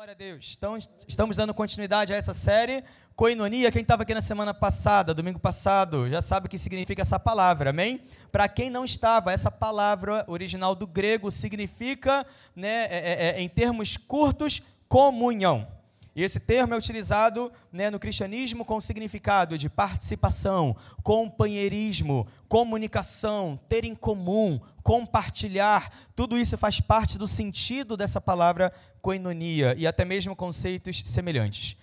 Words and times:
Glória 0.00 0.12
a 0.12 0.16
Deus. 0.16 0.54
Então, 0.56 0.78
estamos 1.06 1.36
dando 1.36 1.52
continuidade 1.52 2.10
a 2.10 2.16
essa 2.16 2.32
série. 2.32 2.82
Coinonia, 3.14 3.70
quem 3.70 3.82
estava 3.82 4.02
aqui 4.02 4.14
na 4.14 4.22
semana 4.22 4.54
passada, 4.54 5.12
domingo 5.12 5.38
passado, 5.38 6.08
já 6.08 6.22
sabe 6.22 6.46
o 6.46 6.48
que 6.48 6.56
significa 6.56 7.02
essa 7.02 7.18
palavra, 7.18 7.68
amém? 7.68 8.00
Para 8.32 8.48
quem 8.48 8.70
não 8.70 8.82
estava, 8.82 9.30
essa 9.30 9.50
palavra 9.50 10.24
original 10.26 10.74
do 10.74 10.86
grego 10.86 11.30
significa, 11.30 12.26
né, 12.56 12.86
é, 12.86 12.96
é, 12.96 13.26
é, 13.36 13.42
em 13.42 13.48
termos 13.50 13.98
curtos, 13.98 14.62
comunhão. 14.88 15.68
E 16.14 16.24
esse 16.24 16.40
termo 16.40 16.74
é 16.74 16.76
utilizado 16.76 17.52
né, 17.72 17.88
no 17.88 17.98
cristianismo 17.98 18.64
com 18.64 18.76
o 18.76 18.80
significado 18.80 19.56
de 19.56 19.68
participação, 19.68 20.76
companheirismo, 21.02 22.26
comunicação, 22.48 23.58
ter 23.68 23.84
em 23.84 23.94
comum, 23.94 24.60
compartilhar. 24.82 25.92
Tudo 26.16 26.36
isso 26.36 26.58
faz 26.58 26.80
parte 26.80 27.16
do 27.16 27.28
sentido 27.28 27.96
dessa 27.96 28.20
palavra 28.20 28.72
koinonia 29.00 29.74
e 29.78 29.86
até 29.86 30.04
mesmo 30.04 30.34
conceitos 30.34 31.02
semelhantes. 31.06 31.76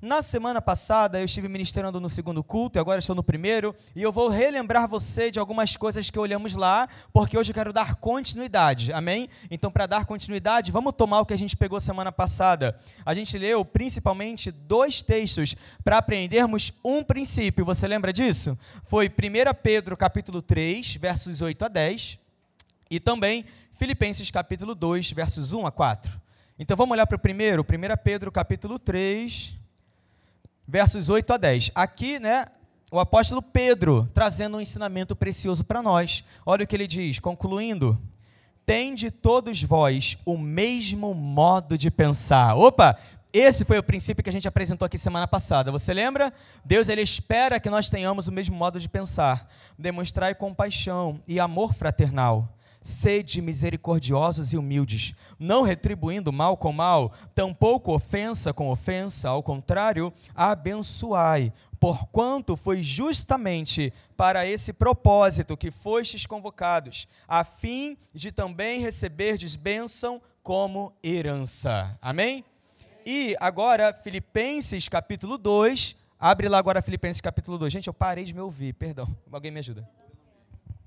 Na 0.00 0.22
semana 0.22 0.62
passada 0.62 1.18
eu 1.18 1.24
estive 1.24 1.48
ministrando 1.48 2.00
no 2.00 2.08
segundo 2.08 2.44
culto 2.44 2.78
e 2.78 2.80
agora 2.80 3.00
estou 3.00 3.16
no 3.16 3.22
primeiro, 3.24 3.74
e 3.96 4.02
eu 4.02 4.12
vou 4.12 4.28
relembrar 4.28 4.88
você 4.88 5.28
de 5.28 5.40
algumas 5.40 5.76
coisas 5.76 6.08
que 6.08 6.16
olhamos 6.16 6.54
lá, 6.54 6.88
porque 7.12 7.36
hoje 7.36 7.50
eu 7.50 7.54
quero 7.54 7.72
dar 7.72 7.96
continuidade, 7.96 8.92
amém? 8.92 9.28
Então, 9.50 9.72
para 9.72 9.86
dar 9.86 10.06
continuidade, 10.06 10.70
vamos 10.70 10.94
tomar 10.96 11.18
o 11.18 11.26
que 11.26 11.34
a 11.34 11.38
gente 11.38 11.56
pegou 11.56 11.80
semana 11.80 12.12
passada. 12.12 12.78
A 13.04 13.12
gente 13.12 13.36
leu 13.36 13.64
principalmente 13.64 14.52
dois 14.52 15.02
textos 15.02 15.56
para 15.82 15.98
aprendermos 15.98 16.72
um 16.84 17.02
princípio, 17.02 17.64
você 17.64 17.88
lembra 17.88 18.12
disso? 18.12 18.56
Foi 18.84 19.08
1 19.08 19.12
Pedro 19.60 19.96
capítulo 19.96 20.40
3, 20.40 20.94
versos 20.94 21.40
8 21.40 21.64
a 21.64 21.68
10, 21.68 22.20
e 22.88 23.00
também 23.00 23.46
Filipenses 23.72 24.30
capítulo 24.30 24.76
2, 24.76 25.10
versos 25.10 25.52
1 25.52 25.66
a 25.66 25.72
4. 25.72 26.20
Então 26.56 26.76
vamos 26.76 26.92
olhar 26.92 27.06
para 27.06 27.16
o 27.16 27.20
primeiro, 27.20 27.62
1 27.62 27.66
Pedro 28.04 28.30
capítulo 28.30 28.78
3, 28.78 29.57
versos 30.68 31.08
8 31.08 31.32
a 31.32 31.36
10. 31.38 31.70
Aqui, 31.74 32.20
né, 32.20 32.44
o 32.92 33.00
apóstolo 33.00 33.40
Pedro 33.40 34.08
trazendo 34.12 34.58
um 34.58 34.60
ensinamento 34.60 35.16
precioso 35.16 35.64
para 35.64 35.82
nós. 35.82 36.22
Olha 36.44 36.64
o 36.64 36.66
que 36.66 36.76
ele 36.76 36.86
diz, 36.86 37.18
concluindo: 37.18 37.98
Tende 38.66 39.10
todos 39.10 39.62
vós 39.62 40.18
o 40.26 40.36
mesmo 40.36 41.14
modo 41.14 41.78
de 41.78 41.90
pensar. 41.90 42.54
Opa, 42.54 42.98
esse 43.32 43.64
foi 43.64 43.78
o 43.78 43.82
princípio 43.82 44.22
que 44.22 44.28
a 44.28 44.32
gente 44.32 44.46
apresentou 44.46 44.84
aqui 44.84 44.98
semana 44.98 45.26
passada. 45.26 45.72
Você 45.72 45.94
lembra? 45.94 46.32
Deus 46.64 46.88
ele 46.88 47.00
espera 47.00 47.58
que 47.58 47.70
nós 47.70 47.88
tenhamos 47.88 48.28
o 48.28 48.32
mesmo 48.32 48.54
modo 48.54 48.78
de 48.78 48.88
pensar, 48.88 49.48
demonstrar 49.78 50.34
compaixão 50.34 51.22
e 51.26 51.40
amor 51.40 51.72
fraternal 51.72 52.57
Sede 52.80 53.42
misericordiosos 53.42 54.52
e 54.52 54.56
humildes, 54.56 55.14
não 55.38 55.62
retribuindo 55.62 56.32
mal 56.32 56.56
com 56.56 56.72
mal, 56.72 57.12
tampouco 57.34 57.92
ofensa 57.94 58.52
com 58.52 58.70
ofensa, 58.70 59.28
ao 59.28 59.42
contrário, 59.42 60.12
abençoai, 60.34 61.52
porquanto 61.80 62.56
foi 62.56 62.82
justamente 62.82 63.92
para 64.16 64.46
esse 64.46 64.72
propósito 64.72 65.56
que 65.56 65.70
fostes 65.70 66.26
convocados, 66.26 67.06
a 67.26 67.44
fim 67.44 67.96
de 68.14 68.32
também 68.32 68.80
receberdes 68.80 69.56
bênção 69.56 70.20
como 70.42 70.92
herança. 71.02 71.96
Amém? 72.00 72.44
E 73.04 73.36
agora, 73.40 73.92
Filipenses 73.92 74.88
capítulo 74.88 75.38
2, 75.38 75.96
abre 76.18 76.48
lá 76.48 76.58
agora 76.58 76.82
Filipenses 76.82 77.20
capítulo 77.20 77.58
2. 77.58 77.72
Gente, 77.72 77.86
eu 77.88 77.94
parei 77.94 78.24
de 78.24 78.34
me 78.34 78.40
ouvir, 78.40 78.72
perdão. 78.74 79.08
Alguém 79.30 79.50
me 79.50 79.60
ajuda? 79.60 79.88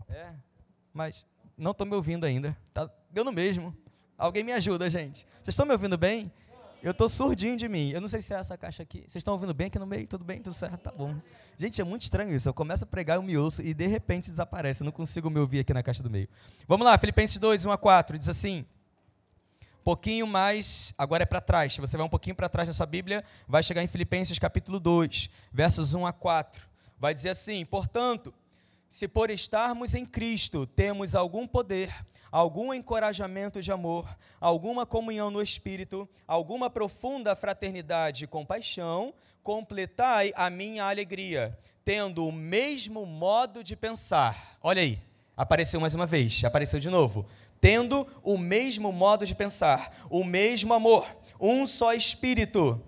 É, 0.09 0.31
mas 0.93 1.25
não 1.61 1.71
estou 1.71 1.85
me 1.85 1.95
ouvindo 1.95 2.25
ainda. 2.25 2.57
Tá 2.73 2.89
dando 3.11 3.31
mesmo. 3.31 3.75
Alguém 4.17 4.43
me 4.43 4.51
ajuda, 4.51 4.89
gente. 4.89 5.25
Vocês 5.35 5.49
estão 5.49 5.65
me 5.65 5.71
ouvindo 5.71 5.97
bem? 5.97 6.31
Eu 6.81 6.91
estou 6.91 7.07
surdinho 7.07 7.55
de 7.55 7.69
mim. 7.69 7.91
Eu 7.91 8.01
não 8.01 8.07
sei 8.07 8.21
se 8.21 8.33
é 8.33 8.37
essa 8.37 8.57
caixa 8.57 8.81
aqui. 8.81 9.01
Vocês 9.01 9.17
estão 9.17 9.35
ouvindo 9.35 9.53
bem 9.53 9.67
aqui 9.67 9.77
no 9.77 9.85
meio? 9.85 10.07
Tudo 10.07 10.25
bem? 10.25 10.41
Tudo 10.41 10.55
certo? 10.55 10.77
Tá 10.79 10.91
bom. 10.91 11.15
Gente, 11.59 11.79
é 11.79 11.83
muito 11.83 12.01
estranho 12.01 12.35
isso. 12.35 12.49
Eu 12.49 12.53
começo 12.53 12.83
a 12.83 12.87
pregar, 12.87 13.17
eu 13.17 13.21
me 13.21 13.37
ouço 13.37 13.61
e 13.61 13.73
de 13.73 13.85
repente 13.85 14.31
desaparece. 14.31 14.81
Eu 14.81 14.85
não 14.85 14.91
consigo 14.91 15.29
me 15.29 15.39
ouvir 15.39 15.59
aqui 15.59 15.71
na 15.73 15.83
caixa 15.83 16.01
do 16.01 16.09
meio. 16.09 16.27
Vamos 16.67 16.85
lá, 16.85 16.97
Filipenses 16.97 17.37
2, 17.37 17.65
1 17.65 17.71
a 17.71 17.77
4. 17.77 18.17
Diz 18.17 18.27
assim: 18.27 18.65
pouquinho 19.83 20.25
mais, 20.25 20.93
agora 20.97 21.23
é 21.23 21.25
para 21.25 21.41
trás. 21.41 21.77
Você 21.77 21.97
vai 21.97 22.05
um 22.05 22.09
pouquinho 22.09 22.35
para 22.35 22.49
trás 22.49 22.67
na 22.67 22.73
sua 22.73 22.85
Bíblia, 22.85 23.23
vai 23.47 23.61
chegar 23.61 23.83
em 23.83 23.87
Filipenses 23.87 24.37
capítulo 24.39 24.79
2, 24.79 25.29
versos 25.51 25.93
1 25.93 26.05
a 26.05 26.13
4. 26.13 26.61
Vai 26.99 27.13
dizer 27.13 27.29
assim: 27.29 27.65
Portanto, 27.65 28.33
se 28.91 29.07
por 29.07 29.31
estarmos 29.31 29.95
em 29.95 30.05
Cristo 30.05 30.67
temos 30.67 31.15
algum 31.15 31.47
poder, 31.47 31.95
algum 32.29 32.73
encorajamento 32.73 33.61
de 33.61 33.71
amor, 33.71 34.05
alguma 34.39 34.85
comunhão 34.85 35.31
no 35.31 35.41
Espírito, 35.41 36.07
alguma 36.27 36.69
profunda 36.69 37.33
fraternidade 37.33 38.25
e 38.25 38.27
compaixão, 38.27 39.13
completai 39.41 40.33
a 40.35 40.49
minha 40.49 40.83
alegria, 40.83 41.57
tendo 41.85 42.27
o 42.27 42.33
mesmo 42.33 43.05
modo 43.05 43.63
de 43.63 43.77
pensar. 43.77 44.57
Olha 44.61 44.81
aí, 44.81 44.99
apareceu 45.37 45.79
mais 45.79 45.95
uma 45.95 46.05
vez, 46.05 46.43
apareceu 46.43 46.77
de 46.77 46.89
novo. 46.89 47.25
Tendo 47.61 48.05
o 48.21 48.37
mesmo 48.37 48.91
modo 48.91 49.25
de 49.25 49.33
pensar, 49.33 50.05
o 50.09 50.21
mesmo 50.21 50.73
amor, 50.73 51.07
um 51.39 51.65
só 51.65 51.93
Espírito 51.93 52.83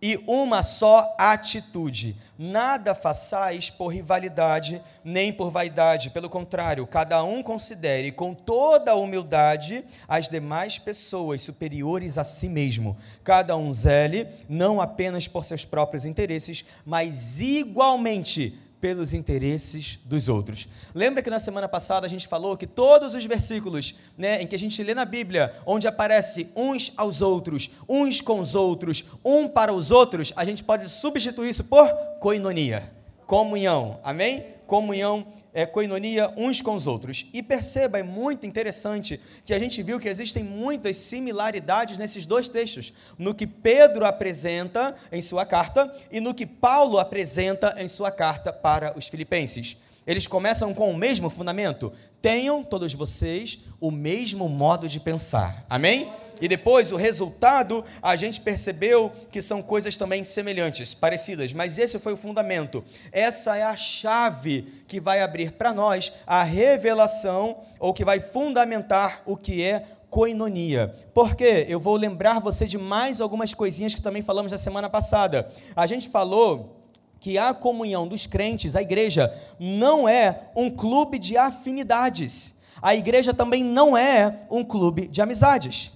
e 0.00 0.16
uma 0.26 0.62
só 0.62 1.14
atitude. 1.18 2.16
Nada 2.40 2.94
façais 2.94 3.68
por 3.68 3.88
rivalidade, 3.88 4.80
nem 5.02 5.32
por 5.32 5.50
vaidade, 5.50 6.10
pelo 6.10 6.30
contrário, 6.30 6.86
cada 6.86 7.20
um 7.24 7.42
considere 7.42 8.12
com 8.12 8.32
toda 8.32 8.92
a 8.92 8.94
humildade 8.94 9.84
as 10.06 10.28
demais 10.28 10.78
pessoas 10.78 11.40
superiores 11.40 12.16
a 12.16 12.22
si 12.22 12.48
mesmo. 12.48 12.96
Cada 13.24 13.56
um 13.56 13.72
zele, 13.72 14.28
não 14.48 14.80
apenas 14.80 15.26
por 15.26 15.44
seus 15.44 15.64
próprios 15.64 16.04
interesses, 16.04 16.64
mas 16.86 17.40
igualmente 17.40 18.56
pelos 18.80 19.12
interesses 19.12 19.98
dos 20.04 20.28
outros. 20.28 20.68
Lembra 20.94 21.22
que 21.22 21.30
na 21.30 21.40
semana 21.40 21.68
passada 21.68 22.06
a 22.06 22.08
gente 22.08 22.28
falou 22.28 22.56
que 22.56 22.66
todos 22.66 23.14
os 23.14 23.24
versículos 23.24 23.96
né, 24.16 24.40
em 24.40 24.46
que 24.46 24.54
a 24.54 24.58
gente 24.58 24.80
lê 24.82 24.94
na 24.94 25.04
Bíblia, 25.04 25.56
onde 25.66 25.88
aparece 25.88 26.48
uns 26.54 26.92
aos 26.96 27.20
outros, 27.20 27.70
uns 27.88 28.20
com 28.20 28.38
os 28.38 28.54
outros, 28.54 29.06
um 29.24 29.48
para 29.48 29.72
os 29.72 29.90
outros, 29.90 30.32
a 30.36 30.44
gente 30.44 30.62
pode 30.62 30.88
substituir 30.88 31.48
isso 31.48 31.64
por 31.64 31.88
coinonia, 32.20 32.92
comunhão, 33.26 34.00
amém? 34.02 34.44
Comunhão 34.66 35.26
é, 35.52 35.66
coinonia 35.66 36.32
uns 36.36 36.60
com 36.60 36.74
os 36.74 36.86
outros. 36.86 37.26
E 37.32 37.42
perceba, 37.42 37.98
é 37.98 38.02
muito 38.02 38.46
interessante 38.46 39.20
que 39.44 39.52
a 39.52 39.58
gente 39.58 39.82
viu 39.82 39.98
que 39.98 40.08
existem 40.08 40.44
muitas 40.44 40.96
similaridades 40.96 41.98
nesses 41.98 42.26
dois 42.26 42.48
textos, 42.48 42.92
no 43.18 43.34
que 43.34 43.46
Pedro 43.46 44.04
apresenta 44.04 44.94
em 45.10 45.20
sua 45.20 45.44
carta 45.44 45.92
e 46.12 46.20
no 46.20 46.34
que 46.34 46.46
Paulo 46.46 46.98
apresenta 46.98 47.74
em 47.78 47.88
sua 47.88 48.10
carta 48.10 48.52
para 48.52 48.96
os 48.96 49.08
filipenses. 49.08 49.76
Eles 50.06 50.26
começam 50.26 50.72
com 50.72 50.90
o 50.90 50.96
mesmo 50.96 51.28
fundamento. 51.28 51.92
Tenham 52.22 52.64
todos 52.64 52.94
vocês 52.94 53.66
o 53.80 53.90
mesmo 53.90 54.48
modo 54.48 54.88
de 54.88 54.98
pensar. 54.98 55.66
Amém? 55.68 56.10
E 56.40 56.48
depois, 56.48 56.92
o 56.92 56.96
resultado, 56.96 57.84
a 58.02 58.16
gente 58.16 58.40
percebeu 58.40 59.12
que 59.30 59.42
são 59.42 59.62
coisas 59.62 59.96
também 59.96 60.22
semelhantes, 60.24 60.94
parecidas, 60.94 61.52
mas 61.52 61.78
esse 61.78 61.98
foi 61.98 62.12
o 62.12 62.16
fundamento. 62.16 62.84
Essa 63.10 63.56
é 63.56 63.62
a 63.62 63.76
chave 63.76 64.82
que 64.86 65.00
vai 65.00 65.20
abrir 65.20 65.52
para 65.52 65.74
nós 65.74 66.12
a 66.26 66.42
revelação, 66.42 67.58
ou 67.78 67.92
que 67.92 68.04
vai 68.04 68.20
fundamentar 68.20 69.22
o 69.26 69.36
que 69.36 69.62
é 69.62 69.84
coinonia. 70.10 70.94
Porque 71.12 71.66
eu 71.68 71.80
vou 71.80 71.96
lembrar 71.96 72.40
você 72.40 72.66
de 72.66 72.78
mais 72.78 73.20
algumas 73.20 73.52
coisinhas 73.54 73.94
que 73.94 74.02
também 74.02 74.22
falamos 74.22 74.52
na 74.52 74.58
semana 74.58 74.88
passada. 74.88 75.50
A 75.76 75.86
gente 75.86 76.08
falou 76.08 76.76
que 77.20 77.36
a 77.36 77.52
comunhão 77.52 78.06
dos 78.06 78.26
crentes, 78.26 78.76
a 78.76 78.82
igreja, 78.82 79.34
não 79.58 80.08
é 80.08 80.50
um 80.54 80.70
clube 80.70 81.18
de 81.18 81.36
afinidades. 81.36 82.54
A 82.80 82.94
igreja 82.94 83.34
também 83.34 83.64
não 83.64 83.96
é 83.96 84.40
um 84.50 84.64
clube 84.64 85.08
de 85.08 85.20
amizades. 85.20 85.92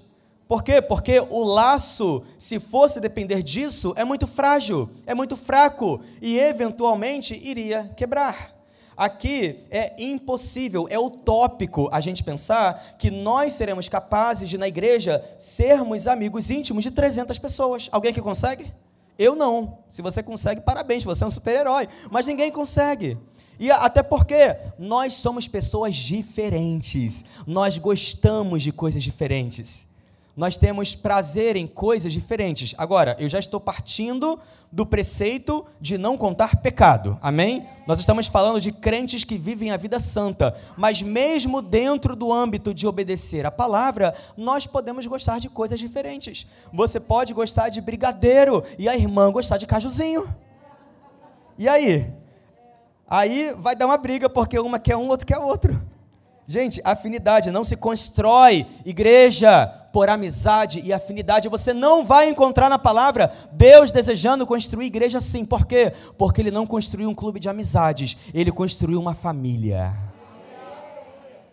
Por 0.53 0.63
quê? 0.63 0.83
Porque 0.83 1.19
o 1.19 1.43
laço, 1.43 2.25
se 2.39 2.61
fosse 2.61 3.01
depender 3.01 3.43
disso, 3.43 3.95
é 3.97 4.05
muito 4.05 4.27
frágil, 4.27 4.91
é 5.07 5.15
muito 5.15 5.35
fraco 5.35 6.03
e 6.21 6.39
eventualmente 6.39 7.35
iria 7.43 7.91
quebrar. 7.97 8.55
Aqui 8.95 9.61
é 9.71 9.95
impossível, 9.97 10.87
é 10.91 10.99
utópico 10.99 11.89
a 11.91 12.03
gente 12.03 12.23
pensar 12.23 12.97
que 12.99 13.11
nós 13.11 13.55
seremos 13.55 13.89
capazes 13.89 14.51
de, 14.51 14.59
na 14.59 14.69
igreja, 14.69 15.25
sermos 15.39 16.07
amigos 16.07 16.51
íntimos 16.51 16.85
de 16.85 16.91
300 16.91 17.39
pessoas. 17.39 17.89
Alguém 17.91 18.13
que 18.13 18.21
consegue? 18.21 18.71
Eu 19.19 19.35
não. 19.35 19.79
Se 19.89 20.03
você 20.03 20.23
consegue, 20.23 20.61
parabéns, 20.61 21.03
você 21.03 21.25
é 21.25 21.27
um 21.27 21.31
super-herói. 21.31 21.89
Mas 22.11 22.27
ninguém 22.27 22.53
consegue. 22.53 23.17
E 23.59 23.71
até 23.71 24.03
porque 24.03 24.55
nós 24.79 25.15
somos 25.15 25.49
pessoas 25.49 25.97
diferentes. 25.97 27.25
Nós 27.47 27.79
gostamos 27.79 28.63
de 28.63 28.71
coisas 28.71 29.03
diferentes. 29.03 29.91
Nós 30.35 30.57
temos 30.57 30.95
prazer 30.95 31.57
em 31.57 31.67
coisas 31.67 32.13
diferentes. 32.13 32.75
Agora, 32.79 33.17
eu 33.19 33.29
já 33.29 33.39
estou 33.39 33.61
partindo 33.61 34.41
do 34.71 34.87
preceito 34.87 35.67
de 35.79 35.99
não 35.99 36.17
contar 36.17 36.57
pecado. 36.57 37.19
Amém? 37.21 37.67
Nós 37.87 37.99
estamos 37.99 38.27
falando 38.27 38.59
de 38.59 38.73
crentes 38.73 39.25
que 39.25 39.37
vivem 39.37 39.71
a 39.71 39.77
vida 39.77 40.01
santa, 40.01 40.57
mas 40.75 41.03
mesmo 41.03 41.61
dentro 41.61 42.17
do 42.17 42.33
âmbito 42.33 42.73
de 42.73 42.87
obedecer 42.87 43.45
a 43.45 43.51
palavra, 43.51 44.15
nós 44.35 44.67
podemos 44.67 45.07
gostar 45.07 45.39
de 45.39 45.51
coisas 45.51 45.79
diferentes. 45.79 46.47
Você 46.73 46.99
pode 46.99 47.35
gostar 47.35 47.69
de 47.69 47.83
brigadeiro 47.83 48.65
e 48.79 48.89
a 48.89 48.97
irmã 48.97 49.31
gostar 49.31 49.59
de 49.59 49.67
cajuzinho. 49.67 50.35
E 51.59 51.69
aí? 51.69 52.11
Aí 53.07 53.55
vai 53.59 53.77
dar 53.77 53.85
uma 53.85 53.99
briga 53.99 54.31
porque 54.31 54.59
uma 54.59 54.79
quer 54.79 54.97
um, 54.97 55.09
outro 55.09 55.27
quer 55.27 55.39
outro. 55.39 55.79
Gente, 56.49 56.81
afinidade 56.83 57.51
não 57.51 57.63
se 57.63 57.77
constrói 57.77 58.67
igreja 58.87 59.82
por 59.93 60.09
amizade 60.09 60.81
e 60.81 60.93
afinidade. 60.93 61.49
Você 61.49 61.73
não 61.75 62.05
vai 62.05 62.29
encontrar 62.29 62.69
na 62.69 62.79
palavra 62.79 63.33
Deus 63.53 63.93
desejando 63.93 64.47
construir 64.47 64.87
igreja 64.87 65.19
assim. 65.19 65.45
Por 65.45 65.67
quê? 65.67 65.93
Porque 66.17 66.41
ele 66.41 66.51
não 66.51 66.67
construiu 66.67 67.09
um 67.11 67.15
clube 67.15 67.39
de 67.39 67.49
amizades, 67.49 68.17
ele 68.33 68.51
construiu 68.51 68.99
uma 68.99 69.15
família. 69.15 69.95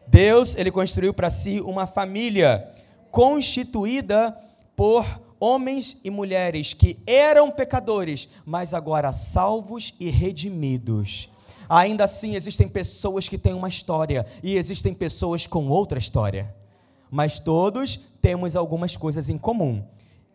Deus, 0.07 0.56
ele 0.56 0.71
construiu 0.71 1.13
para 1.13 1.30
si 1.30 1.62
uma 1.62 1.86
família 1.86 2.68
constituída 3.12 4.36
por 4.75 5.06
homens 5.39 5.97
e 6.03 6.09
mulheres 6.09 6.74
que 6.74 6.97
eram 7.06 7.51
pecadores, 7.51 8.27
mas 8.45 8.74
agora 8.74 9.12
salvos 9.12 9.94
e 10.00 10.09
redimidos. 10.09 11.30
Ainda 11.69 12.06
assim, 12.06 12.36
existem 12.36 12.68
pessoas 12.68 13.30
que 13.30 13.38
têm 13.38 13.53
uma 13.53 13.69
história 13.69 14.25
e 14.41 14.56
existem 14.56 14.94
pessoas 14.94 15.45
com 15.45 15.68
outra 15.68 16.00
história. 16.00 16.58
Mas 17.09 17.39
todos 17.39 18.00
temos 18.21 18.56
algumas 18.56 18.95
coisas 18.95 19.29
em 19.29 19.38
comum. 19.38 19.83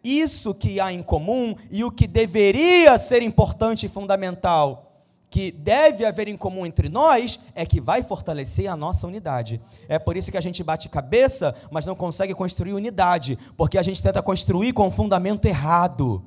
Isso 0.02 0.54
que 0.54 0.80
há 0.80 0.92
em 0.92 1.02
comum 1.02 1.56
e 1.70 1.82
o 1.82 1.90
que 1.90 2.06
deveria 2.06 2.98
ser 2.98 3.22
importante 3.22 3.86
e 3.86 3.88
fundamental, 3.88 4.92
que 5.30 5.50
deve 5.50 6.04
haver 6.04 6.28
em 6.28 6.36
comum 6.36 6.66
entre 6.66 6.88
nós, 6.88 7.40
é 7.54 7.64
que 7.64 7.80
vai 7.80 8.02
fortalecer 8.02 8.70
a 8.70 8.76
nossa 8.76 9.06
unidade. 9.06 9.60
É 9.88 9.98
por 9.98 10.16
isso 10.16 10.30
que 10.30 10.36
a 10.36 10.42
gente 10.42 10.62
bate 10.62 10.88
cabeça, 10.88 11.54
mas 11.70 11.86
não 11.86 11.94
consegue 11.94 12.34
construir 12.34 12.74
unidade, 12.74 13.38
porque 13.56 13.78
a 13.78 13.82
gente 13.82 14.02
tenta 14.02 14.22
construir 14.22 14.72
com 14.72 14.90
fundamento 14.90 15.46
errado. 15.46 16.22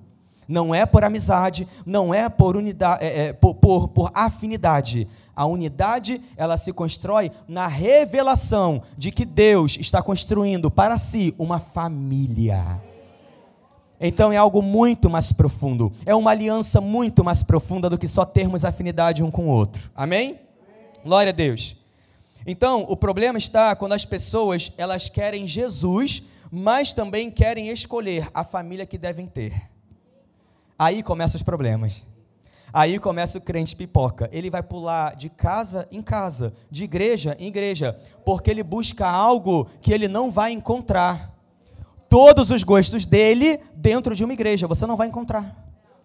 Não 0.48 0.74
é 0.74 0.86
por 0.86 1.04
amizade, 1.04 1.68
não 1.86 2.14
é 2.14 2.28
por 2.30 2.58
unidade, 2.58 3.06
é, 3.06 3.28
é, 3.28 3.34
por, 3.34 3.56
por, 3.56 3.90
por 3.90 4.12
afinidade. 4.14 5.08
A 5.38 5.46
unidade, 5.46 6.20
ela 6.36 6.58
se 6.58 6.74
constrói 6.74 7.32
na 7.48 7.68
revelação 7.68 8.82
de 8.98 9.12
que 9.12 9.24
Deus 9.24 9.78
está 9.80 10.02
construindo 10.02 10.72
para 10.72 10.98
si 10.98 11.36
uma 11.38 11.60
família. 11.60 12.82
Então 14.02 14.34
é 14.34 14.38
algo 14.38 14.64
muito 14.64 15.12
mais 15.12 15.32
profundo. 15.32 15.94
É 16.08 16.16
uma 16.16 16.32
aliança 16.32 16.82
muito 16.82 17.24
mais 17.24 17.44
profunda 17.44 17.88
do 17.88 18.00
que 18.00 18.08
só 18.08 18.26
termos 18.26 18.66
afinidade 18.66 19.22
um 19.22 19.30
com 19.30 19.46
o 19.46 19.52
outro. 19.52 19.92
Amém? 19.96 20.40
Glória 21.06 21.30
a 21.30 21.36
Deus. 21.36 21.78
Então, 22.44 22.84
o 22.90 22.98
problema 22.98 23.38
está 23.38 23.76
quando 23.76 23.94
as 23.94 24.06
pessoas, 24.06 24.74
elas 24.76 25.08
querem 25.08 25.46
Jesus, 25.46 26.24
mas 26.50 26.94
também 26.94 27.30
querem 27.30 27.70
escolher 27.70 28.28
a 28.34 28.44
família 28.44 28.88
que 28.88 28.98
devem 28.98 29.28
ter. 29.28 29.70
Aí 30.80 31.04
começam 31.04 31.38
os 31.38 31.44
problemas. 31.44 32.02
Aí 32.78 33.00
começa 33.00 33.40
o 33.40 33.42
crente 33.42 33.76
pipoca. 33.76 34.30
Ele 34.32 34.52
vai 34.52 34.62
pular 34.62 35.16
de 35.16 35.30
casa 35.30 35.88
em 35.92 36.00
casa, 36.00 36.54
de 36.70 36.84
igreja 36.84 37.36
em 37.40 37.48
igreja, 37.48 38.00
porque 38.24 38.52
ele 38.52 38.62
busca 38.62 39.10
algo 39.10 39.68
que 39.82 39.92
ele 39.92 40.08
não 40.08 40.30
vai 40.30 40.52
encontrar. 40.52 41.34
Todos 42.08 42.52
os 42.52 42.62
gostos 42.62 43.04
dele 43.08 43.60
dentro 43.74 44.14
de 44.14 44.24
uma 44.24 44.32
igreja, 44.32 44.68
você 44.68 44.86
não 44.86 44.96
vai 44.96 45.08
encontrar. 45.08 45.56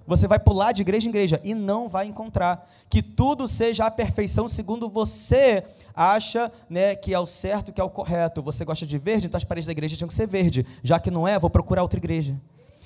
Você 0.06 0.26
vai 0.26 0.38
pular 0.38 0.72
de 0.72 0.80
igreja 0.80 1.06
em 1.06 1.10
igreja 1.10 1.38
e 1.44 1.54
não 1.54 1.90
vai 1.90 2.06
encontrar. 2.06 2.66
Que 2.88 3.02
tudo 3.02 3.46
seja 3.46 3.84
a 3.84 3.90
perfeição 3.90 4.48
segundo 4.48 4.88
você 4.88 5.64
acha 5.94 6.50
né, 6.70 6.96
que 6.96 7.12
é 7.12 7.20
o 7.20 7.26
certo, 7.26 7.70
que 7.70 7.82
é 7.82 7.84
o 7.84 7.90
correto. 7.90 8.40
Você 8.40 8.64
gosta 8.64 8.86
de 8.86 8.96
verde, 8.96 9.26
então 9.26 9.36
as 9.36 9.44
paredes 9.44 9.66
da 9.66 9.72
igreja 9.72 9.94
tinham 9.94 10.08
que 10.08 10.14
ser 10.14 10.26
verde. 10.26 10.64
Já 10.82 10.98
que 10.98 11.10
não 11.10 11.28
é, 11.28 11.38
vou 11.38 11.50
procurar 11.50 11.82
outra 11.82 11.98
igreja. 11.98 12.34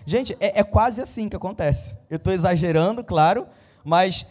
Gente, 0.04 0.36
é, 0.40 0.58
é 0.58 0.64
quase 0.64 1.00
assim 1.00 1.28
que 1.28 1.36
acontece. 1.36 1.94
Eu 2.10 2.16
estou 2.16 2.32
exagerando, 2.32 3.04
claro, 3.04 3.46
mas 3.86 4.26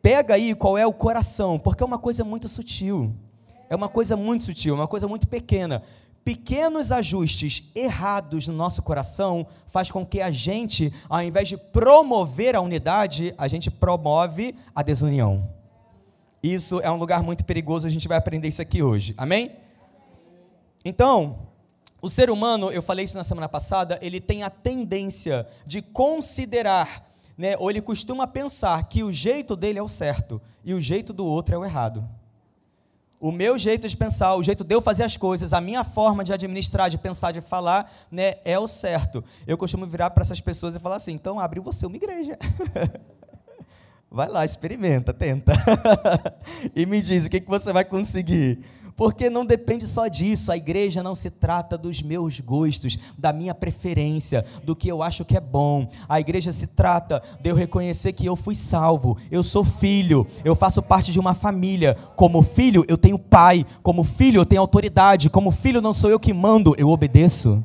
pega 0.00 0.32
aí 0.32 0.54
qual 0.54 0.78
é 0.78 0.86
o 0.86 0.94
coração, 0.94 1.58
porque 1.58 1.82
é 1.82 1.86
uma 1.86 1.98
coisa 1.98 2.24
muito 2.24 2.48
sutil. 2.48 3.14
É 3.68 3.76
uma 3.76 3.88
coisa 3.88 4.16
muito 4.16 4.44
sutil, 4.44 4.74
uma 4.74 4.88
coisa 4.88 5.06
muito 5.06 5.28
pequena. 5.28 5.82
Pequenos 6.24 6.90
ajustes 6.90 7.70
errados 7.74 8.48
no 8.48 8.54
nosso 8.54 8.80
coração 8.80 9.46
faz 9.66 9.92
com 9.92 10.06
que 10.06 10.22
a 10.22 10.30
gente, 10.30 10.90
ao 11.06 11.22
invés 11.22 11.48
de 11.48 11.58
promover 11.58 12.56
a 12.56 12.62
unidade, 12.62 13.34
a 13.36 13.46
gente 13.46 13.70
promove 13.70 14.54
a 14.74 14.82
desunião. 14.82 15.50
Isso 16.42 16.80
é 16.80 16.90
um 16.90 16.96
lugar 16.96 17.22
muito 17.22 17.44
perigoso, 17.44 17.86
a 17.86 17.90
gente 17.90 18.08
vai 18.08 18.16
aprender 18.16 18.48
isso 18.48 18.62
aqui 18.62 18.82
hoje. 18.82 19.12
Amém? 19.18 19.52
Então, 20.82 21.40
o 22.00 22.08
ser 22.08 22.30
humano, 22.30 22.70
eu 22.70 22.82
falei 22.82 23.04
isso 23.04 23.18
na 23.18 23.24
semana 23.24 23.50
passada, 23.50 23.98
ele 24.00 24.18
tem 24.18 24.44
a 24.44 24.48
tendência 24.48 25.46
de 25.66 25.82
considerar, 25.82 27.07
né, 27.38 27.54
ou 27.56 27.70
ele 27.70 27.80
costuma 27.80 28.26
pensar 28.26 28.82
que 28.88 29.04
o 29.04 29.12
jeito 29.12 29.54
dele 29.54 29.78
é 29.78 29.82
o 29.82 29.88
certo 29.88 30.42
e 30.64 30.74
o 30.74 30.80
jeito 30.80 31.12
do 31.12 31.24
outro 31.24 31.54
é 31.54 31.58
o 31.58 31.64
errado. 31.64 32.04
O 33.20 33.30
meu 33.30 33.56
jeito 33.56 33.88
de 33.88 33.96
pensar, 33.96 34.34
o 34.34 34.42
jeito 34.42 34.64
de 34.64 34.74
eu 34.74 34.82
fazer 34.82 35.04
as 35.04 35.16
coisas, 35.16 35.52
a 35.52 35.60
minha 35.60 35.84
forma 35.84 36.24
de 36.24 36.32
administrar, 36.32 36.90
de 36.90 36.98
pensar, 36.98 37.32
de 37.32 37.40
falar, 37.40 37.92
né, 38.10 38.34
é 38.44 38.58
o 38.58 38.66
certo. 38.66 39.24
Eu 39.46 39.56
costumo 39.56 39.86
virar 39.86 40.10
para 40.10 40.22
essas 40.22 40.40
pessoas 40.40 40.74
e 40.74 40.78
falar 40.80 40.96
assim: 40.96 41.12
então 41.12 41.38
abre 41.38 41.60
você 41.60 41.86
uma 41.86 41.96
igreja. 41.96 42.36
vai 44.10 44.28
lá, 44.28 44.44
experimenta, 44.44 45.12
tenta. 45.12 45.52
e 46.74 46.86
me 46.86 47.00
diz 47.00 47.26
o 47.26 47.30
que, 47.30 47.40
que 47.40 47.48
você 47.48 47.72
vai 47.72 47.84
conseguir 47.84 48.64
porque 48.98 49.30
não 49.30 49.46
depende 49.46 49.86
só 49.86 50.08
disso. 50.08 50.50
A 50.50 50.56
igreja 50.56 51.04
não 51.04 51.14
se 51.14 51.30
trata 51.30 51.78
dos 51.78 52.02
meus 52.02 52.40
gostos, 52.40 52.98
da 53.16 53.32
minha 53.32 53.54
preferência, 53.54 54.44
do 54.64 54.74
que 54.74 54.88
eu 54.88 55.04
acho 55.04 55.24
que 55.24 55.36
é 55.36 55.40
bom. 55.40 55.88
A 56.08 56.18
igreja 56.18 56.52
se 56.52 56.66
trata 56.66 57.22
de 57.40 57.48
eu 57.48 57.54
reconhecer 57.54 58.12
que 58.12 58.26
eu 58.26 58.34
fui 58.34 58.56
salvo, 58.56 59.16
eu 59.30 59.44
sou 59.44 59.64
filho, 59.64 60.26
eu 60.44 60.56
faço 60.56 60.82
parte 60.82 61.12
de 61.12 61.20
uma 61.20 61.32
família. 61.32 61.96
Como 62.16 62.42
filho, 62.42 62.84
eu 62.88 62.98
tenho 62.98 63.20
pai, 63.20 63.64
como 63.84 64.02
filho, 64.02 64.40
eu 64.40 64.46
tenho 64.46 64.60
autoridade, 64.60 65.30
como 65.30 65.52
filho, 65.52 65.80
não 65.80 65.92
sou 65.92 66.10
eu 66.10 66.18
que 66.18 66.34
mando, 66.34 66.74
eu 66.76 66.88
obedeço. 66.88 67.62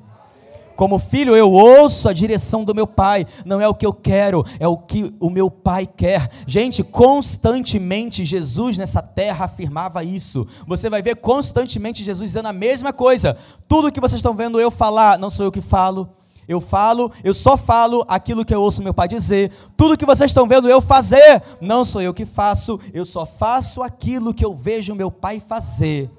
Como 0.76 1.00
filho, 1.00 1.36
eu 1.36 1.52
ouço 1.52 2.10
a 2.10 2.14
direção 2.14 2.64
do 2.64 2.74
meu 2.74 2.88
pai. 2.88 3.26
Não 3.46 3.62
é 3.62 3.68
o 3.68 3.76
que 3.76 3.86
eu 3.86 3.94
quero, 3.94 4.46
é 4.60 4.68
o 4.68 4.78
que 4.78 5.14
o 5.20 5.30
meu 5.30 5.50
pai 5.50 5.88
quer. 5.88 6.30
Gente, 6.48 6.84
constantemente 6.84 8.26
Jesus 8.26 8.78
nessa 8.78 9.02
terra 9.02 9.46
afirmava 9.46 10.04
isso. 10.04 10.48
Você 10.68 10.90
vai 10.90 11.02
ver 11.02 11.18
constantemente 11.18 12.04
Jesus 12.04 12.32
dizendo 12.32 12.48
a 12.48 12.54
mesma 12.54 12.92
coisa. 12.92 13.38
Tudo 13.68 13.92
que 13.92 14.02
vocês 14.02 14.20
estão 14.20 14.36
vendo 14.36 14.60
eu 14.60 14.72
falar, 14.72 15.20
não 15.20 15.30
sou 15.30 15.46
eu 15.46 15.52
que 15.52 15.62
falo. 15.62 16.10
Eu 16.48 16.60
falo, 16.60 17.12
eu 17.24 17.34
só 17.34 17.56
falo 17.56 18.04
aquilo 18.08 18.44
que 18.44 18.54
eu 18.54 18.62
ouço 18.62 18.84
meu 18.84 18.94
pai 18.94 19.08
dizer. 19.08 19.52
Tudo 19.78 19.98
que 19.98 20.06
vocês 20.06 20.30
estão 20.30 20.48
vendo 20.48 20.70
eu 20.70 20.82
fazer, 20.82 21.42
não 21.62 21.86
sou 21.86 22.02
eu 22.02 22.14
que 22.14 22.26
faço. 22.26 22.80
Eu 22.94 23.06
só 23.06 23.26
faço 23.26 23.82
aquilo 23.82 24.34
que 24.34 24.44
eu 24.44 24.54
vejo 24.54 24.96
meu 24.96 25.10
pai 25.10 25.40
fazer. 25.40 26.10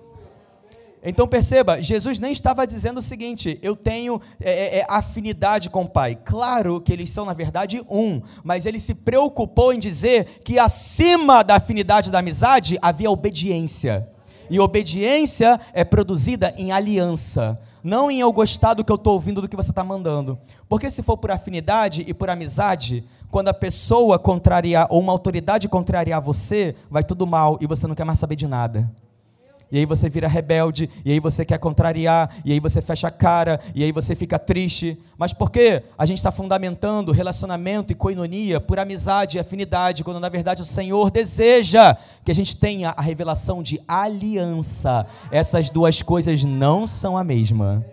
Então 1.06 1.28
perceba, 1.28 1.82
Jesus 1.82 2.18
nem 2.18 2.32
estava 2.32 2.66
dizendo 2.66 2.98
o 2.98 3.02
seguinte: 3.02 3.58
eu 3.60 3.76
tenho 3.76 4.22
é, 4.40 4.50
é, 4.50 4.78
é, 4.78 4.86
afinidade 4.88 5.68
com 5.68 5.82
o 5.82 5.88
Pai. 5.88 6.16
Claro 6.24 6.80
que 6.80 6.90
eles 6.90 7.10
são, 7.10 7.26
na 7.26 7.34
verdade, 7.34 7.82
um, 7.90 8.22
mas 8.42 8.64
ele 8.64 8.80
se 8.80 8.94
preocupou 8.94 9.74
em 9.74 9.78
dizer 9.78 10.40
que 10.42 10.58
acima 10.58 11.44
da 11.44 11.56
afinidade 11.56 12.10
da 12.10 12.20
amizade 12.20 12.78
havia 12.80 13.10
obediência. 13.10 14.08
E 14.48 14.58
obediência 14.58 15.60
é 15.74 15.84
produzida 15.84 16.54
em 16.56 16.72
aliança, 16.72 17.60
não 17.82 18.10
em 18.10 18.20
eu 18.20 18.32
gostar 18.32 18.72
do 18.72 18.84
que 18.84 18.92
eu 18.92 18.96
estou 18.96 19.14
ouvindo, 19.14 19.42
do 19.42 19.48
que 19.48 19.56
você 19.56 19.70
está 19.70 19.84
mandando. 19.84 20.38
Porque 20.68 20.90
se 20.90 21.02
for 21.02 21.18
por 21.18 21.30
afinidade 21.30 22.04
e 22.06 22.14
por 22.14 22.30
amizade, 22.30 23.04
quando 23.30 23.48
a 23.48 23.54
pessoa 23.54 24.18
contrariar, 24.18 24.86
ou 24.90 25.00
uma 25.00 25.12
autoridade 25.12 25.68
contrariar 25.68 26.20
você, 26.20 26.74
vai 26.90 27.02
tudo 27.02 27.26
mal 27.26 27.58
e 27.60 27.66
você 27.66 27.86
não 27.86 27.94
quer 27.94 28.04
mais 28.04 28.18
saber 28.18 28.36
de 28.36 28.46
nada 28.46 28.90
e 29.70 29.78
aí 29.78 29.86
você 29.86 30.08
vira 30.08 30.28
rebelde, 30.28 30.88
e 31.04 31.12
aí 31.12 31.20
você 31.20 31.44
quer 31.44 31.58
contrariar, 31.58 32.36
e 32.44 32.52
aí 32.52 32.60
você 32.60 32.80
fecha 32.80 33.08
a 33.08 33.10
cara, 33.10 33.60
e 33.74 33.82
aí 33.82 33.90
você 33.90 34.14
fica 34.14 34.38
triste. 34.38 34.98
Mas 35.18 35.32
por 35.32 35.50
quê? 35.50 35.82
A 35.98 36.06
gente 36.06 36.18
está 36.18 36.30
fundamentando 36.30 37.12
relacionamento 37.12 37.90
e 37.92 37.94
coinonia 37.94 38.60
por 38.60 38.78
amizade 38.78 39.36
e 39.36 39.40
afinidade, 39.40 40.04
quando 40.04 40.20
na 40.20 40.28
verdade 40.28 40.62
o 40.62 40.64
Senhor 40.64 41.10
deseja 41.10 41.96
que 42.24 42.30
a 42.30 42.34
gente 42.34 42.56
tenha 42.56 42.94
a 42.96 43.02
revelação 43.02 43.62
de 43.62 43.80
aliança. 43.88 45.06
Essas 45.30 45.70
duas 45.70 46.02
coisas 46.02 46.44
não 46.44 46.86
são 46.86 47.16
a 47.16 47.24
mesma, 47.24 47.84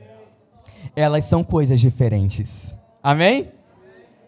elas 0.96 1.26
são 1.26 1.44
coisas 1.44 1.80
diferentes. 1.80 2.76
Amém? 3.02 3.50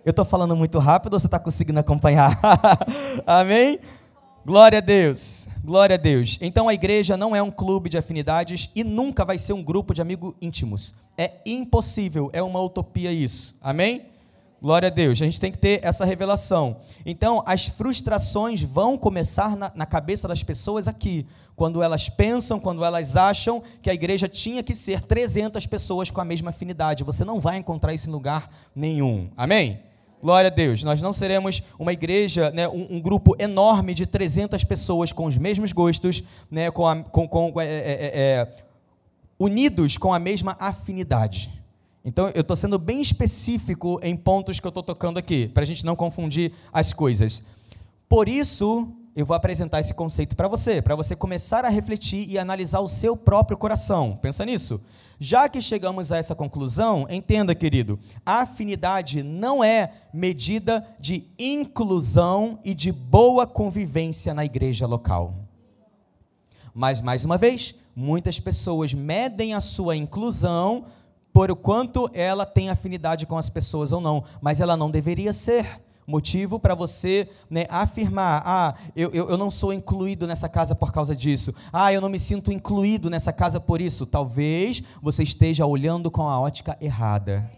Eu 0.05 0.09
estou 0.09 0.25
falando 0.25 0.55
muito 0.55 0.79
rápido 0.79 1.13
ou 1.13 1.19
você 1.19 1.27
está 1.27 1.39
conseguindo 1.39 1.79
acompanhar? 1.79 2.39
Amém? 3.25 3.79
Glória 4.45 4.79
a 4.79 4.81
Deus. 4.81 5.47
Glória 5.63 5.93
a 5.93 5.97
Deus. 5.97 6.37
Então 6.41 6.67
a 6.67 6.73
igreja 6.73 7.15
não 7.15 7.33
é 7.33 7.41
um 7.41 7.49
clube 7.49 7.89
de 7.89 7.97
afinidades 7.97 8.69
e 8.75 8.83
nunca 8.83 9.23
vai 9.23 9.37
ser 9.37 9.53
um 9.53 9.63
grupo 9.63 9.93
de 9.93 10.01
amigos 10.01 10.33
íntimos. 10.41 10.93
É 11.17 11.35
impossível, 11.45 12.29
é 12.33 12.43
uma 12.43 12.61
utopia 12.61 13.13
isso. 13.13 13.55
Amém? 13.61 14.07
Glória 14.61 14.87
a 14.87 14.91
Deus. 14.91 15.21
A 15.21 15.25
gente 15.25 15.39
tem 15.39 15.53
que 15.53 15.57
ter 15.57 15.79
essa 15.81 16.03
revelação. 16.03 16.81
Então, 17.05 17.41
as 17.45 17.67
frustrações 17.67 18.61
vão 18.61 18.97
começar 18.97 19.55
na, 19.55 19.71
na, 19.73 19.85
cabeça 19.85 20.27
das 20.27 20.43
pessoas 20.43 20.85
aqui, 20.85 21.25
quando 21.55 21.81
elas 21.81 22.09
pensam, 22.09 22.59
quando 22.59 22.83
elas 22.83 23.15
acham 23.15 23.63
que 23.81 23.89
a 23.89 23.93
igreja 23.93 24.27
tinha 24.27 24.63
que 24.63 24.75
ser 24.75 24.99
300 25.01 25.65
pessoas 25.65 26.11
com 26.11 26.19
a 26.19 26.25
mesma 26.25 26.49
afinidade. 26.49 27.05
Você 27.05 27.23
não 27.23 27.39
vai 27.39 27.55
encontrar 27.55 27.93
isso 27.93 28.09
em 28.09 28.11
lugar 28.11 28.49
nenhum. 28.75 29.29
Amém? 29.37 29.79
Glória 30.23 30.47
a 30.47 30.53
Deus. 30.53 30.81
Nós 30.83 31.01
não 31.01 31.11
seremos 31.11 31.61
uma 31.77 31.91
igreja, 31.91 32.49
né, 32.51 32.65
um, 32.69 32.95
um 32.95 33.01
grupo 33.01 33.35
enorme 33.37 33.93
de 33.93 34.05
300 34.05 34.63
pessoas 34.63 35.11
com 35.11 35.25
os 35.25 35.37
mesmos 35.37 35.73
gostos, 35.73 36.23
né, 36.49 36.71
com, 36.71 36.87
a, 36.87 36.95
com, 37.03 37.27
com 37.27 37.59
é, 37.59 37.65
é, 37.65 37.67
é, 37.67 38.11
é, 38.13 38.55
unidos 39.37 39.97
com 39.97 40.13
a 40.13 40.19
mesma 40.19 40.55
afinidade. 40.61 41.51
Então, 42.05 42.31
eu 42.33 42.39
estou 42.39 42.55
sendo 42.55 42.79
bem 42.79 43.01
específico 43.01 43.99
em 44.01 44.15
pontos 44.15 44.61
que 44.61 44.65
eu 44.65 44.69
estou 44.69 44.81
tocando 44.81 45.17
aqui, 45.17 45.49
para 45.49 45.63
a 45.63 45.65
gente 45.65 45.85
não 45.85 45.93
confundir 45.93 46.53
as 46.71 46.93
coisas. 46.93 47.43
Por 48.07 48.29
isso, 48.29 48.87
eu 49.15 49.25
vou 49.25 49.35
apresentar 49.35 49.79
esse 49.79 49.93
conceito 49.93 50.35
para 50.35 50.47
você, 50.47 50.81
para 50.81 50.95
você 50.95 51.15
começar 51.15 51.65
a 51.65 51.69
refletir 51.69 52.27
e 52.27 52.39
analisar 52.39 52.79
o 52.79 52.87
seu 52.87 53.15
próprio 53.15 53.57
coração. 53.57 54.17
Pensa 54.21 54.43
nisso. 54.43 54.81
Já 55.19 55.47
que 55.47 55.61
chegamos 55.61 56.11
a 56.11 56.17
essa 56.17 56.33
conclusão, 56.33 57.05
entenda, 57.09 57.53
querido, 57.53 57.99
a 58.25 58.41
afinidade 58.41 59.21
não 59.21 59.63
é 59.63 59.91
medida 60.11 60.85
de 60.99 61.27
inclusão 61.37 62.59
e 62.63 62.73
de 62.73 62.91
boa 62.91 63.45
convivência 63.45 64.33
na 64.33 64.43
igreja 64.43 64.87
local. 64.87 65.35
Mas, 66.73 66.99
mais 66.99 67.23
uma 67.23 67.37
vez, 67.37 67.75
muitas 67.95 68.39
pessoas 68.39 68.93
medem 68.93 69.53
a 69.53 69.61
sua 69.61 69.95
inclusão 69.95 70.85
por 71.31 71.51
o 71.51 71.55
quanto 71.55 72.09
ela 72.13 72.45
tem 72.45 72.69
afinidade 72.69 73.25
com 73.27 73.37
as 73.37 73.49
pessoas 73.49 73.91
ou 73.91 74.01
não, 74.01 74.23
mas 74.41 74.59
ela 74.59 74.75
não 74.75 74.89
deveria 74.89 75.33
ser 75.33 75.81
motivo 76.07 76.59
para 76.59 76.75
você 76.75 77.29
né, 77.49 77.65
afirmar: 77.69 78.41
ah, 78.45 78.75
eu, 78.95 79.11
eu, 79.11 79.29
eu, 79.29 79.37
não 79.37 79.49
sou 79.49 79.73
incluído 79.73 80.27
nessa 80.27 80.49
casa 80.49 80.75
por 80.75 80.91
causa 80.91 81.15
disso, 81.15 81.53
ah, 81.71 81.91
eu 81.91 82.01
não 82.01 82.09
me 82.09 82.19
sinto 82.19 82.51
incluído 82.51 83.09
nessa 83.09 83.31
casa 83.33 83.59
por 83.59 83.81
isso. 83.81 84.05
Talvez 84.05 84.83
você 85.01 85.23
esteja 85.23 85.65
olhando 85.65 86.09
com 86.11 86.27
a 86.27 86.39
ótica 86.39 86.77
errada. 86.79 87.49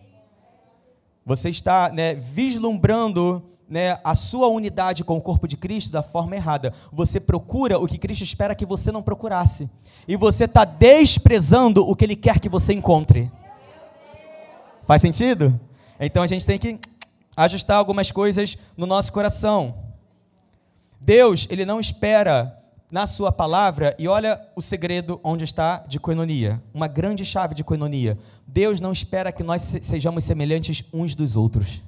Você 1.25 1.50
está 1.50 1.90
né, 1.90 2.14
vislumbrando 2.14 3.42
né, 3.68 3.98
a 4.04 4.14
sua 4.14 4.48
unidade 4.48 5.04
com 5.04 5.18
o 5.18 5.22
corpo 5.22 5.48
de 5.48 5.58
Cristo 5.58 5.92
da 5.92 6.04
forma 6.04 6.36
errada. 6.36 6.74
Você 6.92 7.20
procura 7.20 7.80
o 7.80 7.88
que 7.88 7.98
Cristo 7.98 8.24
espera 8.24 8.56
que 8.56 8.66
você 8.66 8.92
não 8.92 9.02
procurasse. 9.02 9.70
E 10.08 10.16
você 10.16 10.46
está 10.46 10.64
desprezando 10.64 11.88
o 11.88 11.96
que 11.96 12.06
Ele 12.06 12.16
quer 12.16 12.40
que 12.40 12.48
você 12.48 12.74
encontre. 12.74 13.32
Faz 14.86 15.02
sentido? 15.02 15.60
Então 16.00 16.22
a 16.22 16.28
gente 16.28 16.46
tem 16.46 16.60
que 16.60 16.80
ajustar 17.36 17.77
algumas 17.77 18.12
coisas 18.12 18.58
no 18.75 18.86
nosso 18.86 19.12
coração. 19.12 19.75
Deus, 21.00 21.48
ele 21.50 21.65
não 21.65 21.80
espera 21.80 22.58
na 22.89 23.08
sua 23.08 23.32
palavra, 23.32 23.96
e 24.00 24.08
olha 24.08 24.39
o 24.56 24.62
segredo 24.62 25.20
onde 25.24 25.44
está 25.44 25.80
de 25.88 26.00
coinonia, 26.00 26.62
uma 26.74 26.88
grande 26.88 27.25
chave 27.25 27.54
de 27.54 27.63
coinonia. 27.63 28.18
Deus 28.48 28.80
não 28.80 28.92
espera 28.92 29.32
que 29.32 29.44
nós 29.44 29.62
sejamos 29.82 30.24
semelhantes 30.24 30.84
uns 30.94 31.15
dos 31.15 31.36
outros. 31.36 31.82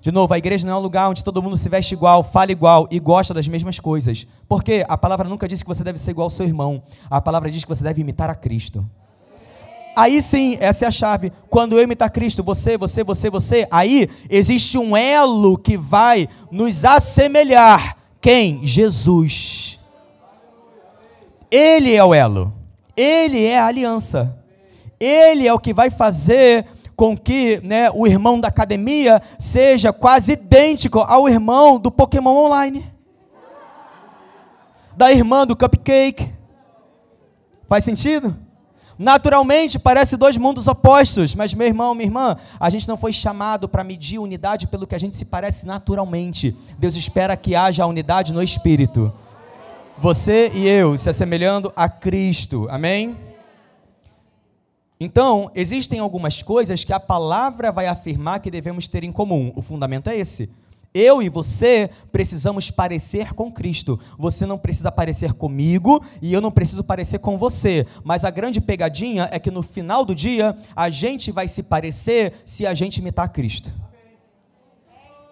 De 0.00 0.10
novo, 0.10 0.32
a 0.32 0.38
igreja 0.38 0.66
não 0.66 0.74
é 0.74 0.76
um 0.78 0.82
lugar 0.82 1.10
onde 1.10 1.22
todo 1.22 1.42
mundo 1.42 1.58
se 1.58 1.68
veste 1.68 1.92
igual, 1.92 2.24
fala 2.24 2.50
igual 2.50 2.88
e 2.90 2.98
gosta 2.98 3.34
das 3.34 3.46
mesmas 3.46 3.78
coisas. 3.78 4.26
Porque 4.48 4.82
a 4.88 4.96
palavra 4.96 5.28
nunca 5.28 5.46
diz 5.46 5.62
que 5.62 5.68
você 5.68 5.84
deve 5.84 5.98
ser 5.98 6.12
igual 6.12 6.24
ao 6.24 6.30
seu 6.30 6.46
irmão. 6.46 6.82
A 7.10 7.20
palavra 7.20 7.50
diz 7.50 7.62
que 7.62 7.68
você 7.68 7.84
deve 7.84 8.00
imitar 8.00 8.30
a 8.30 8.34
Cristo. 8.34 8.88
Aí 9.96 10.22
sim, 10.22 10.56
essa 10.60 10.84
é 10.84 10.88
a 10.88 10.90
chave. 10.90 11.32
Quando 11.48 11.76
eu 11.76 11.82
imitar 11.82 12.10
Cristo, 12.10 12.42
você, 12.42 12.78
você, 12.78 13.02
você, 13.02 13.28
você, 13.28 13.68
aí 13.70 14.08
existe 14.28 14.78
um 14.78 14.96
elo 14.96 15.58
que 15.58 15.76
vai 15.76 16.28
nos 16.50 16.84
assemelhar. 16.84 17.96
Quem? 18.20 18.66
Jesus. 18.66 19.78
Ele 21.50 21.94
é 21.94 22.04
o 22.04 22.14
elo. 22.14 22.52
Ele 22.96 23.44
é 23.44 23.58
a 23.58 23.66
aliança. 23.66 24.36
Ele 24.98 25.48
é 25.48 25.52
o 25.52 25.58
que 25.58 25.72
vai 25.72 25.90
fazer 25.90 26.66
com 26.94 27.16
que 27.16 27.60
né, 27.64 27.90
o 27.90 28.06
irmão 28.06 28.38
da 28.38 28.48
academia 28.48 29.22
seja 29.38 29.92
quase 29.92 30.32
idêntico 30.32 30.98
ao 31.00 31.28
irmão 31.28 31.78
do 31.78 31.90
Pokémon 31.90 32.44
Online. 32.44 32.92
Da 34.94 35.10
irmã 35.10 35.46
do 35.46 35.56
Cupcake. 35.56 36.30
Faz 37.66 37.84
sentido? 37.84 38.36
Naturalmente, 39.00 39.78
parece 39.78 40.14
dois 40.14 40.36
mundos 40.36 40.68
opostos, 40.68 41.34
mas 41.34 41.54
meu 41.54 41.66
irmão, 41.66 41.94
minha 41.94 42.06
irmã, 42.06 42.36
a 42.60 42.68
gente 42.68 42.86
não 42.86 42.98
foi 42.98 43.14
chamado 43.14 43.66
para 43.66 43.82
medir 43.82 44.18
unidade 44.18 44.66
pelo 44.66 44.86
que 44.86 44.94
a 44.94 44.98
gente 44.98 45.16
se 45.16 45.24
parece 45.24 45.64
naturalmente. 45.64 46.54
Deus 46.78 46.94
espera 46.94 47.34
que 47.34 47.54
haja 47.54 47.86
unidade 47.86 48.30
no 48.30 48.42
espírito. 48.42 49.10
Você 49.96 50.50
e 50.52 50.68
eu 50.68 50.98
se 50.98 51.08
assemelhando 51.08 51.72
a 51.74 51.88
Cristo. 51.88 52.66
Amém? 52.68 53.16
Então, 55.00 55.50
existem 55.54 55.98
algumas 55.98 56.42
coisas 56.42 56.84
que 56.84 56.92
a 56.92 57.00
palavra 57.00 57.72
vai 57.72 57.86
afirmar 57.86 58.40
que 58.40 58.50
devemos 58.50 58.86
ter 58.86 59.02
em 59.02 59.10
comum. 59.10 59.50
O 59.56 59.62
fundamento 59.62 60.10
é 60.10 60.18
esse. 60.18 60.50
Eu 60.92 61.22
e 61.22 61.28
você 61.28 61.88
precisamos 62.10 62.70
parecer 62.70 63.32
com 63.32 63.50
Cristo. 63.50 63.98
Você 64.18 64.44
não 64.44 64.58
precisa 64.58 64.90
parecer 64.90 65.32
comigo 65.34 66.04
e 66.20 66.32
eu 66.32 66.40
não 66.40 66.50
preciso 66.50 66.82
parecer 66.82 67.20
com 67.20 67.38
você. 67.38 67.86
Mas 68.02 68.24
a 68.24 68.30
grande 68.30 68.60
pegadinha 68.60 69.28
é 69.30 69.38
que 69.38 69.50
no 69.50 69.62
final 69.62 70.04
do 70.04 70.14
dia 70.14 70.56
a 70.74 70.90
gente 70.90 71.30
vai 71.30 71.46
se 71.46 71.62
parecer 71.62 72.34
se 72.44 72.66
a 72.66 72.74
gente 72.74 72.98
imitar 72.98 73.28
Cristo. 73.28 73.72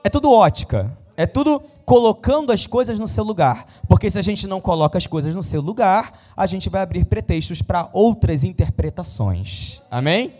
É 0.04 0.08
tudo 0.08 0.30
ótica. 0.30 0.96
É 1.16 1.26
tudo 1.26 1.60
colocando 1.84 2.52
as 2.52 2.64
coisas 2.64 2.96
no 2.96 3.08
seu 3.08 3.24
lugar. 3.24 3.66
Porque 3.88 4.08
se 4.08 4.18
a 4.18 4.22
gente 4.22 4.46
não 4.46 4.60
coloca 4.60 4.96
as 4.96 5.08
coisas 5.08 5.34
no 5.34 5.42
seu 5.42 5.60
lugar, 5.60 6.32
a 6.36 6.46
gente 6.46 6.68
vai 6.68 6.82
abrir 6.82 7.04
pretextos 7.06 7.60
para 7.60 7.88
outras 7.92 8.44
interpretações. 8.44 9.82
Amém? 9.90 10.32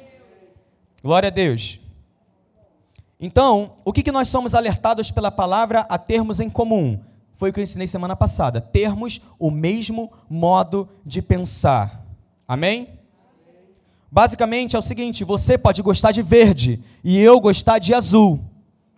Glória 1.03 1.27
a 1.27 1.31
Deus. 1.31 1.81
Então, 3.21 3.73
o 3.85 3.93
que, 3.93 4.03
que 4.03 4.13
nós 4.13 4.29
somos 4.29 4.55
alertados 4.55 5.11
pela 5.11 5.31
palavra 5.31 5.81
a 5.89 5.99
termos 5.99 6.39
em 6.39 6.49
comum? 6.49 7.01
Foi 7.35 7.51
o 7.51 7.53
que 7.53 7.61
eu 7.61 7.65
ensinei 7.65 7.87
semana 7.87 8.15
passada. 8.15 8.61
Termos 8.61 9.21
o 9.39 9.51
mesmo 9.51 10.13
modo 10.29 10.89
de 11.05 11.21
pensar. 11.21 12.05
Amém? 12.47 12.99
Basicamente 14.11 14.77
é 14.77 14.79
o 14.79 14.83
seguinte: 14.83 15.25
você 15.25 15.59
pode 15.59 15.83
gostar 15.83 16.13
de 16.13 16.23
verde 16.23 16.83
e 17.03 17.19
eu 17.19 17.41
gostar 17.41 17.79
de 17.79 17.93
azul. 17.93 18.41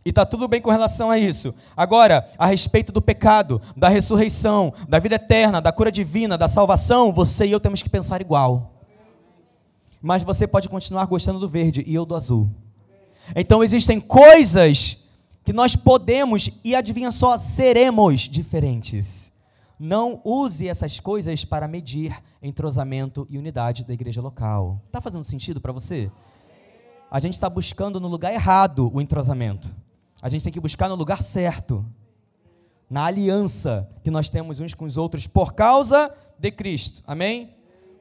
E 0.04 0.08
está 0.08 0.24
tudo 0.24 0.48
bem 0.48 0.62
com 0.62 0.70
relação 0.70 1.10
a 1.10 1.18
isso. 1.18 1.54
Agora, 1.76 2.30
a 2.38 2.46
respeito 2.46 2.90
do 2.90 3.02
pecado, 3.02 3.60
da 3.76 3.88
ressurreição, 3.88 4.72
da 4.88 4.98
vida 4.98 5.16
eterna, 5.16 5.60
da 5.60 5.72
cura 5.72 5.92
divina, 5.92 6.38
da 6.38 6.48
salvação, 6.48 7.12
você 7.12 7.46
e 7.46 7.52
eu 7.52 7.60
temos 7.60 7.82
que 7.82 7.90
pensar 7.90 8.20
igual. 8.20 8.72
Mas 10.00 10.22
você 10.22 10.46
pode 10.46 10.68
continuar 10.70 11.04
gostando 11.04 11.38
do 11.38 11.48
verde 11.48 11.84
e 11.86 11.94
eu 11.94 12.06
do 12.06 12.14
azul. 12.14 12.48
Então 13.34 13.62
existem 13.62 14.00
coisas 14.00 14.98
que 15.44 15.52
nós 15.52 15.74
podemos 15.74 16.50
e 16.64 16.74
adivinha 16.74 17.10
só, 17.10 17.38
seremos 17.38 18.20
diferentes. 18.20 19.32
Não 19.78 20.20
use 20.24 20.68
essas 20.68 21.00
coisas 21.00 21.44
para 21.44 21.66
medir 21.66 22.14
entrosamento 22.42 23.26
e 23.30 23.38
unidade 23.38 23.84
da 23.84 23.94
igreja 23.94 24.20
local. 24.20 24.82
Está 24.86 25.00
fazendo 25.00 25.24
sentido 25.24 25.60
para 25.60 25.72
você? 25.72 26.10
A 27.10 27.18
gente 27.18 27.34
está 27.34 27.48
buscando 27.48 27.98
no 27.98 28.06
lugar 28.06 28.32
errado 28.32 28.90
o 28.92 29.00
entrosamento. 29.00 29.74
A 30.20 30.28
gente 30.28 30.44
tem 30.44 30.52
que 30.52 30.60
buscar 30.60 30.88
no 30.88 30.94
lugar 30.94 31.22
certo. 31.22 31.84
Na 32.90 33.06
aliança 33.06 33.88
que 34.04 34.10
nós 34.10 34.28
temos 34.28 34.60
uns 34.60 34.74
com 34.74 34.84
os 34.84 34.96
outros 34.96 35.26
por 35.26 35.54
causa 35.54 36.14
de 36.38 36.50
Cristo. 36.50 37.02
Amém? 37.06 37.54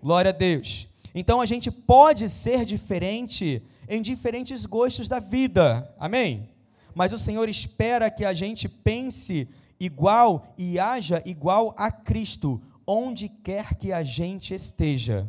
Glória 0.03 0.29
a 0.29 0.33
Deus. 0.33 0.88
Então 1.13 1.41
a 1.41 1.45
gente 1.45 1.71
pode 1.71 2.29
ser 2.29 2.65
diferente 2.65 3.61
em 3.87 4.01
diferentes 4.01 4.65
gostos 4.65 5.07
da 5.07 5.19
vida. 5.19 5.93
Amém? 5.99 6.49
Mas 6.93 7.13
o 7.13 7.17
Senhor 7.17 7.47
espera 7.49 8.09
que 8.09 8.25
a 8.25 8.33
gente 8.33 8.67
pense 8.67 9.47
igual 9.79 10.53
e 10.57 10.77
haja 10.77 11.21
igual 11.25 11.73
a 11.77 11.91
Cristo, 11.91 12.61
onde 12.85 13.29
quer 13.29 13.75
que 13.75 13.93
a 13.93 14.03
gente 14.03 14.53
esteja. 14.53 15.27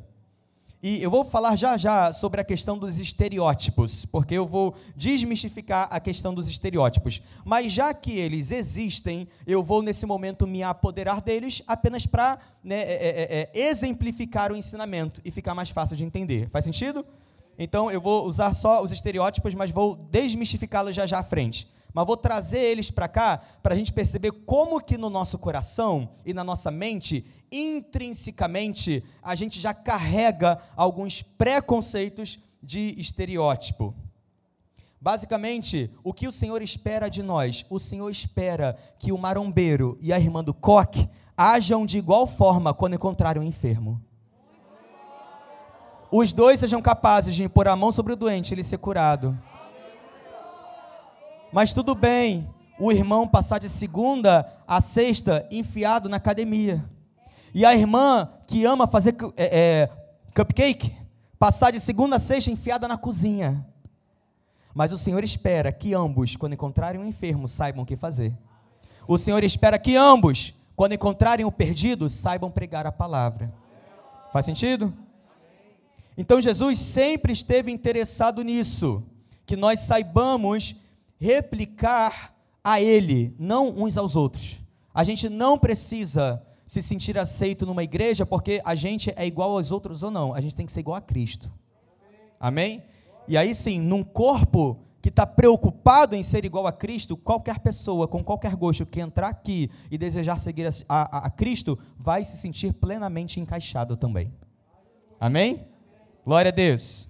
E 0.83 1.03
eu 1.03 1.11
vou 1.11 1.25
falar 1.25 1.57
já 1.57 1.77
já 1.77 2.11
sobre 2.11 2.41
a 2.41 2.45
questão 2.45 2.79
dos 2.79 2.99
estereótipos, 2.99 4.07
porque 4.07 4.33
eu 4.33 4.47
vou 4.47 4.75
desmistificar 4.97 5.87
a 5.91 6.01
questão 6.01 6.33
dos 6.33 6.49
estereótipos. 6.49 7.21
Mas 7.45 7.71
já 7.71 7.93
que 7.93 8.13
eles 8.13 8.51
existem, 8.51 9.29
eu 9.47 9.63
vou 9.63 9.83
nesse 9.83 10.07
momento 10.07 10.47
me 10.47 10.63
apoderar 10.63 11.21
deles 11.21 11.63
apenas 11.67 12.07
para 12.07 12.39
né, 12.65 12.81
é, 12.81 13.51
é, 13.51 13.51
é, 13.55 13.69
exemplificar 13.69 14.51
o 14.51 14.57
ensinamento 14.57 15.21
e 15.23 15.31
ficar 15.31 15.55
mais 15.55 15.69
fácil 15.69 15.99
de 15.99 16.05
entender. 16.05 16.49
Faz 16.49 16.65
sentido? 16.65 17.05
Então 17.59 17.91
eu 17.91 18.01
vou 18.01 18.27
usar 18.27 18.55
só 18.55 18.83
os 18.83 18.91
estereótipos, 18.91 19.55
mas 19.55 19.71
vou 19.71 19.95
desmistificá-los 19.95 20.97
já 20.97 21.07
já 21.07 21.19
à 21.19 21.23
frente. 21.23 21.69
mas 21.93 22.07
vou 22.07 22.17
trazer 22.17 22.61
eles 22.61 22.91
para 22.91 23.07
cá 23.07 23.43
para 23.63 23.75
a 23.75 23.77
gente 23.77 23.93
perceber 23.93 24.33
como 24.33 24.81
que 24.81 24.97
no 24.97 25.11
nosso 25.11 25.39
coração 25.39 26.09
e 26.25 26.33
na 26.33 26.43
nossa 26.43 26.71
mente, 26.71 27.27
intrinsecamente, 27.51 29.05
a 29.23 29.35
gente 29.35 29.61
já 29.61 29.75
carrega 29.75 30.61
alguns 30.77 31.23
preconceitos 31.23 32.39
de 32.63 33.01
estereótipo. 33.01 33.95
Basicamente, 35.01 35.91
o 36.05 36.13
que 36.13 36.29
o 36.29 36.33
Senhor 36.33 36.61
espera 36.61 37.09
de 37.09 37.23
nós? 37.23 37.65
O 37.71 37.79
Senhor 37.79 38.11
espera 38.11 38.77
que 38.99 39.13
o 39.13 39.19
marombeiro 39.19 39.97
e 40.01 40.13
a 40.13 40.19
irmã 40.19 40.45
do 40.45 40.53
coque 40.53 41.09
hajam 41.37 41.87
de 41.87 41.97
igual 41.97 42.27
forma 42.27 42.75
quando 42.75 42.95
encontrarem 42.95 43.43
um 43.43 43.47
enfermo. 43.47 44.01
Os 46.13 46.33
dois 46.33 46.61
sejam 46.61 46.83
capazes 46.83 47.35
de 47.35 47.49
pôr 47.49 47.67
a 47.67 47.77
mão 47.77 47.91
sobre 47.91 48.13
o 48.13 48.17
doente 48.17 48.51
e 48.51 48.55
ele 48.55 48.65
ser 48.65 48.77
curado. 48.77 49.39
Mas 51.51 51.73
tudo 51.73 51.95
bem 51.95 52.49
o 52.79 52.93
irmão 52.93 53.27
passar 53.27 53.59
de 53.59 53.69
segunda 53.69 54.53
a 54.67 54.81
sexta 54.81 55.47
enfiado 55.51 56.09
na 56.09 56.17
academia. 56.17 56.85
E 57.55 57.65
a 57.65 57.75
irmã 57.75 58.29
que 58.47 58.65
ama 58.65 58.87
fazer 58.87 59.15
é, 59.37 59.59
é, 59.59 59.91
cupcake 60.35 60.95
passar 61.39 61.71
de 61.71 61.81
segunda 61.81 62.17
a 62.17 62.19
sexta 62.19 62.51
enfiada 62.51 62.87
na 62.87 62.99
cozinha. 62.99 63.67
Mas 64.75 64.93
o 64.93 64.99
Senhor 64.99 65.25
espera 65.25 65.73
que 65.73 65.95
ambos, 65.95 66.37
quando 66.37 66.53
encontrarem 66.53 67.01
um 67.01 67.07
enfermo, 67.07 67.49
saibam 67.49 67.83
o 67.83 67.87
que 67.87 67.97
fazer. 67.97 68.33
O 69.09 69.19
Senhor 69.19 69.43
espera 69.43 69.79
que 69.79 69.97
ambos, 69.97 70.55
quando 70.77 70.93
encontrarem 70.93 71.45
o 71.45 71.51
perdido, 71.51 72.09
saibam 72.09 72.51
pregar 72.51 72.87
a 72.87 72.93
palavra. 72.93 73.53
Faz 74.33 74.45
sentido? 74.45 74.93
Então 76.17 76.41
Jesus 76.41 76.79
sempre 76.79 77.33
esteve 77.33 77.73
interessado 77.73 78.43
nisso, 78.43 79.03
que 79.47 79.57
nós 79.57 79.81
saibamos 79.81 80.77
replicar 81.19 82.35
a 82.63 82.81
Ele, 82.81 83.35
não 83.39 83.69
uns 83.69 83.97
aos 83.97 84.15
outros. 84.15 84.61
A 84.95 85.03
gente 85.03 85.29
não 85.29 85.59
precisa 85.59 86.43
se 86.71 86.85
sentir 86.85 87.19
aceito 87.19 87.67
numa 87.67 87.83
igreja 87.83 88.25
porque 88.25 88.63
a 88.65 88.77
gente 88.77 89.13
é 89.17 89.27
igual 89.27 89.51
aos 89.51 89.73
outros 89.73 90.05
ou 90.05 90.11
não. 90.11 90.33
A 90.33 90.41
gente 90.41 90.55
tem 90.55 90.65
que 90.65 90.71
ser 90.71 90.79
igual 90.79 90.97
a 90.97 91.01
Cristo. 91.01 91.51
Amém? 92.39 92.85
E 93.27 93.37
aí 93.37 93.57
sim, 93.57 93.81
num 93.81 94.05
corpo 94.05 94.79
que 95.03 95.09
está 95.09 95.27
preocupado 95.27 96.15
em 96.15 96.23
ser 96.23 96.45
igual 96.45 96.69
a 96.69 96.73
Cristo, 96.73 97.17
qualquer 97.17 97.59
pessoa 97.59 98.07
com 98.07 98.23
qualquer 98.23 98.55
gosto 98.55 98.87
que 98.87 99.01
entrar 99.01 99.27
aqui 99.27 99.69
e 99.91 99.99
desejar 99.99 100.39
seguir 100.39 100.69
a, 100.69 100.73
a, 100.89 101.27
a 101.27 101.31
Cristo 101.31 101.77
vai 101.99 102.23
se 102.23 102.37
sentir 102.37 102.73
plenamente 102.73 103.41
encaixado 103.41 103.97
também. 103.97 104.33
Amém? 105.19 105.67
Glória 106.25 106.51
a 106.51 106.55
Deus. 106.55 107.09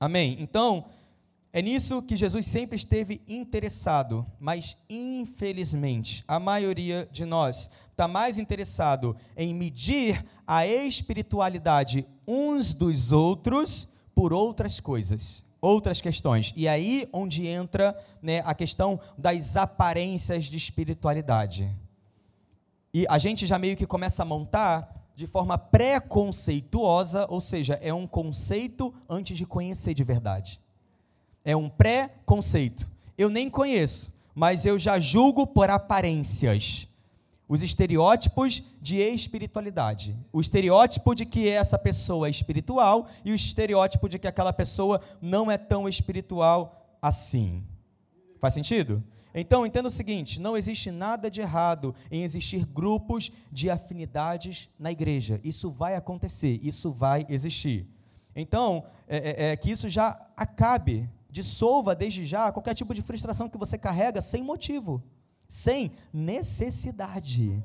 Amém. 0.00 0.38
Então, 0.40 0.86
é 1.52 1.60
nisso 1.60 2.00
que 2.00 2.14
Jesus 2.14 2.46
sempre 2.46 2.76
esteve 2.76 3.20
interessado, 3.26 4.24
mas 4.38 4.76
infelizmente 4.88 6.24
a 6.28 6.38
maioria 6.38 7.08
de 7.10 7.24
nós 7.24 7.68
está 7.90 8.06
mais 8.06 8.38
interessado 8.38 9.16
em 9.36 9.52
medir 9.52 10.24
a 10.46 10.64
espiritualidade 10.64 12.06
uns 12.26 12.72
dos 12.72 13.10
outros 13.10 13.88
por 14.14 14.32
outras 14.32 14.78
coisas, 14.78 15.44
outras 15.60 16.00
questões. 16.00 16.52
E 16.54 16.68
aí 16.68 17.08
onde 17.12 17.46
entra 17.48 17.98
né, 18.22 18.42
a 18.44 18.54
questão 18.54 19.00
das 19.18 19.56
aparências 19.56 20.44
de 20.44 20.56
espiritualidade. 20.56 21.68
E 22.94 23.06
a 23.08 23.18
gente 23.18 23.44
já 23.44 23.58
meio 23.58 23.76
que 23.76 23.86
começa 23.86 24.22
a 24.22 24.26
montar 24.26 25.10
de 25.16 25.26
forma 25.26 25.58
preconceituosa, 25.58 27.26
ou 27.28 27.40
seja, 27.40 27.74
é 27.82 27.92
um 27.92 28.06
conceito 28.06 28.94
antes 29.08 29.36
de 29.36 29.44
conhecer 29.44 29.94
de 29.94 30.04
verdade. 30.04 30.60
É 31.44 31.56
um 31.56 31.68
pré-conceito. 31.68 32.90
Eu 33.16 33.28
nem 33.28 33.50
conheço, 33.50 34.12
mas 34.34 34.64
eu 34.64 34.78
já 34.78 34.98
julgo 34.98 35.46
por 35.46 35.70
aparências. 35.70 36.88
Os 37.48 37.62
estereótipos 37.62 38.62
de 38.80 38.98
espiritualidade. 38.98 40.16
O 40.32 40.40
estereótipo 40.40 41.14
de 41.14 41.26
que 41.26 41.48
essa 41.48 41.78
pessoa 41.78 42.28
é 42.28 42.30
espiritual 42.30 43.08
e 43.24 43.32
o 43.32 43.34
estereótipo 43.34 44.08
de 44.08 44.18
que 44.18 44.28
aquela 44.28 44.52
pessoa 44.52 45.00
não 45.20 45.50
é 45.50 45.58
tão 45.58 45.88
espiritual 45.88 46.96
assim. 47.02 47.64
Faz 48.38 48.54
sentido? 48.54 49.02
Então, 49.34 49.66
entenda 49.66 49.88
o 49.88 49.92
seguinte: 49.92 50.40
não 50.40 50.56
existe 50.56 50.90
nada 50.90 51.30
de 51.30 51.40
errado 51.40 51.94
em 52.10 52.22
existir 52.22 52.64
grupos 52.64 53.30
de 53.50 53.70
afinidades 53.70 54.68
na 54.78 54.90
igreja. 54.90 55.40
Isso 55.44 55.70
vai 55.70 55.94
acontecer, 55.94 56.58
isso 56.62 56.90
vai 56.90 57.26
existir. 57.28 57.86
Então, 58.34 58.84
é, 59.08 59.18
é, 59.18 59.50
é 59.50 59.56
que 59.56 59.70
isso 59.70 59.88
já 59.88 60.20
acabe 60.36 61.08
dissolva 61.30 61.94
desde 61.94 62.24
já 62.24 62.50
qualquer 62.52 62.74
tipo 62.74 62.92
de 62.92 63.02
frustração 63.02 63.48
que 63.48 63.58
você 63.58 63.78
carrega 63.78 64.20
sem 64.20 64.42
motivo, 64.42 65.02
sem 65.48 65.92
necessidade. 66.12 67.62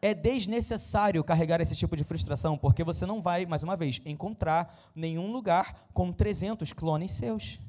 É 0.00 0.12
desnecessário 0.12 1.22
carregar 1.22 1.60
esse 1.60 1.76
tipo 1.76 1.96
de 1.96 2.02
frustração, 2.02 2.58
porque 2.58 2.82
você 2.82 3.06
não 3.06 3.22
vai, 3.22 3.46
mais 3.46 3.62
uma 3.62 3.76
vez, 3.76 4.00
encontrar 4.04 4.90
nenhum 4.94 5.30
lugar 5.30 5.88
com 5.94 6.12
300 6.12 6.72
clones 6.72 7.12
seus. 7.12 7.60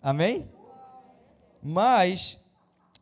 Amém? 0.00 0.48
Mas, 1.62 2.38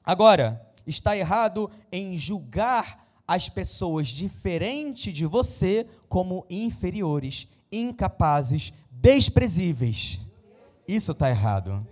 agora, 0.04 0.68
está 0.87 1.16
errado 1.16 1.70
em 1.90 2.16
julgar 2.16 3.06
as 3.26 3.48
pessoas 3.48 4.08
diferentes 4.08 5.14
de 5.14 5.26
você 5.26 5.87
como 6.08 6.44
inferiores, 6.50 7.48
incapazes, 7.70 8.72
desprezíveis. 8.90 10.20
Isso 10.87 11.12
está 11.12 11.31
errado. 11.31 11.87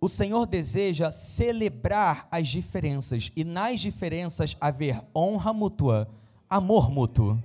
O 0.00 0.08
Senhor 0.08 0.46
deseja 0.46 1.10
celebrar 1.10 2.28
as 2.30 2.48
diferenças 2.48 3.32
e 3.34 3.42
nas 3.44 3.80
diferenças 3.80 4.56
haver 4.60 5.02
honra 5.14 5.52
mútua, 5.52 6.08
amor 6.48 6.90
mútuo. 6.90 7.42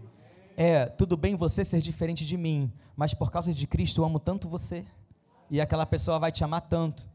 É, 0.56 0.86
tudo 0.86 1.16
bem 1.16 1.36
você 1.36 1.64
ser 1.64 1.82
diferente 1.82 2.26
de 2.26 2.38
mim, 2.38 2.72
mas 2.96 3.14
por 3.14 3.32
causa 3.32 3.54
de 3.54 3.66
Cristo 3.66 4.02
eu 4.02 4.06
amo 4.06 4.20
tanto 4.20 4.50
você. 4.50 4.86
E 5.50 5.60
aquela 5.60 5.86
pessoa 5.86 6.20
vai 6.20 6.32
te 6.32 6.44
amar 6.44 6.62
tanto. 6.62 7.08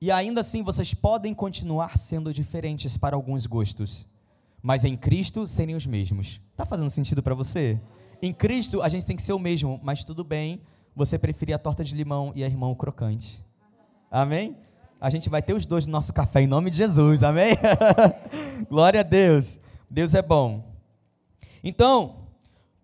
E 0.00 0.10
ainda 0.10 0.40
assim 0.40 0.62
vocês 0.62 0.94
podem 0.94 1.34
continuar 1.34 1.98
sendo 1.98 2.32
diferentes 2.32 2.96
para 2.96 3.16
alguns 3.16 3.46
gostos, 3.46 4.06
mas 4.62 4.84
em 4.84 4.96
Cristo 4.96 5.46
serem 5.46 5.74
os 5.74 5.86
mesmos. 5.86 6.40
Está 6.52 6.64
fazendo 6.64 6.88
sentido 6.88 7.22
para 7.22 7.34
você? 7.34 7.78
Em 8.22 8.32
Cristo 8.32 8.80
a 8.80 8.88
gente 8.88 9.04
tem 9.04 9.16
que 9.16 9.22
ser 9.22 9.34
o 9.34 9.38
mesmo, 9.38 9.78
mas 9.82 10.04
tudo 10.04 10.24
bem 10.24 10.62
você 10.94 11.18
preferir 11.18 11.54
a 11.54 11.58
torta 11.58 11.84
de 11.84 11.94
limão 11.94 12.32
e 12.34 12.44
a 12.44 12.46
irmão 12.46 12.74
crocante. 12.74 13.42
Amém? 14.10 14.56
A 15.00 15.08
gente 15.08 15.30
vai 15.30 15.40
ter 15.40 15.54
os 15.54 15.64
dois 15.64 15.86
no 15.86 15.92
nosso 15.92 16.12
café 16.12 16.42
em 16.42 16.46
nome 16.46 16.70
de 16.70 16.76
Jesus. 16.76 17.22
Amém? 17.22 17.56
Glória 18.68 19.00
a 19.00 19.02
Deus. 19.02 19.58
Deus 19.88 20.14
é 20.14 20.20
bom. 20.20 20.64
Então, 21.64 22.26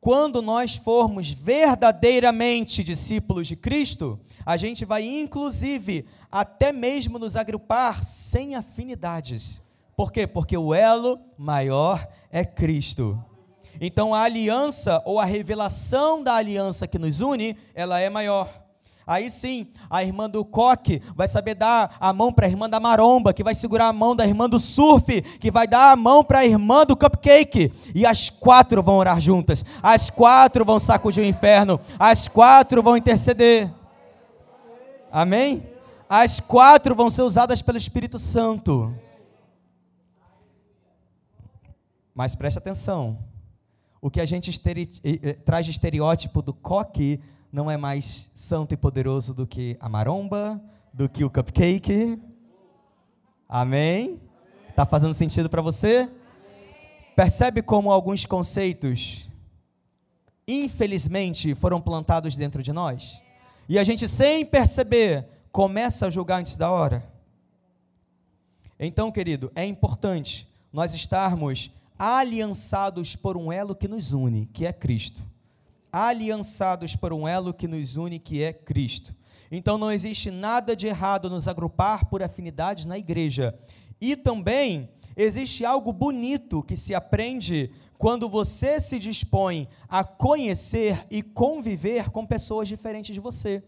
quando 0.00 0.40
nós 0.40 0.76
formos 0.76 1.30
verdadeiramente 1.30 2.82
discípulos 2.82 3.46
de 3.46 3.56
Cristo, 3.56 4.18
a 4.44 4.56
gente 4.56 4.84
vai 4.84 5.04
inclusive 5.04 6.06
até 6.30 6.72
mesmo 6.72 7.18
nos 7.18 7.36
agrupar 7.36 8.04
sem 8.04 8.54
afinidades. 8.54 9.60
Por 9.96 10.12
quê? 10.12 10.26
Porque 10.26 10.56
o 10.56 10.72
elo 10.72 11.18
maior 11.36 12.06
é 12.30 12.44
Cristo. 12.44 13.22
Então 13.80 14.14
a 14.14 14.22
aliança 14.22 15.02
ou 15.04 15.20
a 15.20 15.24
revelação 15.24 16.22
da 16.22 16.34
aliança 16.34 16.86
que 16.86 16.98
nos 16.98 17.20
une, 17.20 17.56
ela 17.74 18.00
é 18.00 18.08
maior. 18.08 18.66
Aí 19.06 19.30
sim, 19.30 19.68
a 19.88 20.02
irmã 20.02 20.28
do 20.28 20.44
coque 20.44 21.00
vai 21.14 21.28
saber 21.28 21.54
dar 21.54 21.96
a 22.00 22.12
mão 22.12 22.32
para 22.32 22.46
a 22.46 22.48
irmã 22.48 22.68
da 22.68 22.80
maromba, 22.80 23.32
que 23.32 23.44
vai 23.44 23.54
segurar 23.54 23.86
a 23.86 23.92
mão 23.92 24.16
da 24.16 24.26
irmã 24.26 24.48
do 24.48 24.58
surf, 24.58 25.22
que 25.38 25.48
vai 25.48 25.68
dar 25.68 25.92
a 25.92 25.96
mão 25.96 26.24
para 26.24 26.40
a 26.40 26.44
irmã 26.44 26.84
do 26.84 26.96
cupcake. 26.96 27.72
E 27.94 28.04
as 28.04 28.30
quatro 28.30 28.82
vão 28.82 28.96
orar 28.96 29.20
juntas. 29.20 29.64
As 29.80 30.10
quatro 30.10 30.64
vão 30.64 30.80
sacudir 30.80 31.22
o 31.22 31.26
inferno. 31.26 31.78
As 31.96 32.26
quatro 32.26 32.82
vão 32.82 32.96
interceder. 32.96 33.72
Amém? 35.12 35.62
As 36.08 36.40
quatro 36.40 36.92
vão 36.92 37.08
ser 37.08 37.22
usadas 37.22 37.62
pelo 37.62 37.78
Espírito 37.78 38.18
Santo. 38.18 38.92
Mas 42.12 42.34
preste 42.34 42.58
atenção 42.58 43.16
o 44.00 44.10
que 44.10 44.20
a 44.20 44.26
gente 44.26 44.50
esteri, 44.50 44.86
traz 45.44 45.66
de 45.66 45.72
estereótipo 45.72 46.42
do 46.42 46.52
coque 46.52 47.20
não 47.52 47.70
é 47.70 47.76
mais 47.76 48.28
santo 48.34 48.74
e 48.74 48.76
poderoso 48.76 49.32
do 49.32 49.46
que 49.46 49.76
a 49.80 49.88
maromba, 49.88 50.62
do 50.92 51.08
que 51.08 51.24
o 51.24 51.30
cupcake. 51.30 52.20
Amém? 53.48 54.20
Está 54.68 54.84
fazendo 54.84 55.14
sentido 55.14 55.48
para 55.48 55.62
você? 55.62 56.10
Percebe 57.14 57.62
como 57.62 57.90
alguns 57.90 58.26
conceitos, 58.26 59.30
infelizmente, 60.46 61.54
foram 61.54 61.80
plantados 61.80 62.36
dentro 62.36 62.62
de 62.62 62.72
nós? 62.72 63.22
E 63.68 63.78
a 63.78 63.84
gente, 63.84 64.06
sem 64.06 64.44
perceber, 64.44 65.26
começa 65.50 66.06
a 66.06 66.10
julgar 66.10 66.40
antes 66.40 66.56
da 66.56 66.70
hora? 66.70 67.10
Então, 68.78 69.10
querido, 69.10 69.50
é 69.54 69.64
importante 69.64 70.46
nós 70.70 70.92
estarmos 70.92 71.70
aliançados 71.98 73.16
por 73.16 73.36
um 73.36 73.50
elo 73.50 73.74
que 73.74 73.88
nos 73.88 74.12
une, 74.12 74.46
que 74.46 74.66
é 74.66 74.72
Cristo. 74.72 75.24
Aliançados 75.92 76.94
por 76.94 77.12
um 77.12 77.26
elo 77.26 77.54
que 77.54 77.66
nos 77.66 77.96
une, 77.96 78.18
que 78.18 78.42
é 78.42 78.52
Cristo. 78.52 79.14
Então 79.50 79.78
não 79.78 79.90
existe 79.90 80.30
nada 80.30 80.74
de 80.74 80.86
errado 80.86 81.30
nos 81.30 81.48
agrupar 81.48 82.06
por 82.06 82.22
afinidades 82.22 82.84
na 82.84 82.98
igreja. 82.98 83.58
E 84.00 84.16
também 84.16 84.90
existe 85.16 85.64
algo 85.64 85.92
bonito 85.92 86.62
que 86.62 86.76
se 86.76 86.94
aprende 86.94 87.70
quando 87.96 88.28
você 88.28 88.80
se 88.80 88.98
dispõe 88.98 89.68
a 89.88 90.04
conhecer 90.04 91.06
e 91.10 91.22
conviver 91.22 92.10
com 92.10 92.26
pessoas 92.26 92.68
diferentes 92.68 93.14
de 93.14 93.20
você. 93.20 93.62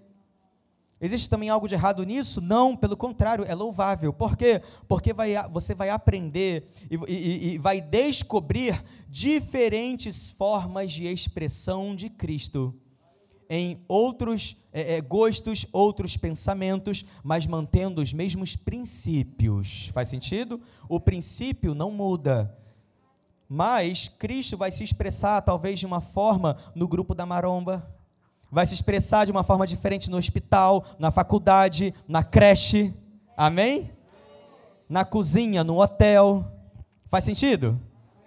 Existe 1.00 1.28
também 1.28 1.48
algo 1.48 1.68
de 1.68 1.74
errado 1.74 2.04
nisso? 2.04 2.40
Não, 2.40 2.76
pelo 2.76 2.96
contrário, 2.96 3.44
é 3.46 3.54
louvável. 3.54 4.12
Por 4.12 4.36
quê? 4.36 4.60
Porque 4.88 5.12
vai, 5.12 5.32
você 5.48 5.74
vai 5.74 5.90
aprender 5.90 6.68
e, 6.90 6.96
e, 7.08 7.54
e 7.54 7.58
vai 7.58 7.80
descobrir 7.80 8.82
diferentes 9.08 10.30
formas 10.30 10.90
de 10.90 11.06
expressão 11.06 11.94
de 11.94 12.10
Cristo 12.10 12.74
em 13.48 13.80
outros 13.88 14.56
é, 14.72 14.96
é, 14.96 15.00
gostos, 15.00 15.66
outros 15.72 16.16
pensamentos, 16.16 17.04
mas 17.22 17.46
mantendo 17.46 18.02
os 18.02 18.12
mesmos 18.12 18.56
princípios. 18.56 19.90
Faz 19.94 20.08
sentido? 20.08 20.60
O 20.88 21.00
princípio 21.00 21.74
não 21.74 21.90
muda. 21.90 22.54
Mas 23.48 24.08
Cristo 24.08 24.56
vai 24.56 24.70
se 24.70 24.84
expressar 24.84 25.40
talvez 25.40 25.78
de 25.78 25.86
uma 25.86 26.00
forma 26.02 26.58
no 26.74 26.86
grupo 26.86 27.14
da 27.14 27.24
maromba, 27.24 27.88
vai 28.50 28.66
se 28.66 28.74
expressar 28.74 29.24
de 29.24 29.30
uma 29.30 29.44
forma 29.44 29.66
diferente 29.66 30.10
no 30.10 30.16
hospital, 30.16 30.84
na 30.98 31.10
faculdade, 31.10 31.94
na 32.06 32.22
creche. 32.22 32.94
Amém? 33.36 33.90
Na 34.88 35.04
cozinha, 35.04 35.62
no 35.62 35.80
hotel. 35.80 36.44
Faz 37.06 37.24
sentido? 37.24 37.78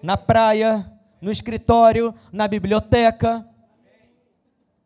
Na 0.02 0.18
praia, 0.18 0.92
no 1.20 1.32
escritório, 1.32 2.14
na 2.32 2.48
biblioteca. 2.48 3.48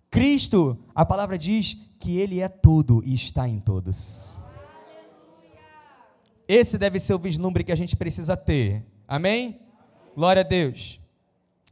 Cristo, 0.10 0.78
a 0.93 1.06
palavra 1.06 1.38
diz 1.38 1.78
que 2.00 2.17
Ele 2.17 2.39
é 2.39 2.48
tudo 2.48 3.02
e 3.06 3.13
está 3.13 3.48
em 3.48 3.60
todos. 3.60 4.39
Esse 6.48 6.78
deve 6.78 7.00
ser 7.00 7.13
o 7.13 7.19
vislumbre 7.19 7.63
que 7.63 7.71
a 7.71 7.76
gente 7.78 7.95
precisa 7.95 8.38
ter. 8.38 8.86
Amém? 9.08 9.60
Glória 10.15 10.41
a 10.41 10.43
Deus. 10.43 11.00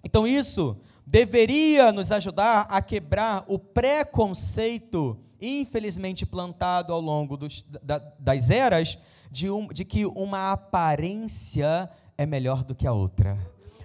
Então, 0.03 0.27
isso 0.27 0.77
deveria 1.05 1.91
nos 1.91 2.11
ajudar 2.11 2.67
a 2.69 2.81
quebrar 2.81 3.43
o 3.47 3.59
preconceito, 3.59 5.17
infelizmente 5.41 6.25
plantado 6.25 6.93
ao 6.93 7.01
longo 7.01 7.35
dos, 7.35 7.65
da, 7.83 7.99
das 8.19 8.49
eras, 8.49 8.97
de, 9.29 9.49
um, 9.49 9.67
de 9.67 9.83
que 9.83 10.05
uma 10.05 10.51
aparência 10.51 11.89
é 12.17 12.25
melhor 12.25 12.63
do 12.63 12.75
que 12.75 12.87
a 12.87 12.93
outra. 12.93 13.37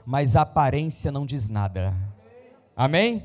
Mas 0.04 0.36
a 0.36 0.42
aparência 0.42 1.10
não 1.10 1.26
diz 1.26 1.48
nada. 1.48 1.94
Amém? 2.76 3.24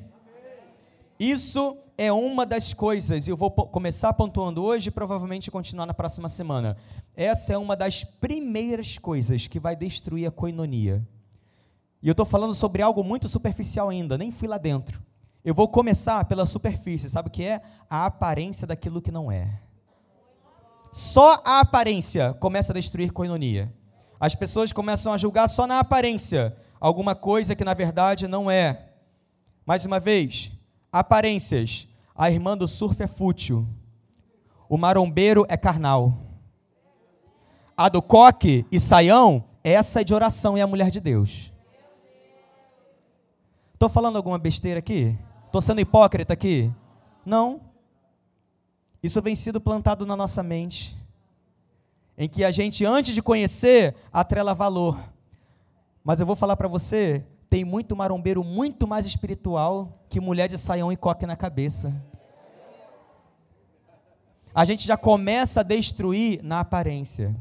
Isso 1.19 1.77
é 1.97 2.11
uma 2.11 2.45
das 2.45 2.73
coisas, 2.73 3.27
e 3.27 3.29
eu 3.29 3.37
vou 3.37 3.51
começar 3.51 4.11
pontuando 4.13 4.63
hoje 4.63 4.89
e 4.89 4.91
provavelmente 4.91 5.51
continuar 5.51 5.85
na 5.85 5.93
próxima 5.93 6.27
semana. 6.27 6.75
Essa 7.15 7.53
é 7.53 7.57
uma 7.57 7.75
das 7.75 8.03
primeiras 8.03 8.97
coisas 8.97 9.47
que 9.47 9.59
vai 9.59 9.75
destruir 9.75 10.25
a 10.25 10.31
coinonia. 10.31 11.07
E 12.03 12.07
eu 12.09 12.11
estou 12.11 12.25
falando 12.25 12.53
sobre 12.53 12.81
algo 12.81 13.01
muito 13.01 13.29
superficial 13.29 13.87
ainda, 13.87 14.17
nem 14.17 14.29
fui 14.29 14.45
lá 14.45 14.57
dentro. 14.57 15.01
Eu 15.43 15.53
vou 15.53 15.69
começar 15.69 16.25
pela 16.25 16.45
superfície, 16.45 17.09
sabe 17.09 17.29
o 17.29 17.31
que 17.31 17.45
é? 17.45 17.61
A 17.89 18.05
aparência 18.05 18.67
daquilo 18.67 19.01
que 19.01 19.09
não 19.09 19.31
é. 19.31 19.61
Só 20.91 21.41
a 21.45 21.61
aparência 21.61 22.33
começa 22.33 22.73
a 22.73 22.75
destruir 22.75 23.13
coinonia. 23.13 23.73
As 24.19 24.35
pessoas 24.35 24.73
começam 24.73 25.13
a 25.13 25.17
julgar 25.17 25.47
só 25.47 25.65
na 25.65 25.79
aparência 25.79 26.57
alguma 26.77 27.15
coisa 27.15 27.55
que 27.55 27.63
na 27.63 27.73
verdade 27.73 28.27
não 28.27 28.51
é. 28.51 28.89
Mais 29.65 29.85
uma 29.85 29.97
vez, 29.97 30.51
aparências. 30.91 31.87
A 32.13 32.29
irmã 32.29 32.57
do 32.57 32.67
surf 32.67 33.01
é 33.01 33.07
fútil. 33.07 33.65
O 34.67 34.77
marombeiro 34.77 35.45
é 35.47 35.55
carnal. 35.55 36.17
A 37.77 37.87
do 37.87 38.01
coque 38.01 38.65
e 38.69 38.77
saião, 38.77 39.45
essa 39.63 40.01
é 40.01 40.03
de 40.03 40.13
oração 40.13 40.57
e 40.57 40.59
é 40.59 40.63
a 40.63 40.67
mulher 40.67 40.91
de 40.91 40.99
Deus. 40.99 41.52
Estou 43.83 43.91
falando 43.91 44.15
alguma 44.15 44.37
besteira 44.37 44.79
aqui? 44.79 45.13
Estou 45.45 45.59
sendo 45.59 45.81
hipócrita 45.81 46.31
aqui? 46.31 46.71
Não. 47.25 47.59
Isso 49.03 49.21
vem 49.21 49.35
sido 49.35 49.59
plantado 49.59 50.05
na 50.05 50.15
nossa 50.15 50.41
mente, 50.41 50.95
em 52.17 52.29
que 52.29 52.45
a 52.45 52.51
gente, 52.51 52.85
antes 52.85 53.13
de 53.13 53.21
conhecer, 53.21 53.93
atrela 54.09 54.53
valor. 54.53 54.97
Mas 56.01 56.21
eu 56.21 56.25
vou 56.25 56.33
falar 56.33 56.55
para 56.55 56.69
você: 56.69 57.25
tem 57.49 57.65
muito 57.65 57.93
marombeiro 57.93 58.41
muito 58.41 58.87
mais 58.87 59.05
espiritual 59.05 59.99
que 60.07 60.21
mulher 60.21 60.47
de 60.47 60.57
saião 60.57 60.89
e 60.89 60.95
coque 60.95 61.25
na 61.25 61.35
cabeça. 61.35 61.93
A 64.55 64.63
gente 64.63 64.87
já 64.87 64.95
começa 64.95 65.59
a 65.59 65.63
destruir 65.63 66.41
na 66.41 66.61
aparência. 66.61 67.35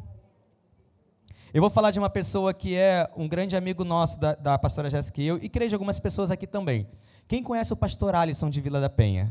Eu 1.54 1.60
vou 1.60 1.68
falar 1.68 1.90
de 1.90 1.98
uma 1.98 2.08
pessoa 2.08 2.54
que 2.54 2.78
é 2.78 3.06
um 3.14 3.28
grande 3.28 3.54
amigo 3.54 3.84
nosso, 3.84 4.18
da, 4.18 4.34
da 4.34 4.58
pastora 4.58 4.88
Jéssica 4.88 5.20
e 5.20 5.26
eu, 5.26 5.36
e 5.36 5.50
creio 5.50 5.68
de 5.68 5.74
algumas 5.74 6.00
pessoas 6.00 6.30
aqui 6.30 6.46
também. 6.46 6.88
Quem 7.28 7.42
conhece 7.42 7.70
o 7.70 7.76
pastor 7.76 8.14
Alisson 8.14 8.48
de 8.48 8.58
Vila 8.58 8.80
da 8.80 8.88
Penha? 8.88 9.30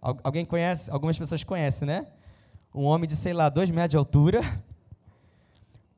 alguém 0.00 0.46
conhece? 0.46 0.90
Algumas 0.90 1.18
pessoas 1.18 1.44
conhecem, 1.44 1.86
né? 1.86 2.06
Um 2.74 2.84
homem 2.84 3.06
de, 3.06 3.14
sei 3.16 3.34
lá, 3.34 3.50
dois 3.50 3.70
metros 3.70 3.90
de 3.90 3.96
altura, 3.98 4.40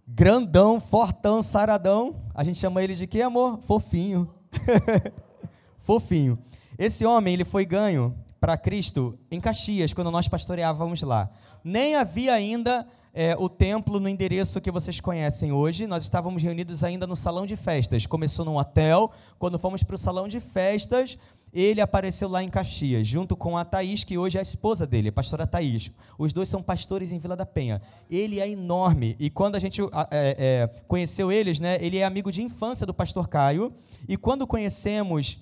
grandão, 0.08 0.80
fortão, 0.80 1.40
saradão. 1.40 2.16
A 2.34 2.42
gente 2.42 2.58
chama 2.58 2.82
ele 2.82 2.96
de 2.96 3.06
quê, 3.06 3.22
amor? 3.22 3.60
Fofinho. 3.60 4.28
Fofinho. 5.82 6.36
Esse 6.76 7.06
homem, 7.06 7.34
ele 7.34 7.44
foi 7.44 7.64
ganho 7.64 8.16
para 8.40 8.56
Cristo 8.56 9.16
em 9.30 9.40
Caxias, 9.40 9.94
quando 9.94 10.10
nós 10.10 10.26
pastoreávamos 10.26 11.00
lá. 11.02 11.30
Nem 11.62 11.94
havia 11.94 12.34
ainda 12.34 12.88
é, 13.12 13.36
o 13.36 13.48
templo 13.48 13.98
no 13.98 14.08
endereço 14.08 14.60
que 14.60 14.70
vocês 14.70 15.00
conhecem 15.00 15.52
hoje. 15.52 15.86
Nós 15.86 16.02
estávamos 16.02 16.42
reunidos 16.42 16.84
ainda 16.84 17.06
no 17.06 17.16
salão 17.16 17.44
de 17.44 17.56
festas. 17.56 18.06
Começou 18.06 18.44
num 18.44 18.56
hotel. 18.56 19.10
Quando 19.38 19.58
fomos 19.58 19.82
para 19.82 19.94
o 19.94 19.98
salão 19.98 20.28
de 20.28 20.38
festas, 20.38 21.18
ele 21.52 21.80
apareceu 21.80 22.28
lá 22.28 22.42
em 22.42 22.48
Caxias, 22.48 23.06
junto 23.06 23.36
com 23.36 23.56
a 23.56 23.64
Thaís, 23.64 24.04
que 24.04 24.16
hoje 24.16 24.36
é 24.36 24.40
a 24.40 24.42
esposa 24.42 24.86
dele, 24.86 25.08
a 25.08 25.12
pastora 25.12 25.46
Thaís. 25.46 25.90
Os 26.16 26.32
dois 26.32 26.48
são 26.48 26.62
pastores 26.62 27.10
em 27.10 27.18
Vila 27.18 27.34
da 27.34 27.44
Penha. 27.44 27.82
Ele 28.08 28.38
é 28.38 28.48
enorme. 28.48 29.16
E 29.18 29.28
quando 29.28 29.56
a 29.56 29.58
gente 29.58 29.82
é, 29.82 29.88
é, 30.12 30.70
conheceu 30.86 31.32
eles, 31.32 31.58
né, 31.58 31.78
ele 31.80 31.98
é 31.98 32.04
amigo 32.04 32.30
de 32.30 32.42
infância 32.42 32.86
do 32.86 32.94
pastor 32.94 33.28
Caio. 33.28 33.72
E 34.08 34.16
quando 34.16 34.46
conhecemos 34.46 35.38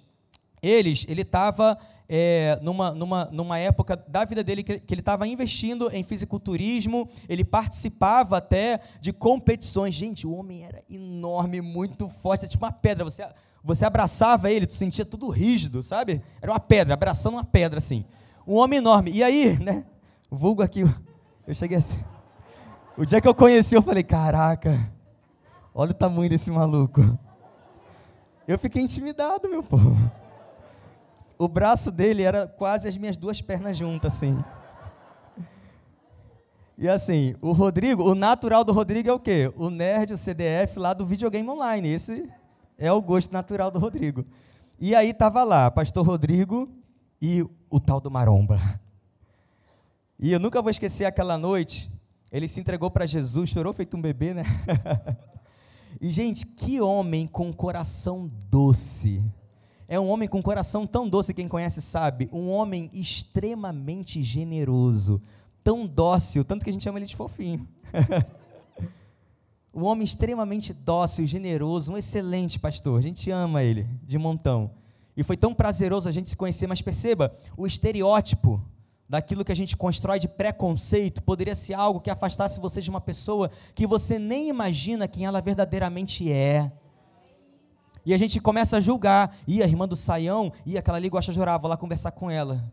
eles, 0.63 1.05
ele 1.09 1.23
estava 1.23 1.79
é, 2.09 2.59
numa, 2.63 2.93
numa, 2.93 3.25
numa 3.27 3.59
época 3.59 3.95
da 4.09 4.25
vida 4.25 4.43
dele 4.43 4.63
que, 4.63 4.81
que 4.81 4.95
ele 4.95 5.03
estava 5.03 5.29
investindo 5.29 5.91
em 5.93 6.03
fisiculturismo, 6.03 7.09
ele 7.29 7.45
participava 7.45 8.39
até 8.39 8.81
de 9.01 9.13
competições. 9.13 9.95
Gente, 9.95 10.27
o 10.27 10.33
homem 10.33 10.65
era 10.65 10.83
enorme, 10.89 11.61
muito 11.61 12.09
forte, 12.09 12.45
era 12.45 12.51
tipo 12.51 12.65
uma 12.65 12.73
pedra. 12.73 13.05
Você, 13.05 13.27
você 13.63 13.85
abraçava 13.85 14.51
ele, 14.51 14.67
tu 14.67 14.73
sentia 14.73 15.05
tudo 15.05 15.29
rígido, 15.29 15.83
sabe? 15.83 16.23
Era 16.41 16.51
uma 16.51 16.61
pedra, 16.61 16.95
abraçando 16.95 17.35
uma 17.35 17.45
pedra 17.45 17.77
assim. 17.77 18.07
Um 18.47 18.55
homem 18.55 18.79
enorme. 18.79 19.11
E 19.11 19.23
aí, 19.23 19.59
né? 19.59 19.85
Vulgo 20.31 20.63
aqui, 20.63 20.85
eu 21.47 21.55
cheguei 21.55 21.77
assim. 21.77 21.99
O 22.97 23.05
dia 23.05 23.21
que 23.21 23.29
eu 23.29 23.35
conheci, 23.35 23.75
eu 23.75 23.83
falei: 23.83 24.03
caraca, 24.03 24.91
olha 25.75 25.91
o 25.91 25.95
tamanho 25.95 26.31
desse 26.31 26.51
maluco. 26.51 27.19
Eu 28.47 28.59
fiquei 28.59 28.81
intimidado, 28.81 29.47
meu 29.49 29.63
povo 29.63 30.11
o 31.39 31.47
braço 31.47 31.91
dele 31.91 32.23
era 32.23 32.47
quase 32.47 32.89
as 32.89 32.97
minhas 32.97 33.17
duas 33.17 33.41
pernas 33.41 33.77
juntas, 33.77 34.15
assim. 34.15 34.37
E 36.77 36.89
assim, 36.89 37.35
o 37.41 37.53
Rodrigo, 37.53 38.03
o 38.05 38.15
natural 38.15 38.65
do 38.65 38.73
Rodrigo 38.73 39.09
é 39.09 39.13
o 39.13 39.19
quê? 39.19 39.53
O 39.57 39.71
nerd, 39.71 40.13
o 40.13 40.19
CDF 40.19 40.79
lá 40.79 40.93
do 40.93 41.07
videogame 41.07 41.49
online. 41.49 41.89
Esse 41.89 42.29
é 42.77 42.93
o 42.93 43.01
gosto 43.01 43.33
natural 43.33 43.71
do 43.71 43.79
Rodrigo. 43.79 44.25
E 44.79 44.95
aí 44.95 45.13
tava 45.13 45.43
lá, 45.43 45.71
pastor 45.71 46.07
Rodrigo 46.07 46.69
e 47.21 47.45
o 47.69 47.81
tal 47.81 48.01
do 48.01 48.11
Maromba. 48.11 48.61
E 50.19 50.33
eu 50.33 50.39
nunca 50.39 50.63
vou 50.63 50.71
esquecer 50.71 51.05
aquela 51.05 51.37
noite, 51.37 51.91
ele 52.31 52.47
se 52.47 52.61
entregou 52.61 52.91
para 52.91 53.07
Jesus, 53.07 53.51
chorou 53.51 53.73
feito 53.73 53.97
um 53.97 54.01
bebê, 54.01 54.35
né? 54.35 54.45
e 56.01 56.11
gente, 56.13 56.47
que 56.47 56.81
homem 56.81 57.27
com 57.27 57.53
coração 57.53 58.31
doce. 58.49 59.23
É 59.91 59.99
um 59.99 60.09
homem 60.09 60.29
com 60.29 60.43
coração 60.43 60.87
tão 60.87 61.09
doce, 61.09 61.33
quem 61.33 61.49
conhece 61.49 61.81
sabe. 61.81 62.29
Um 62.31 62.51
homem 62.51 62.91
extremamente 62.93 64.23
generoso, 64.23 65.23
tão 65.65 65.87
dócil, 65.87 66.45
tanto 66.45 66.63
que 66.63 66.69
a 66.69 66.73
gente 66.73 66.85
chama 66.85 66.99
ele 66.99 67.07
de 67.07 67.17
fofinho. 67.17 67.67
um 69.73 69.85
homem 69.85 70.05
extremamente 70.05 70.75
dócil, 70.75 71.27
generoso, 71.27 71.93
um 71.93 71.97
excelente 71.97 72.59
pastor. 72.59 72.99
A 72.99 73.03
gente 73.03 73.31
ama 73.31 73.63
ele 73.63 73.89
de 74.05 74.19
montão. 74.19 74.71
E 75.17 75.23
foi 75.23 75.39
tão 75.39 75.55
prazeroso 75.55 76.07
a 76.07 76.13
gente 76.13 76.29
se 76.29 76.37
conhecer, 76.37 76.67
mas 76.67 76.83
perceba, 76.83 77.35
o 77.57 77.67
estereótipo 77.67 78.63
daquilo 79.09 79.45
que 79.45 79.51
a 79.51 79.57
gente 79.57 79.75
constrói 79.75 80.19
de 80.19 80.29
preconceito 80.29 81.23
poderia 81.23 81.57
ser 81.57 81.73
algo 81.73 81.99
que 81.99 82.11
afastasse 82.11 82.61
você 82.61 82.83
de 82.83 82.91
uma 82.91 83.01
pessoa 83.01 83.51
que 83.75 83.87
você 83.87 84.19
nem 84.19 84.49
imagina 84.49 85.09
quem 85.09 85.25
ela 85.25 85.41
verdadeiramente 85.41 86.31
é. 86.31 86.71
E 88.09 88.15
a 88.15 88.17
gente 88.17 88.41
começa 88.41 88.79
a 88.79 88.81
julgar. 88.81 89.37
E 89.47 89.63
a 89.63 89.67
irmã 89.67 89.87
do 89.87 89.95
Saião, 89.95 90.51
e 90.65 90.79
aquela 90.79 90.97
ali 90.97 91.11
gosta 91.11 91.31
de 91.31 91.39
orar, 91.39 91.61
vou 91.61 91.69
lá 91.69 91.77
conversar 91.77 92.11
com 92.11 92.31
ela. 92.31 92.65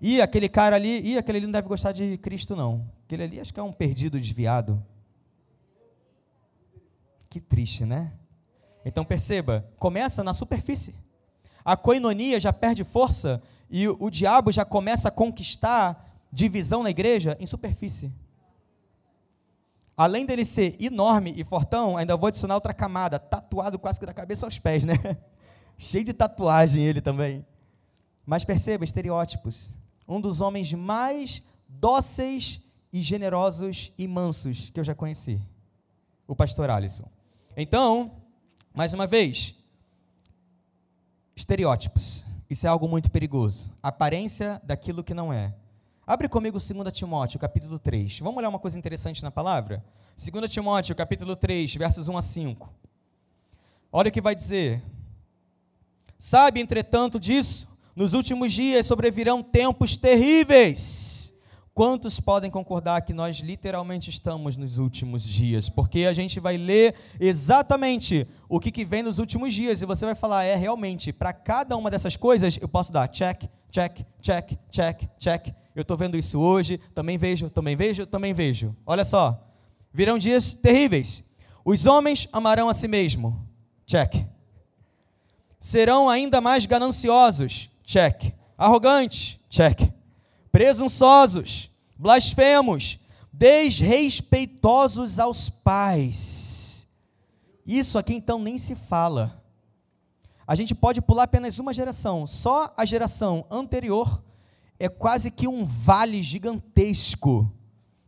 E 0.00 0.20
aquele 0.20 0.48
cara 0.48 0.74
ali, 0.74 1.00
e 1.08 1.16
aquele 1.16 1.38
ali 1.38 1.46
não 1.46 1.52
deve 1.52 1.68
gostar 1.68 1.92
de 1.92 2.18
Cristo, 2.18 2.56
não. 2.56 2.84
Aquele 3.04 3.22
ali 3.22 3.38
acho 3.38 3.54
que 3.54 3.60
é 3.60 3.62
um 3.62 3.72
perdido 3.72 4.18
desviado. 4.18 4.84
Que 7.30 7.38
triste, 7.38 7.84
né? 7.84 8.12
Então 8.84 9.04
perceba, 9.04 9.70
começa 9.78 10.24
na 10.24 10.34
superfície. 10.34 10.96
A 11.64 11.76
coinonia 11.76 12.40
já 12.40 12.52
perde 12.52 12.82
força 12.82 13.40
e 13.70 13.86
o, 13.86 13.96
o 14.00 14.10
diabo 14.10 14.50
já 14.50 14.64
começa 14.64 15.06
a 15.06 15.12
conquistar 15.12 16.12
divisão 16.32 16.82
na 16.82 16.90
igreja 16.90 17.36
em 17.38 17.46
superfície. 17.46 18.12
Além 19.96 20.26
dele 20.26 20.44
ser 20.44 20.76
enorme 20.80 21.32
e 21.36 21.44
fortão, 21.44 21.96
ainda 21.96 22.16
vou 22.16 22.26
adicionar 22.26 22.54
outra 22.54 22.74
camada, 22.74 23.18
tatuado 23.18 23.78
quase 23.78 24.00
que 24.00 24.06
da 24.06 24.12
cabeça 24.12 24.44
aos 24.44 24.58
pés, 24.58 24.82
né? 24.82 24.94
Cheio 25.78 26.04
de 26.04 26.12
tatuagem 26.12 26.82
ele 26.82 27.00
também. 27.00 27.44
Mas 28.26 28.44
perceba, 28.44 28.84
estereótipos. 28.84 29.70
Um 30.08 30.20
dos 30.20 30.40
homens 30.40 30.72
mais 30.72 31.42
dóceis 31.68 32.60
e 32.92 33.02
generosos 33.02 33.92
e 33.96 34.06
mansos 34.08 34.70
que 34.70 34.80
eu 34.80 34.84
já 34.84 34.94
conheci. 34.94 35.40
O 36.26 36.34
pastor 36.34 36.70
Alisson. 36.70 37.08
Então, 37.56 38.12
mais 38.72 38.92
uma 38.92 39.06
vez, 39.06 39.54
estereótipos. 41.36 42.24
Isso 42.48 42.66
é 42.66 42.68
algo 42.68 42.88
muito 42.88 43.10
perigoso. 43.10 43.70
Aparência 43.82 44.60
daquilo 44.64 45.04
que 45.04 45.14
não 45.14 45.32
é. 45.32 45.54
Abre 46.06 46.28
comigo 46.28 46.58
2 46.58 46.92
Timóteo, 46.92 47.40
capítulo 47.40 47.78
3. 47.78 48.20
Vamos 48.20 48.36
olhar 48.36 48.48
uma 48.48 48.58
coisa 48.58 48.78
interessante 48.78 49.22
na 49.22 49.30
palavra? 49.30 49.82
2 50.16 50.50
Timóteo, 50.50 50.94
capítulo 50.94 51.34
3, 51.34 51.74
versos 51.76 52.08
1 52.08 52.18
a 52.18 52.22
5. 52.22 52.72
Olha 53.90 54.08
o 54.08 54.12
que 54.12 54.20
vai 54.20 54.34
dizer. 54.34 54.82
Sabe, 56.18 56.60
entretanto, 56.60 57.18
disso, 57.18 57.68
nos 57.96 58.12
últimos 58.12 58.52
dias 58.52 58.86
sobrevirão 58.86 59.42
tempos 59.42 59.96
terríveis 59.96 61.04
Quantos 61.74 62.20
podem 62.20 62.52
concordar 62.52 63.02
que 63.02 63.12
nós 63.12 63.38
literalmente 63.38 64.08
estamos 64.08 64.56
nos 64.56 64.78
últimos 64.78 65.24
dias? 65.24 65.68
Porque 65.68 66.06
a 66.06 66.12
gente 66.12 66.38
vai 66.38 66.56
ler 66.56 66.94
exatamente 67.18 68.28
o 68.48 68.60
que, 68.60 68.70
que 68.70 68.84
vem 68.84 69.02
nos 69.02 69.18
últimos 69.18 69.52
dias 69.52 69.82
e 69.82 69.84
você 69.84 70.06
vai 70.06 70.14
falar, 70.14 70.44
é 70.44 70.54
realmente, 70.54 71.12
para 71.12 71.32
cada 71.32 71.76
uma 71.76 71.90
dessas 71.90 72.14
coisas 72.14 72.56
eu 72.62 72.68
posso 72.68 72.92
dar 72.92 73.08
check, 73.08 73.50
check, 73.72 74.06
check, 74.22 74.52
check, 74.70 75.02
check. 75.18 75.48
Eu 75.74 75.82
estou 75.82 75.96
vendo 75.96 76.16
isso 76.16 76.38
hoje, 76.38 76.78
também 76.94 77.18
vejo, 77.18 77.50
também 77.50 77.74
vejo, 77.74 78.06
também 78.06 78.32
vejo. 78.32 78.74
Olha 78.86 79.04
só, 79.04 79.42
virão 79.92 80.18
dias 80.18 80.52
terríveis. 80.52 81.24
Os 81.64 81.86
homens 81.86 82.28
amarão 82.32 82.68
a 82.68 82.74
si 82.74 82.86
mesmo, 82.86 83.48
check. 83.86 84.26
Serão 85.58 86.08
ainda 86.08 86.40
mais 86.40 86.66
gananciosos, 86.66 87.70
check. 87.84 88.32
Arrogantes, 88.56 89.38
check 89.48 89.92
presunçosos, 90.54 91.68
blasfemos, 91.96 93.00
desrespeitosos 93.32 95.18
aos 95.18 95.50
pais. 95.50 96.86
Isso 97.66 97.98
aqui 97.98 98.14
então 98.14 98.38
nem 98.38 98.56
se 98.56 98.76
fala. 98.76 99.42
A 100.46 100.54
gente 100.54 100.72
pode 100.72 101.02
pular 101.02 101.24
apenas 101.24 101.58
uma 101.58 101.74
geração, 101.74 102.24
só 102.24 102.72
a 102.76 102.84
geração 102.84 103.44
anterior 103.50 104.22
é 104.84 104.88
quase 104.88 105.30
que 105.30 105.48
um 105.48 105.64
vale 105.64 106.22
gigantesco 106.22 107.50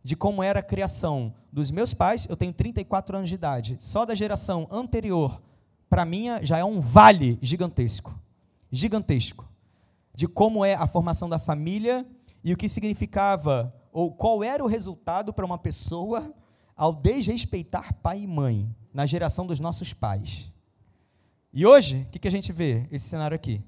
de 0.03 0.15
como 0.15 0.43
era 0.43 0.59
a 0.59 0.63
criação 0.63 1.33
dos 1.51 1.71
meus 1.71 1.91
pais. 1.91 2.27
Eu 2.29 2.37
tenho 2.37 2.53
34 2.53 3.17
anos 3.17 3.29
de 3.29 3.35
idade. 3.35 3.77
Só 3.81 4.05
da 4.05 4.13
geração 4.13 4.67
anterior 4.69 5.41
para 5.89 6.05
minha 6.05 6.39
já 6.45 6.59
é 6.59 6.63
um 6.63 6.79
vale 6.79 7.39
gigantesco. 7.41 8.17
Gigantesco. 8.71 9.49
De 10.13 10.27
como 10.27 10.63
é 10.63 10.75
a 10.75 10.85
formação 10.85 11.27
da 11.27 11.39
família 11.39 12.05
e 12.43 12.53
o 12.53 12.57
que 12.57 12.69
significava, 12.69 13.73
ou 13.91 14.11
qual 14.11 14.43
era 14.43 14.63
o 14.63 14.67
resultado 14.67 15.33
para 15.33 15.45
uma 15.45 15.57
pessoa 15.57 16.31
ao 16.75 16.93
desrespeitar 16.93 17.91
pai 17.95 18.21
e 18.21 18.27
mãe 18.27 18.69
na 18.93 19.07
geração 19.07 19.47
dos 19.47 19.59
nossos 19.59 19.93
pais. 19.93 20.51
E 21.51 21.65
hoje, 21.65 22.05
o 22.07 22.11
que, 22.11 22.19
que 22.19 22.27
a 22.27 22.31
gente 22.31 22.51
vê? 22.51 22.85
Esse 22.91 23.09
cenário 23.09 23.33
aqui. 23.33 23.63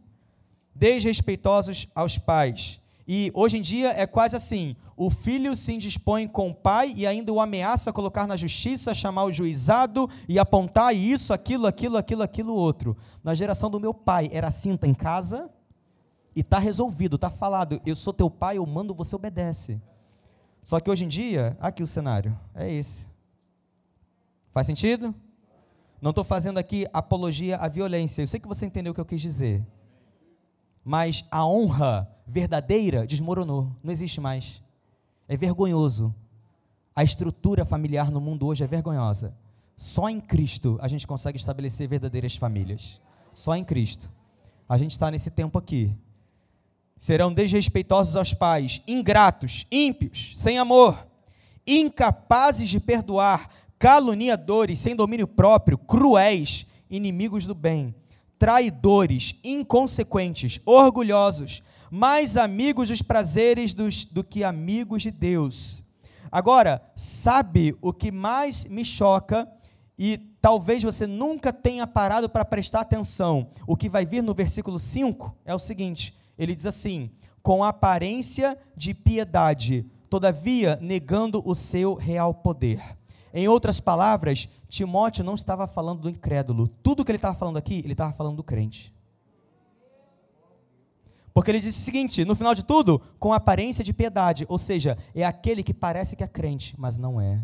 Desrespeitosos 0.75 1.87
aos 1.95 2.19
pais. 2.19 2.79
E 3.11 3.31
hoje 3.33 3.57
em 3.57 3.61
dia 3.61 3.89
é 3.89 4.05
quase 4.05 4.35
assim: 4.35 4.75
o 4.95 5.09
filho 5.09 5.55
se 5.55 5.73
indispõe 5.73 6.27
com 6.27 6.51
o 6.51 6.53
pai 6.53 6.93
e 6.95 7.07
ainda 7.07 7.33
o 7.33 7.41
ameaça 7.41 7.91
colocar 7.91 8.27
na 8.27 8.35
justiça, 8.35 8.93
chamar 8.93 9.23
o 9.23 9.33
juizado 9.33 10.07
e 10.27 10.37
apontar 10.37 10.95
isso, 10.95 11.33
aquilo, 11.33 11.65
aquilo, 11.65 11.97
aquilo, 11.97 12.21
aquilo, 12.21 12.53
outro. 12.53 12.95
Na 13.23 13.33
geração 13.33 13.67
do 13.67 13.79
meu 13.79 13.95
pai, 13.95 14.29
era 14.31 14.51
cinta 14.51 14.85
em 14.85 14.93
casa, 14.93 15.49
e 16.35 16.41
está 16.41 16.59
resolvido, 16.59 17.15
está 17.15 17.31
falado. 17.31 17.81
Eu 17.83 17.95
sou 17.95 18.13
teu 18.13 18.29
pai, 18.29 18.59
eu 18.59 18.65
mando, 18.67 18.93
você 18.93 19.15
obedece. 19.15 19.81
Só 20.61 20.79
que 20.79 20.91
hoje 20.91 21.03
em 21.03 21.07
dia, 21.07 21.57
aqui 21.59 21.81
o 21.81 21.87
cenário, 21.87 22.37
é 22.53 22.71
esse. 22.71 23.07
Faz 24.51 24.67
sentido? 24.67 25.15
Não 25.99 26.11
estou 26.11 26.23
fazendo 26.23 26.59
aqui 26.59 26.85
apologia 26.93 27.57
à 27.57 27.67
violência. 27.67 28.21
Eu 28.21 28.27
sei 28.27 28.39
que 28.39 28.47
você 28.47 28.67
entendeu 28.67 28.91
o 28.91 28.93
que 28.93 29.01
eu 29.01 29.05
quis 29.05 29.19
dizer. 29.19 29.65
Mas 30.85 31.25
a 31.31 31.43
honra 31.43 32.07
verdadeira 32.29 33.05
desmoronou. 33.05 33.71
Não 33.83 33.91
existe 33.91 34.21
mais. 34.21 34.61
É 35.27 35.35
vergonhoso. 35.35 36.13
A 36.95 37.03
estrutura 37.03 37.65
familiar 37.65 38.11
no 38.11 38.21
mundo 38.21 38.45
hoje 38.45 38.63
é 38.63 38.67
vergonhosa. 38.67 39.33
Só 39.77 40.09
em 40.09 40.19
Cristo 40.19 40.77
a 40.81 40.87
gente 40.87 41.07
consegue 41.07 41.37
estabelecer 41.37 41.87
verdadeiras 41.87 42.35
famílias. 42.35 43.01
Só 43.33 43.55
em 43.55 43.63
Cristo. 43.63 44.09
A 44.67 44.77
gente 44.77 44.91
está 44.91 45.09
nesse 45.09 45.29
tempo 45.29 45.57
aqui 45.57 45.95
serão 46.99 47.33
desrespeitosos 47.33 48.15
aos 48.15 48.33
pais, 48.33 48.81
ingratos, 48.85 49.65
ímpios, 49.71 50.33
sem 50.35 50.59
amor, 50.59 51.07
incapazes 51.65 52.67
de 52.69 52.79
perdoar, 52.79 53.49
caluniadores, 53.79 54.79
sem 54.79 54.95
domínio 54.95 55.25
próprio, 55.25 55.77
cruéis, 55.77 56.67
inimigos 56.89 57.45
do 57.45 57.55
bem, 57.55 57.95
traidores, 58.37 59.33
inconsequentes, 59.43 60.59
orgulhosos, 60.65 61.63
mais 61.91 62.37
amigos 62.37 62.89
dos 62.89 63.01
prazeres 63.01 63.73
dos, 63.73 64.05
do 64.05 64.23
que 64.23 64.43
amigos 64.43 65.01
de 65.01 65.11
Deus. 65.11 65.83
Agora, 66.31 66.81
sabe 66.95 67.75
o 67.81 67.91
que 67.91 68.11
mais 68.11 68.65
me 68.65 68.85
choca? 68.85 69.47
E 69.97 70.17
talvez 70.39 70.83
você 70.83 71.07
nunca 71.07 71.51
tenha 71.51 71.85
parado 71.87 72.29
para 72.29 72.45
prestar 72.45 72.81
atenção. 72.81 73.49
O 73.67 73.75
que 73.75 73.89
vai 73.89 74.05
vir 74.05 74.21
no 74.21 74.33
versículo 74.33 74.77
5 74.77 75.35
é 75.43 75.53
o 75.53 75.59
seguinte: 75.59 76.15
ele 76.37 76.55
diz 76.55 76.65
assim: 76.65 77.09
com 77.41 77.63
aparência 77.63 78.57
de 78.75 78.93
piedade, 78.93 79.85
todavia 80.09 80.77
negando 80.81 81.41
o 81.45 81.55
seu 81.55 81.95
real 81.95 82.33
poder. 82.33 82.97
Em 83.33 83.47
outras 83.47 83.79
palavras, 83.79 84.47
Timóteo 84.67 85.23
não 85.23 85.35
estava 85.35 85.67
falando 85.67 86.01
do 86.01 86.09
incrédulo. 86.09 86.67
Tudo 86.81 87.03
que 87.03 87.11
ele 87.11 87.17
estava 87.17 87.35
falando 87.35 87.57
aqui, 87.57 87.79
ele 87.79 87.93
estava 87.93 88.13
falando 88.13 88.37
do 88.37 88.43
crente. 88.43 88.93
Porque 91.39 91.51
ele 91.51 91.61
disse 91.61 91.79
o 91.79 91.85
seguinte: 91.85 92.25
no 92.25 92.35
final 92.35 92.53
de 92.53 92.65
tudo, 92.65 93.01
com 93.17 93.31
aparência 93.31 93.81
de 93.81 93.93
piedade, 93.93 94.45
ou 94.49 94.57
seja, 94.57 94.97
é 95.15 95.23
aquele 95.23 95.63
que 95.63 95.73
parece 95.73 96.13
que 96.13 96.21
é 96.21 96.27
crente, 96.27 96.75
mas 96.77 96.97
não 96.97 97.21
é. 97.21 97.41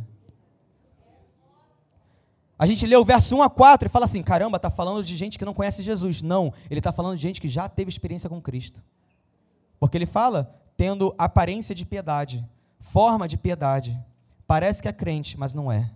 A 2.59 2.65
gente 2.65 2.85
lê 2.85 2.97
o 2.97 3.05
verso 3.05 3.37
1 3.37 3.41
a 3.41 3.49
4 3.49 3.87
e 3.87 3.89
fala 3.89 4.03
assim: 4.03 4.21
caramba, 4.21 4.57
está 4.57 4.69
falando 4.69 5.01
de 5.01 5.15
gente 5.15 5.39
que 5.39 5.45
não 5.45 5.53
conhece 5.53 5.81
Jesus. 5.81 6.21
Não, 6.21 6.51
ele 6.69 6.81
está 6.81 6.91
falando 6.91 7.15
de 7.15 7.21
gente 7.21 7.39
que 7.39 7.47
já 7.47 7.69
teve 7.69 7.87
experiência 7.87 8.29
com 8.29 8.41
Cristo. 8.41 8.83
Porque 9.79 9.97
ele 9.97 10.05
fala 10.05 10.53
tendo 10.75 11.15
aparência 11.17 11.73
de 11.73 11.85
piedade, 11.85 12.45
forma 12.81 13.29
de 13.29 13.37
piedade. 13.37 13.97
Parece 14.45 14.81
que 14.81 14.89
é 14.89 14.93
crente, 14.93 15.39
mas 15.39 15.53
não 15.53 15.71
é. 15.71 15.89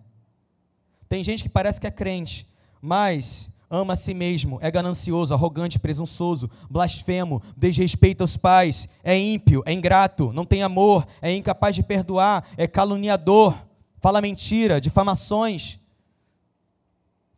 Tem 1.09 1.21
gente 1.21 1.43
que 1.43 1.49
parece 1.49 1.81
que 1.81 1.87
é 1.87 1.91
crente, 1.91 2.47
mas 2.81 3.51
ama 3.69 3.93
a 3.93 3.97
si 3.97 4.13
mesmo, 4.13 4.57
é 4.61 4.71
ganancioso, 4.71 5.33
arrogante, 5.33 5.77
presunçoso, 5.79 6.49
blasfemo, 6.69 7.41
desrespeita 7.55 8.23
os 8.23 8.35
pais, 8.35 8.87
é 9.03 9.17
ímpio, 9.17 9.61
é 9.65 9.73
ingrato, 9.73 10.33
não 10.33 10.45
tem 10.45 10.63
amor, 10.63 11.05
é 11.21 11.33
incapaz 11.33 11.75
de 11.75 11.83
perdoar, 11.83 12.47
é 12.57 12.67
caluniador, 12.67 13.55
fala 13.99 14.21
mentira, 14.21 14.81
difamações 14.81 15.79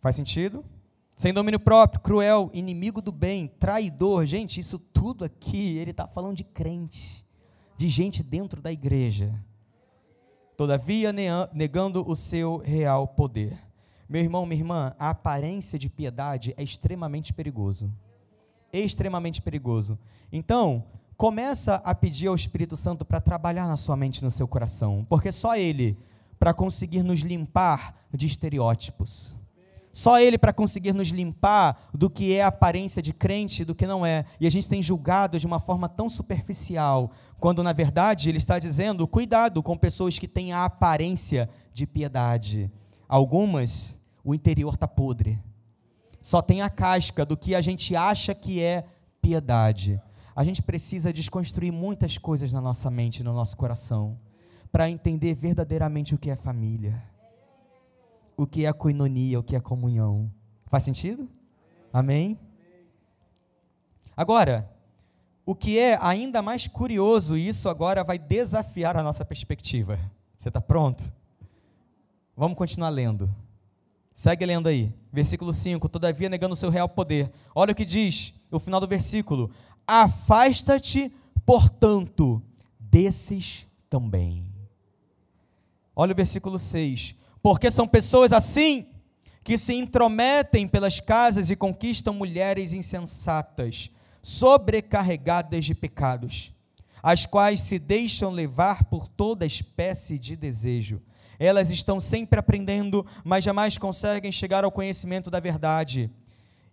Faz 0.01 0.15
sentido? 0.15 0.65
Sem 1.15 1.31
domínio 1.31 1.59
próprio, 1.59 2.01
cruel, 2.01 2.49
inimigo 2.53 2.99
do 2.99 3.11
bem, 3.11 3.47
traidor. 3.47 4.25
Gente, 4.25 4.59
isso 4.59 4.79
tudo 4.79 5.23
aqui, 5.23 5.77
ele 5.77 5.91
está 5.91 6.07
falando 6.07 6.37
de 6.37 6.43
crente, 6.43 7.23
de 7.77 7.87
gente 7.87 8.23
dentro 8.23 8.59
da 8.59 8.71
igreja. 8.71 9.31
Todavia, 10.57 11.13
negando 11.53 12.03
o 12.09 12.15
seu 12.15 12.57
real 12.57 13.07
poder. 13.07 13.59
Meu 14.11 14.21
irmão, 14.21 14.45
minha 14.45 14.59
irmã, 14.59 14.93
a 14.99 15.11
aparência 15.11 15.79
de 15.79 15.87
piedade 15.87 16.53
é 16.57 16.61
extremamente 16.61 17.33
perigoso. 17.33 17.89
Extremamente 18.73 19.41
perigoso. 19.41 19.97
Então, 20.33 20.83
começa 21.15 21.75
a 21.75 21.95
pedir 21.95 22.27
ao 22.27 22.35
Espírito 22.35 22.75
Santo 22.75 23.05
para 23.05 23.21
trabalhar 23.21 23.65
na 23.67 23.77
sua 23.77 23.95
mente 23.95 24.21
no 24.21 24.29
seu 24.29 24.45
coração, 24.49 25.07
porque 25.07 25.31
só 25.31 25.55
ele 25.55 25.97
para 26.37 26.53
conseguir 26.53 27.03
nos 27.03 27.21
limpar 27.21 28.03
de 28.13 28.25
estereótipos 28.25 29.33
Só 29.93 30.19
Ele 30.19 30.37
para 30.37 30.51
conseguir 30.51 30.93
nos 30.93 31.07
limpar 31.07 31.89
do 31.93 32.09
que 32.09 32.33
é 32.33 32.43
a 32.43 32.47
aparência 32.47 33.01
de 33.01 33.13
crente 33.13 33.61
e 33.61 33.65
do 33.65 33.73
que 33.73 33.87
não 33.87 34.05
é. 34.05 34.25
E 34.41 34.47
a 34.47 34.49
gente 34.49 34.67
tem 34.67 34.83
julgado 34.83 35.39
de 35.39 35.45
uma 35.45 35.59
forma 35.59 35.87
tão 35.87 36.09
superficial, 36.09 37.11
quando 37.39 37.63
na 37.63 37.71
verdade 37.71 38.27
Ele 38.27 38.39
está 38.39 38.59
dizendo: 38.59 39.07
cuidado 39.07 39.63
com 39.63 39.77
pessoas 39.77 40.19
que 40.19 40.27
têm 40.27 40.51
a 40.51 40.65
aparência 40.65 41.49
de 41.73 41.87
piedade. 41.87 42.69
Algumas, 43.07 43.97
o 44.23 44.33
interior 44.33 44.73
está 44.73 44.87
podre. 44.87 45.39
Só 46.21 46.41
tem 46.41 46.61
a 46.61 46.69
casca 46.69 47.25
do 47.25 47.35
que 47.35 47.55
a 47.55 47.61
gente 47.61 47.95
acha 47.95 48.35
que 48.35 48.61
é 48.61 48.85
piedade. 49.21 49.99
A 50.35 50.43
gente 50.43 50.61
precisa 50.61 51.11
desconstruir 51.11 51.71
muitas 51.71 52.17
coisas 52.17 52.53
na 52.53 52.61
nossa 52.61 52.89
mente 52.89 53.23
no 53.23 53.33
nosso 53.33 53.57
coração 53.57 54.17
para 54.71 54.89
entender 54.89 55.33
verdadeiramente 55.33 56.15
o 56.15 56.17
que 56.17 56.29
é 56.29 56.35
família 56.35 57.11
o 58.41 58.47
que 58.47 58.65
é 58.65 58.73
coinonia, 58.73 59.39
o 59.39 59.43
que 59.43 59.55
é 59.55 59.59
comunhão. 59.59 60.31
Faz 60.65 60.83
sentido? 60.83 61.29
Amém? 61.93 62.39
Agora, 64.17 64.69
o 65.45 65.53
que 65.53 65.77
é 65.77 65.97
ainda 66.01 66.41
mais 66.41 66.67
curioso, 66.67 67.37
e 67.37 67.47
isso 67.47 67.69
agora 67.69 68.03
vai 68.03 68.17
desafiar 68.17 68.97
a 68.97 69.03
nossa 69.03 69.23
perspectiva. 69.23 69.99
Você 70.39 70.47
está 70.47 70.59
pronto? 70.59 71.11
Vamos 72.35 72.57
continuar 72.57 72.89
lendo. 72.89 73.33
Segue 74.21 74.45
lendo 74.45 74.69
aí. 74.69 74.93
Versículo 75.11 75.51
5: 75.51 75.89
Todavia, 75.89 76.29
negando 76.29 76.53
o 76.53 76.55
seu 76.55 76.69
real 76.69 76.87
poder. 76.87 77.31
Olha 77.55 77.71
o 77.71 77.75
que 77.75 77.83
diz 77.83 78.35
o 78.51 78.59
final 78.59 78.79
do 78.79 78.87
versículo: 78.87 79.49
Afasta-te, 79.87 81.11
portanto, 81.43 82.39
desses 82.79 83.65
também. 83.89 84.45
Olha 85.95 86.11
o 86.11 86.15
versículo 86.15 86.59
6 86.59 87.15
porque 87.41 87.71
são 87.71 87.87
pessoas 87.87 88.31
assim 88.31 88.85
que 89.43 89.57
se 89.57 89.73
intrometem 89.73 90.67
pelas 90.67 90.99
casas 90.99 91.49
e 91.49 91.55
conquistam 91.55 92.13
mulheres 92.13 92.73
insensatas, 92.73 93.89
sobrecarregadas 94.21 95.65
de 95.65 95.73
pecados, 95.73 96.53
as 97.01 97.25
quais 97.25 97.61
se 97.61 97.79
deixam 97.79 98.29
levar 98.29 98.83
por 98.83 99.07
toda 99.07 99.47
espécie 99.47 100.19
de 100.19 100.35
desejo. 100.35 101.01
Elas 101.43 101.71
estão 101.71 101.99
sempre 101.99 102.39
aprendendo, 102.39 103.03
mas 103.23 103.43
jamais 103.43 103.75
conseguem 103.75 104.31
chegar 104.31 104.63
ao 104.63 104.71
conhecimento 104.71 105.31
da 105.31 105.39
verdade. 105.39 106.07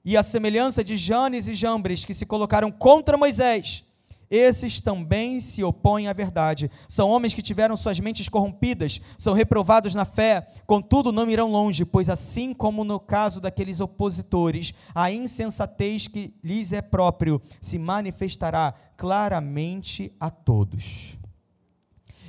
E 0.05 0.15
a 0.15 0.23
semelhança 0.23 0.85
de 0.85 0.95
Janes 0.95 1.49
e 1.49 1.55
Jambres, 1.55 2.05
que 2.05 2.13
se 2.13 2.27
colocaram 2.27 2.71
contra 2.71 3.17
Moisés, 3.17 3.83
esses 4.31 4.79
também 4.79 5.41
se 5.41 5.65
opõem 5.65 6.07
à 6.07 6.13
verdade. 6.13 6.71
São 6.87 7.09
homens 7.09 7.33
que 7.33 7.41
tiveram 7.41 7.79
suas 7.79 7.99
mentes 7.99 8.29
corrompidas, 8.29 9.01
são 9.17 9.33
reprovados 9.33 9.95
na 9.95 10.05
fé, 10.05 10.47
contudo 10.67 11.13
não 11.13 11.31
irão 11.31 11.51
longe, 11.51 11.87
pois 11.87 12.11
assim 12.11 12.53
como 12.53 12.85
no 12.85 13.01
caso 13.01 13.41
daqueles 13.41 13.81
opositores, 13.81 14.75
a 14.95 15.11
insensatez 15.11 16.09
que 16.09 16.35
lhes 16.45 16.75
é 16.75 16.83
próprio 16.83 17.41
se 17.59 17.79
manifestará 17.79 18.75
claramente 18.99 20.13
a 20.21 20.29
todos. 20.29 21.17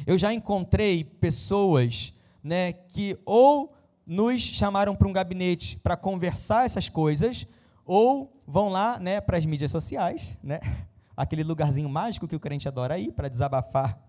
Eu 0.07 0.17
já 0.17 0.33
encontrei 0.33 1.03
pessoas, 1.03 2.13
né, 2.43 2.73
que 2.73 3.17
ou 3.25 3.73
nos 4.05 4.41
chamaram 4.41 4.95
para 4.95 5.07
um 5.07 5.13
gabinete 5.13 5.77
para 5.77 5.95
conversar 5.95 6.65
essas 6.65 6.89
coisas, 6.89 7.45
ou 7.85 8.41
vão 8.47 8.69
lá, 8.69 8.99
né, 8.99 9.21
para 9.21 9.37
as 9.37 9.45
mídias 9.45 9.71
sociais, 9.71 10.21
né? 10.41 10.59
aquele 11.15 11.43
lugarzinho 11.43 11.89
mágico 11.89 12.27
que 12.27 12.35
o 12.35 12.39
crente 12.39 12.67
adora 12.67 12.97
ir 12.97 13.11
para 13.11 13.27
desabafar 13.27 13.99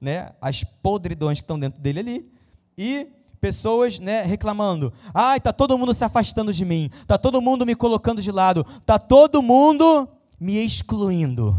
né, 0.00 0.32
as 0.40 0.62
podridões 0.62 1.38
que 1.40 1.44
estão 1.44 1.58
dentro 1.58 1.82
dele 1.82 2.00
ali. 2.00 2.32
E 2.78 3.08
pessoas 3.40 3.98
né, 3.98 4.22
reclamando: 4.22 4.92
ai, 5.12 5.38
está 5.38 5.52
todo 5.52 5.76
mundo 5.76 5.92
se 5.92 6.04
afastando 6.04 6.52
de 6.52 6.64
mim, 6.64 6.90
está 7.02 7.18
todo 7.18 7.42
mundo 7.42 7.66
me 7.66 7.74
colocando 7.74 8.22
de 8.22 8.30
lado, 8.30 8.66
está 8.78 8.98
todo 8.98 9.42
mundo 9.42 10.08
me 10.38 10.64
excluindo. 10.64 11.56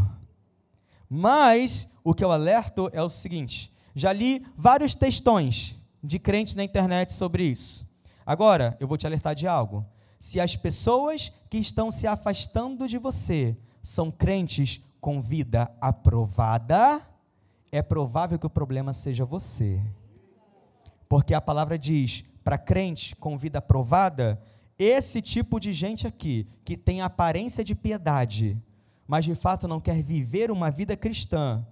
Mas 1.08 1.88
o 2.02 2.12
que 2.12 2.24
eu 2.24 2.32
alerto 2.32 2.90
é 2.92 3.02
o 3.02 3.08
seguinte: 3.08 3.72
já 3.94 4.12
li 4.12 4.44
vários 4.56 4.94
textões 4.94 5.77
de 6.02 6.18
crentes 6.18 6.54
na 6.54 6.64
internet 6.64 7.12
sobre 7.12 7.44
isso. 7.44 7.86
Agora, 8.24 8.76
eu 8.78 8.86
vou 8.86 8.96
te 8.96 9.06
alertar 9.06 9.34
de 9.34 9.46
algo. 9.46 9.84
Se 10.20 10.40
as 10.40 10.56
pessoas 10.56 11.32
que 11.48 11.58
estão 11.58 11.90
se 11.90 12.06
afastando 12.06 12.86
de 12.86 12.98
você 12.98 13.56
são 13.82 14.10
crentes 14.10 14.82
com 15.00 15.20
vida 15.20 15.70
aprovada, 15.80 17.00
é 17.70 17.80
provável 17.82 18.38
que 18.38 18.46
o 18.46 18.50
problema 18.50 18.92
seja 18.92 19.24
você. 19.24 19.80
Porque 21.08 21.34
a 21.34 21.40
palavra 21.40 21.78
diz, 21.78 22.24
para 22.44 22.58
crente 22.58 23.14
com 23.16 23.38
vida 23.38 23.58
aprovada, 23.58 24.40
esse 24.78 25.22
tipo 25.22 25.58
de 25.58 25.72
gente 25.72 26.06
aqui, 26.06 26.46
que 26.64 26.76
tem 26.76 27.00
aparência 27.00 27.64
de 27.64 27.74
piedade, 27.74 28.56
mas 29.06 29.24
de 29.24 29.34
fato 29.34 29.66
não 29.66 29.80
quer 29.80 30.02
viver 30.02 30.50
uma 30.50 30.70
vida 30.70 30.96
cristã, 30.96 31.66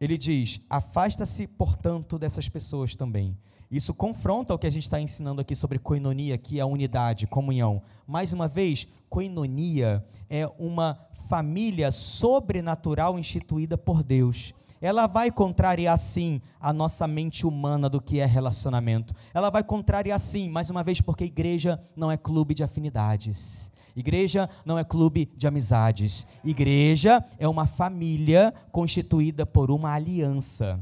ele 0.00 0.16
diz: 0.16 0.60
afasta-se, 0.68 1.46
portanto, 1.46 2.18
dessas 2.18 2.48
pessoas 2.48 2.94
também. 2.94 3.36
Isso 3.70 3.92
confronta 3.92 4.54
o 4.54 4.58
que 4.58 4.66
a 4.66 4.70
gente 4.70 4.84
está 4.84 4.98
ensinando 4.98 5.42
aqui 5.42 5.54
sobre 5.54 5.78
coinonia, 5.78 6.38
que 6.38 6.58
é 6.58 6.62
a 6.62 6.66
unidade, 6.66 7.26
comunhão. 7.26 7.82
Mais 8.06 8.32
uma 8.32 8.48
vez, 8.48 8.88
coinonia 9.10 10.04
é 10.30 10.46
uma 10.58 10.98
família 11.28 11.90
sobrenatural 11.90 13.18
instituída 13.18 13.76
por 13.76 14.02
Deus. 14.02 14.54
Ela 14.80 15.06
vai 15.06 15.30
contrariar 15.30 15.98
sim 15.98 16.40
a 16.60 16.72
nossa 16.72 17.06
mente 17.06 17.46
humana 17.46 17.90
do 17.90 18.00
que 18.00 18.20
é 18.20 18.24
relacionamento. 18.24 19.12
Ela 19.34 19.50
vai 19.50 19.62
contrariar 19.62 20.18
sim, 20.20 20.48
mais 20.48 20.70
uma 20.70 20.82
vez, 20.82 21.00
porque 21.00 21.24
igreja 21.24 21.82
não 21.96 22.10
é 22.10 22.16
clube 22.16 22.54
de 22.54 22.62
afinidades. 22.62 23.70
Igreja 23.98 24.48
não 24.64 24.78
é 24.78 24.84
clube 24.84 25.30
de 25.36 25.46
amizades. 25.46 26.26
Igreja 26.44 27.24
é 27.38 27.48
uma 27.48 27.66
família 27.66 28.54
constituída 28.70 29.44
por 29.44 29.70
uma 29.70 29.92
aliança. 29.92 30.78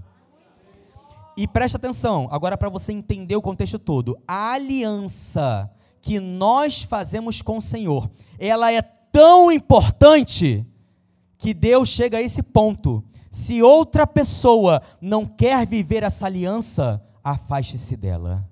E 1.37 1.47
preste 1.47 1.77
atenção, 1.77 2.29
agora 2.31 2.57
para 2.57 2.69
você 2.69 2.93
entender 2.93 3.37
o 3.37 3.43
contexto 3.43 3.79
todo. 3.79 4.19
A 4.27 4.53
aliança 4.53 5.71
que 6.01 6.19
nós 6.19 6.83
fazemos 6.83 7.43
com 7.43 7.59
o 7.59 7.63
Senhor, 7.63 8.11
ela 8.39 8.73
é 8.73 8.81
tão 8.81 9.51
importante 9.51 10.65
que 11.37 11.53
Deus 11.53 11.89
chega 11.89 12.19
a 12.19 12.23
esse 12.23 12.43
ponto. 12.43 13.05
Se 13.31 13.63
outra 13.63 14.07
pessoa 14.07 14.81
não 15.01 15.27
quer 15.27 15.67
viver 15.67 16.03
essa 16.03 16.27
aliança, 16.27 17.03
afaste-se 17.23 17.97
dela. 17.97 18.49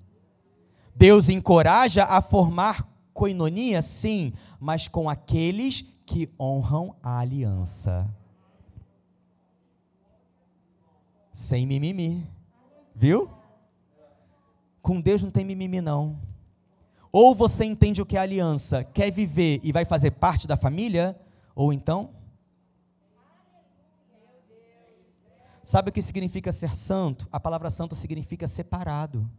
Deus 0.94 1.28
encoraja 1.28 2.04
a 2.04 2.20
formar 2.20 2.86
coinonia, 3.14 3.80
sim, 3.80 4.32
mas 4.60 4.88
com 4.88 5.08
aqueles 5.08 5.82
que 6.04 6.28
honram 6.38 6.96
a 7.02 7.20
aliança. 7.20 8.06
Sem 11.32 11.64
mimimi. 11.64 12.26
Viu? 12.94 13.30
Com 14.82 15.00
Deus 15.00 15.22
não 15.22 15.30
tem 15.30 15.44
mimimi, 15.44 15.80
não. 15.80 16.18
Ou 17.10 17.34
você 17.34 17.64
entende 17.64 18.02
o 18.02 18.06
que 18.06 18.16
é 18.16 18.20
aliança, 18.20 18.82
quer 18.82 19.10
viver 19.10 19.60
e 19.62 19.72
vai 19.72 19.84
fazer 19.84 20.10
parte 20.10 20.48
da 20.48 20.56
família, 20.56 21.18
ou 21.54 21.72
então. 21.72 22.10
Sabe 25.64 25.88
o 25.88 25.92
que 25.92 26.02
significa 26.02 26.52
ser 26.52 26.76
santo? 26.76 27.28
A 27.30 27.38
palavra 27.38 27.70
santo 27.70 27.94
significa 27.94 28.46
separado. 28.48 29.30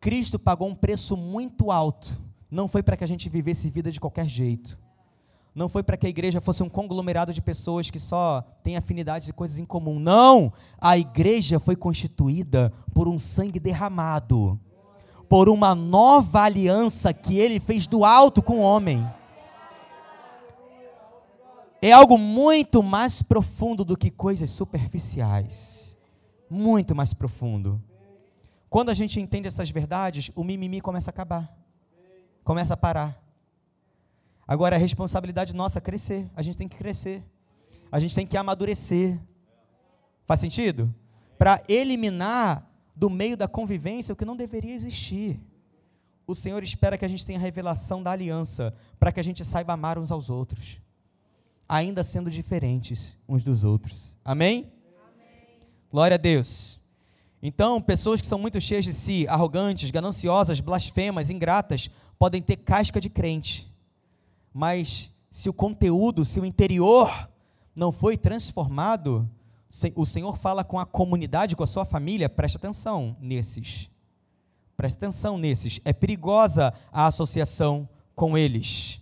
Cristo 0.00 0.38
pagou 0.38 0.68
um 0.68 0.74
preço 0.74 1.16
muito 1.16 1.70
alto. 1.70 2.20
Não 2.50 2.68
foi 2.68 2.82
para 2.82 2.96
que 2.96 3.04
a 3.04 3.08
gente 3.08 3.28
vivesse 3.28 3.68
vida 3.68 3.90
de 3.90 4.00
qualquer 4.00 4.26
jeito. 4.26 4.78
Não 5.54 5.68
foi 5.68 5.82
para 5.82 5.96
que 5.96 6.06
a 6.06 6.10
igreja 6.10 6.40
fosse 6.40 6.62
um 6.62 6.68
conglomerado 6.68 7.32
de 7.32 7.42
pessoas 7.42 7.90
que 7.90 7.98
só 7.98 8.42
têm 8.62 8.76
afinidades 8.76 9.28
e 9.28 9.32
coisas 9.32 9.58
em 9.58 9.64
comum. 9.64 9.98
Não! 9.98 10.52
A 10.80 10.96
igreja 10.96 11.58
foi 11.58 11.74
constituída 11.74 12.72
por 12.94 13.08
um 13.08 13.18
sangue 13.18 13.58
derramado 13.58 14.58
por 15.28 15.48
uma 15.48 15.74
nova 15.74 16.42
aliança 16.42 17.12
que 17.12 17.38
ele 17.38 17.60
fez 17.60 17.86
do 17.86 18.04
alto 18.04 18.40
com 18.40 18.58
o 18.58 18.62
homem. 18.62 19.06
É 21.82 21.92
algo 21.92 22.18
muito 22.18 22.82
mais 22.82 23.22
profundo 23.22 23.84
do 23.84 23.96
que 23.96 24.10
coisas 24.10 24.50
superficiais. 24.50 25.96
Muito 26.50 26.94
mais 26.94 27.12
profundo. 27.12 27.80
Quando 28.68 28.90
a 28.90 28.94
gente 28.94 29.20
entende 29.20 29.48
essas 29.48 29.70
verdades, 29.70 30.30
o 30.34 30.44
mimimi 30.44 30.80
começa 30.80 31.10
a 31.10 31.12
acabar. 31.12 31.56
Começa 32.44 32.74
a 32.74 32.76
parar. 32.76 33.22
Agora 34.46 34.76
a 34.76 34.78
responsabilidade 34.78 35.54
nossa 35.54 35.78
é 35.78 35.80
crescer. 35.80 36.30
A 36.34 36.42
gente 36.42 36.56
tem 36.56 36.68
que 36.68 36.76
crescer. 36.76 37.22
A 37.90 37.98
gente 38.00 38.14
tem 38.14 38.26
que 38.26 38.36
amadurecer. 38.36 39.18
Faz 40.26 40.40
sentido? 40.40 40.94
Para 41.38 41.62
eliminar 41.68 42.68
do 42.94 43.08
meio 43.08 43.36
da 43.36 43.46
convivência 43.46 44.12
o 44.12 44.16
que 44.16 44.24
não 44.24 44.36
deveria 44.36 44.74
existir. 44.74 45.40
O 46.26 46.34
Senhor 46.34 46.62
espera 46.62 46.98
que 46.98 47.04
a 47.04 47.08
gente 47.08 47.24
tenha 47.24 47.38
a 47.38 47.42
revelação 47.42 48.02
da 48.02 48.10
aliança, 48.10 48.74
para 48.98 49.10
que 49.10 49.20
a 49.20 49.22
gente 49.22 49.44
saiba 49.44 49.72
amar 49.72 49.98
uns 49.98 50.12
aos 50.12 50.28
outros, 50.28 50.78
ainda 51.66 52.04
sendo 52.04 52.30
diferentes 52.30 53.16
uns 53.26 53.42
dos 53.42 53.64
outros. 53.64 54.14
Amém? 54.22 54.70
Amém? 55.14 55.60
Glória 55.90 56.16
a 56.16 56.18
Deus. 56.18 56.78
Então, 57.42 57.80
pessoas 57.80 58.20
que 58.20 58.26
são 58.26 58.38
muito 58.38 58.60
cheias 58.60 58.84
de 58.84 58.92
si, 58.92 59.26
arrogantes, 59.28 59.90
gananciosas, 59.90 60.60
blasfemas, 60.60 61.30
ingratas, 61.30 61.88
podem 62.18 62.42
ter 62.42 62.56
casca 62.56 63.00
de 63.00 63.08
crente. 63.08 63.72
Mas 64.52 65.12
se 65.30 65.48
o 65.48 65.52
conteúdo, 65.52 66.24
se 66.24 66.40
o 66.40 66.44
interior 66.44 67.28
não 67.74 67.92
foi 67.92 68.16
transformado, 68.16 69.28
o 69.94 70.04
Senhor 70.04 70.36
fala 70.36 70.64
com 70.64 70.80
a 70.80 70.86
comunidade, 70.86 71.54
com 71.54 71.62
a 71.62 71.66
sua 71.66 71.84
família, 71.84 72.28
preste 72.28 72.56
atenção 72.56 73.16
nesses. 73.20 73.88
Preste 74.76 74.96
atenção 74.96 75.38
nesses. 75.38 75.80
É 75.84 75.92
perigosa 75.92 76.74
a 76.90 77.06
associação 77.06 77.88
com 78.16 78.36
eles. 78.36 79.00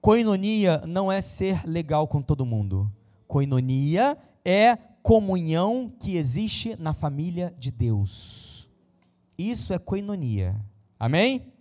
Coinonia 0.00 0.82
não 0.86 1.12
é 1.12 1.20
ser 1.20 1.62
legal 1.66 2.08
com 2.08 2.22
todo 2.22 2.46
mundo. 2.46 2.90
Coinonia 3.28 4.16
é 4.44 4.78
comunhão 5.02 5.92
que 5.98 6.16
existe 6.16 6.76
na 6.78 6.92
família 6.92 7.54
de 7.58 7.70
Deus. 7.70 8.68
Isso 9.36 9.72
é 9.72 9.78
coinonia. 9.78 10.54
Amém? 10.98 11.52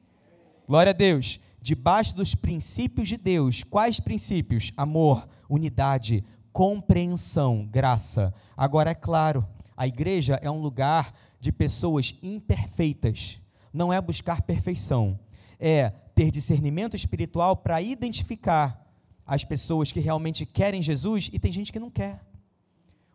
Glória 0.68 0.90
a 0.92 0.94
Deus. 0.94 1.40
Debaixo 1.62 2.16
dos 2.16 2.36
princípios 2.36 3.08
de 3.08 3.18
Deus. 3.18 3.64
Quais 3.64 4.00
princípios? 4.00 4.72
Amor, 4.76 5.28
unidade, 5.50 6.24
compreensão, 6.52 7.66
graça. 7.66 8.34
Agora 8.56 8.92
é 8.92 8.96
claro, 8.96 9.48
a 9.76 9.88
igreja 9.88 10.40
é 10.42 10.52
um 10.52 10.62
lugar 10.62 11.14
de 11.40 11.52
pessoas 11.52 12.16
imperfeitas. 12.22 13.40
Não 13.72 13.94
é 13.94 14.02
buscar 14.02 14.42
perfeição, 14.42 15.18
é 15.60 15.90
ter 16.14 16.32
discernimento 16.32 16.96
espiritual 16.96 17.56
para 17.56 17.82
identificar 17.82 18.86
as 19.26 19.46
pessoas 19.46 19.92
que 19.92 20.00
realmente 20.00 20.46
querem 20.46 20.82
Jesus 20.82 21.30
e 21.32 21.40
tem 21.40 21.52
gente 21.52 21.72
que 21.72 21.80
não 21.80 21.90
quer 21.90 22.29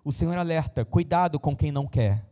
o 0.04 0.12
Senhor 0.12 0.36
alerta: 0.36 0.84
cuidado 0.84 1.40
com 1.40 1.56
quem 1.56 1.72
não 1.72 1.86
quer. 1.86 2.24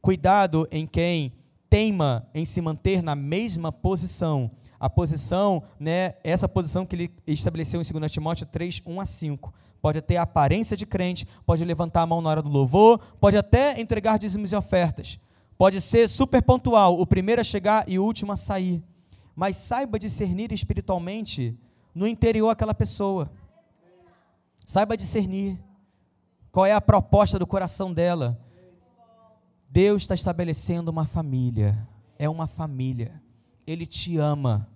Cuidado 0.00 0.68
em 0.70 0.86
quem 0.86 1.32
teima 1.68 2.28
em 2.34 2.44
se 2.44 2.60
manter 2.60 3.02
na 3.02 3.16
mesma 3.16 3.72
posição. 3.72 4.50
A 4.78 4.88
posição, 4.88 5.62
né, 5.80 6.14
essa 6.22 6.48
posição 6.48 6.84
que 6.84 6.94
ele 6.94 7.10
estabeleceu 7.26 7.80
em 7.80 7.84
2 7.84 8.12
Timóteo 8.12 8.46
3, 8.46 8.82
1 8.84 9.00
a 9.00 9.06
5. 9.06 9.54
Pode 9.80 10.00
ter 10.02 10.16
aparência 10.18 10.76
de 10.76 10.86
crente, 10.86 11.26
pode 11.44 11.64
levantar 11.64 12.02
a 12.02 12.06
mão 12.06 12.20
na 12.20 12.30
hora 12.30 12.42
do 12.42 12.48
louvor, 12.48 12.98
pode 13.18 13.36
até 13.36 13.80
entregar 13.80 14.18
dízimos 14.18 14.52
e 14.52 14.56
ofertas. 14.56 15.18
Pode 15.56 15.80
ser 15.80 16.08
super 16.08 16.42
pontual, 16.42 16.98
o 17.00 17.06
primeiro 17.06 17.40
a 17.40 17.44
chegar 17.44 17.88
e 17.88 17.98
o 17.98 18.04
último 18.04 18.32
a 18.32 18.36
sair. 18.36 18.82
Mas 19.34 19.56
saiba 19.56 19.98
discernir 19.98 20.52
espiritualmente 20.52 21.58
no 21.94 22.06
interior 22.06 22.50
aquela 22.50 22.74
pessoa. 22.74 23.30
Saiba 24.66 24.96
discernir. 24.96 25.58
Qual 26.54 26.64
é 26.64 26.72
a 26.72 26.80
proposta 26.80 27.36
do 27.36 27.48
coração 27.48 27.92
dela? 27.92 28.38
Deus 29.68 30.02
está 30.02 30.14
estabelecendo 30.14 30.88
uma 30.88 31.04
família. 31.04 31.76
É 32.16 32.28
uma 32.28 32.46
família. 32.46 33.20
Ele 33.66 33.84
te 33.84 34.18
ama. 34.18 34.68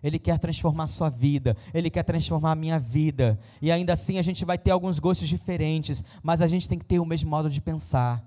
Ele 0.00 0.16
quer 0.16 0.38
transformar 0.38 0.84
a 0.84 0.86
sua 0.86 1.08
vida, 1.08 1.56
Ele 1.72 1.90
quer 1.90 2.04
transformar 2.04 2.52
a 2.52 2.54
minha 2.54 2.78
vida. 2.78 3.36
E 3.60 3.72
ainda 3.72 3.94
assim 3.94 4.16
a 4.16 4.22
gente 4.22 4.44
vai 4.44 4.56
ter 4.56 4.70
alguns 4.70 5.00
gostos 5.00 5.28
diferentes, 5.28 6.04
mas 6.22 6.40
a 6.40 6.46
gente 6.46 6.68
tem 6.68 6.78
que 6.78 6.84
ter 6.84 7.00
o 7.00 7.06
mesmo 7.06 7.30
modo 7.30 7.50
de 7.50 7.60
pensar, 7.60 8.22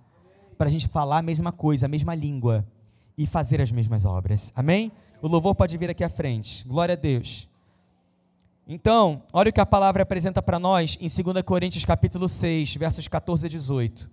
para 0.58 0.68
a 0.68 0.72
gente 0.72 0.90
falar 0.90 1.20
a 1.20 1.22
mesma 1.22 1.54
coisa, 1.54 1.86
a 1.86 1.90
mesma 1.90 2.14
língua 2.14 2.68
e 3.18 3.26
fazer 3.26 3.62
as 3.62 3.72
mesmas 3.72 4.04
obras. 4.04 4.52
Amém? 4.54 4.92
O 5.22 5.30
louvor 5.30 5.56
pode 5.56 5.78
vir 5.78 5.90
aqui 5.90 6.04
à 6.04 6.10
frente. 6.10 6.68
Glória 6.68 6.92
a 6.92 6.98
Deus. 6.98 7.48
Então, 8.70 9.24
olha 9.32 9.50
o 9.50 9.54
que 9.54 9.62
a 9.62 9.66
palavra 9.66 10.04
apresenta 10.04 10.42
para 10.42 10.60
nós 10.60 10.98
em 11.00 11.08
2 11.08 11.42
Coríntios 11.44 11.86
capítulo 11.86 12.28
6, 12.28 12.76
versos 12.76 13.08
14 13.08 13.46
a 13.46 13.50
18. 13.50 14.10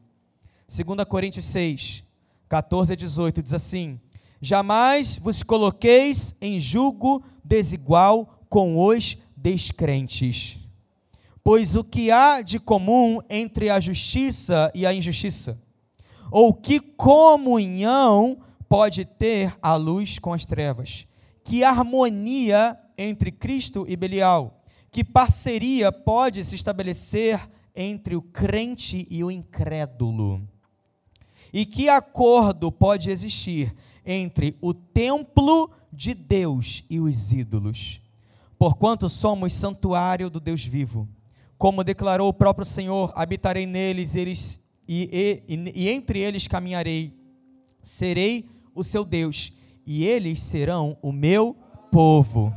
2 0.69 1.05
Coríntios 1.09 1.45
6, 1.47 2.05
14 2.49 2.93
a 2.93 2.97
18 2.97 3.43
diz 3.43 3.53
assim: 3.53 3.99
Jamais 4.41 5.19
vos 5.19 5.43
coloqueis 5.43 6.37
em 6.41 6.61
julgo 6.61 7.25
desigual 7.43 8.39
com 8.49 8.79
os 8.79 9.19
descrentes. 9.37 10.57
Pois 11.43 11.75
o 11.75 11.83
que 11.83 12.13
há 12.13 12.41
de 12.41 12.61
comum 12.61 13.19
entre 13.29 13.71
a 13.71 13.81
justiça 13.81 14.71
e 14.73 14.87
a 14.87 14.95
injustiça? 14.95 15.59
Ou 16.31 16.55
que 16.55 16.79
comunhão 16.79 18.39
pode 18.69 19.05
ter 19.05 19.53
a 19.61 19.75
luz 19.75 20.21
com 20.21 20.33
as 20.33 20.47
trevas? 20.47 21.09
Que 21.43 21.65
harmonia 21.65 22.79
entre 22.97 23.31
Cristo 23.33 23.85
e 23.89 23.97
Belial? 23.97 24.65
Que 24.91 25.03
parceria 25.03 25.91
pode 25.91 26.45
se 26.45 26.55
estabelecer 26.55 27.49
entre 27.75 28.15
o 28.15 28.23
crente 28.23 29.07
e 29.11 29.25
o 29.25 29.31
incrédulo? 29.31 30.47
E 31.53 31.67
que 31.67 31.89
acordo 31.89 32.71
pode 32.71 33.11
existir 33.11 33.75
entre 34.05 34.57
o 34.61 34.75
templo 34.75 35.71
de 35.93 36.15
Deus 36.15 36.85
e 36.89 37.01
os 37.01 37.33
ídolos? 37.33 38.01
Porquanto 38.59 39.09
somos 39.09 39.53
santuário 39.53 40.31
do 40.31 40.41
Deus 40.41 40.65
vivo. 40.65 41.09
Como 41.59 41.85
declarou 41.85 42.29
o 42.29 42.33
próprio 42.33 42.65
Senhor, 42.65 43.13
habitarei 43.15 43.67
neles 43.67 44.15
eles, 44.15 44.61
e, 44.87 45.43
e, 45.49 45.73
e 45.75 45.89
entre 45.89 46.19
eles 46.19 46.47
caminharei. 46.47 47.13
Serei 47.83 48.49
o 48.75 48.83
seu 48.83 49.05
Deus, 49.05 49.53
e 49.87 50.05
eles 50.05 50.41
serão 50.43 50.97
o 51.03 51.13
meu 51.13 51.57
povo. 51.91 52.55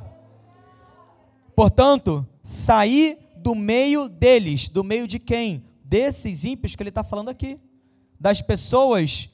Portanto, 1.57 2.25
sair 2.43 3.17
do 3.37 3.53
meio 3.55 4.07
deles, 4.07 4.69
do 4.69 4.83
meio 4.83 5.07
de 5.07 5.17
quem? 5.17 5.63
Desses 5.83 6.43
ímpios 6.43 6.75
que 6.75 6.83
ele 6.83 6.89
está 6.89 7.03
falando 7.03 7.29
aqui, 7.29 7.59
das 8.19 8.43
pessoas 8.43 9.27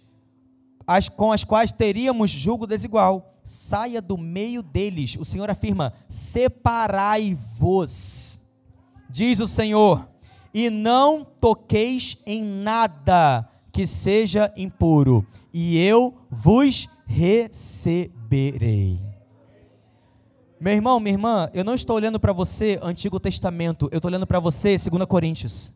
as, 0.88 1.10
com 1.10 1.34
as 1.34 1.44
quais 1.44 1.74
teríamos 1.74 2.32
julgo 2.32 2.66
desigual. 2.66 3.42
Saia 3.44 4.02
do 4.02 4.18
meio 4.18 4.64
deles. 4.64 5.18
O 5.20 5.26
Senhor 5.26 5.50
afirma: 5.50 5.92
separai-vos, 6.08 8.40
diz 9.10 9.42
o 9.42 9.48
Senhor, 9.50 10.08
e 10.54 10.70
não 10.70 11.26
toqueis 11.26 12.18
em 12.26 12.42
nada 12.42 13.50
que 13.70 13.86
seja 13.86 14.50
impuro, 14.56 15.28
e 15.54 15.78
eu 15.78 16.14
vos 16.32 16.88
receberei. 17.06 19.13
Meu 20.64 20.72
irmão, 20.72 20.98
minha 20.98 21.14
irmã, 21.14 21.50
eu 21.54 21.62
não 21.62 21.76
estou 21.76 21.94
olhando 21.94 22.18
para 22.18 22.32
você 22.32 22.80
Antigo 22.82 23.20
Testamento, 23.20 23.90
eu 23.92 23.98
estou 23.98 24.08
olhando 24.08 24.26
para 24.26 24.40
você 24.40 24.78
2 24.78 25.06
Coríntios. 25.10 25.74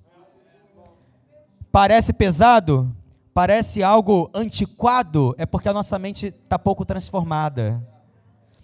Parece 1.70 2.14
pesado? 2.14 2.90
Parece 3.34 3.84
algo 3.84 4.32
antiquado? 4.34 5.36
É 5.38 5.46
porque 5.46 5.68
a 5.68 5.74
nossa 5.74 6.00
mente 6.00 6.28
está 6.28 6.58
pouco 6.58 6.86
transformada. 6.86 7.86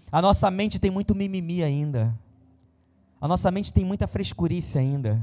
A 0.10 0.22
nossa 0.22 0.50
mente 0.50 0.80
tem 0.80 0.90
muito 0.90 1.14
mimimi 1.14 1.62
ainda. 1.62 2.18
A 3.20 3.28
nossa 3.28 3.52
mente 3.52 3.74
tem 3.74 3.84
muita 3.84 4.08
frescurice 4.08 4.80
ainda. 4.80 5.22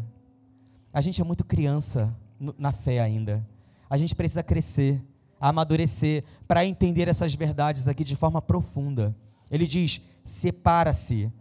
A 0.93 1.01
gente 1.01 1.19
é 1.19 1.25
muito 1.25 1.47
criança 1.47 2.15
na 2.59 2.73
fé 2.73 3.01
ainda. 3.01 3.43
A 3.89 3.97
gente 3.97 4.15
precisa 4.15 4.43
crescer, 4.43 5.03
amadurecer, 5.41 6.25
para 6.47 6.67
entender 6.67 7.09
essas 7.09 7.35
verdades 7.35 7.89
aqui 7.89 8.05
de 8.05 8.17
forma 8.17 8.43
profunda. 8.43 9.17
Ele 9.51 9.67
diz: 9.67 10.03
separa-se 10.25 11.33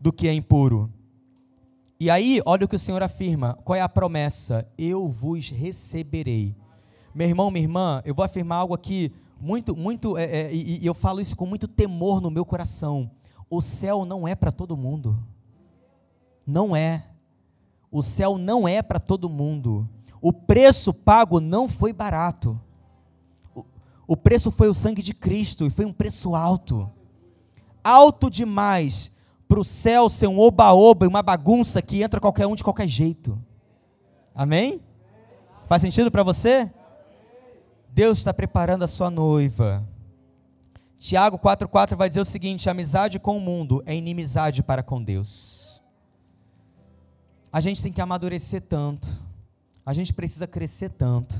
do 0.00 0.12
que 0.12 0.26
é 0.26 0.32
impuro. 0.32 0.90
E 1.98 2.10
aí, 2.10 2.42
olha 2.44 2.64
o 2.64 2.68
que 2.68 2.74
o 2.74 2.80
Senhor 2.80 3.02
afirma: 3.02 3.56
qual 3.64 3.76
é 3.76 3.80
a 3.80 3.88
promessa? 3.88 4.66
Eu 4.76 5.08
vos 5.08 5.48
receberei. 5.48 6.56
Meu 7.14 7.28
irmão, 7.28 7.50
minha 7.50 7.62
irmã, 7.64 8.02
eu 8.04 8.14
vou 8.14 8.24
afirmar 8.24 8.56
algo 8.56 8.74
aqui 8.74 9.12
muito, 9.40 9.76
muito, 9.76 10.16
é, 10.16 10.24
é, 10.24 10.54
e, 10.54 10.82
e 10.82 10.86
eu 10.86 10.94
falo 10.94 11.20
isso 11.20 11.36
com 11.36 11.46
muito 11.46 11.68
temor 11.68 12.20
no 12.20 12.30
meu 12.30 12.44
coração. 12.44 13.10
O 13.48 13.60
céu 13.60 14.04
não 14.04 14.26
é 14.26 14.34
para 14.34 14.50
todo 14.50 14.76
mundo. 14.76 15.16
Não 16.46 16.74
é. 16.74 17.06
O 17.90 18.02
céu 18.02 18.38
não 18.38 18.66
é 18.66 18.82
para 18.82 18.98
todo 18.98 19.28
mundo. 19.28 19.88
O 20.20 20.32
preço 20.32 20.94
pago 20.94 21.38
não 21.38 21.68
foi 21.68 21.92
barato. 21.92 22.58
O, 23.54 23.64
o 24.06 24.16
preço 24.16 24.50
foi 24.50 24.68
o 24.68 24.74
sangue 24.74 25.02
de 25.02 25.12
Cristo 25.12 25.66
e 25.66 25.70
foi 25.70 25.84
um 25.84 25.92
preço 25.92 26.34
alto 26.34 26.90
alto 27.82 28.30
demais 28.30 29.10
para 29.48 29.60
o 29.60 29.64
céu 29.64 30.08
ser 30.08 30.28
um 30.28 30.38
oba-oba 30.38 31.06
uma 31.06 31.22
bagunça 31.22 31.82
que 31.82 32.02
entra 32.02 32.20
qualquer 32.20 32.46
um 32.46 32.54
de 32.54 32.64
qualquer 32.64 32.88
jeito. 32.88 33.38
Amém? 34.34 34.80
Faz 35.68 35.82
sentido 35.82 36.10
para 36.10 36.22
você? 36.22 36.70
Deus 37.90 38.18
está 38.18 38.32
preparando 38.32 38.84
a 38.84 38.86
sua 38.86 39.10
noiva. 39.10 39.86
Tiago 40.98 41.38
4,4 41.38 41.96
vai 41.96 42.08
dizer 42.08 42.20
o 42.20 42.24
seguinte: 42.24 42.70
amizade 42.70 43.18
com 43.18 43.36
o 43.36 43.40
mundo 43.40 43.82
é 43.84 43.94
inimizade 43.94 44.62
para 44.62 44.82
com 44.82 45.02
Deus. 45.02 45.82
A 47.52 47.60
gente 47.60 47.82
tem 47.82 47.92
que 47.92 48.00
amadurecer 48.00 48.62
tanto, 48.62 49.06
a 49.84 49.92
gente 49.92 50.14
precisa 50.14 50.46
crescer 50.46 50.88
tanto, 50.90 51.34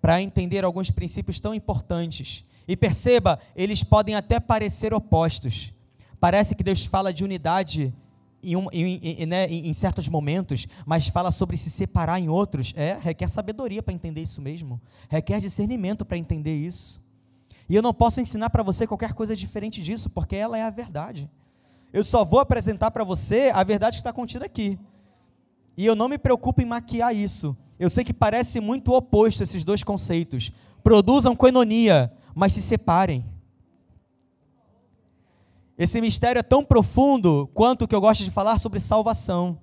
para 0.00 0.22
entender 0.22 0.64
alguns 0.64 0.90
princípios 0.90 1.38
tão 1.38 1.54
importantes 1.54 2.46
e 2.70 2.76
perceba, 2.76 3.40
eles 3.56 3.82
podem 3.82 4.14
até 4.14 4.38
parecer 4.38 4.94
opostos. 4.94 5.74
Parece 6.20 6.54
que 6.54 6.62
Deus 6.62 6.84
fala 6.84 7.12
de 7.12 7.24
unidade 7.24 7.92
em, 8.40 8.54
um, 8.54 8.68
em, 8.72 9.00
em, 9.02 9.26
né, 9.26 9.46
em, 9.48 9.74
certos 9.74 10.06
momentos, 10.06 10.68
mas 10.86 11.08
fala 11.08 11.32
sobre 11.32 11.56
se 11.56 11.68
separar 11.68 12.20
em 12.20 12.28
outros. 12.28 12.72
É, 12.76 12.96
requer 12.96 13.26
sabedoria 13.26 13.82
para 13.82 13.92
entender 13.92 14.22
isso 14.22 14.40
mesmo. 14.40 14.80
Requer 15.08 15.40
discernimento 15.40 16.04
para 16.04 16.16
entender 16.16 16.54
isso. 16.54 17.00
E 17.68 17.74
eu 17.74 17.82
não 17.82 17.92
posso 17.92 18.20
ensinar 18.20 18.50
para 18.50 18.62
você 18.62 18.86
qualquer 18.86 19.14
coisa 19.14 19.34
diferente 19.34 19.82
disso, 19.82 20.08
porque 20.08 20.36
ela 20.36 20.56
é 20.56 20.62
a 20.62 20.70
verdade. 20.70 21.28
Eu 21.92 22.04
só 22.04 22.24
vou 22.24 22.38
apresentar 22.38 22.92
para 22.92 23.02
você 23.02 23.50
a 23.52 23.64
verdade 23.64 23.96
que 23.96 24.00
está 24.00 24.12
contida 24.12 24.44
aqui. 24.44 24.78
E 25.76 25.84
eu 25.84 25.96
não 25.96 26.08
me 26.08 26.18
preocupo 26.18 26.62
em 26.62 26.66
maquiar 26.66 27.12
isso. 27.16 27.56
Eu 27.80 27.90
sei 27.90 28.04
que 28.04 28.14
parece 28.14 28.60
muito 28.60 28.92
oposto 28.92 29.42
esses 29.42 29.64
dois 29.64 29.82
conceitos. 29.82 30.52
Produzam 30.84 31.34
coinonia, 31.34 32.12
mas 32.34 32.52
se 32.52 32.62
separem. 32.62 33.24
Esse 35.76 36.00
mistério 36.00 36.38
é 36.38 36.42
tão 36.42 36.64
profundo 36.64 37.48
quanto 37.54 37.82
o 37.82 37.88
que 37.88 37.94
eu 37.94 38.00
gosto 38.00 38.22
de 38.22 38.30
falar 38.30 38.58
sobre 38.58 38.78
salvação. 38.78 39.58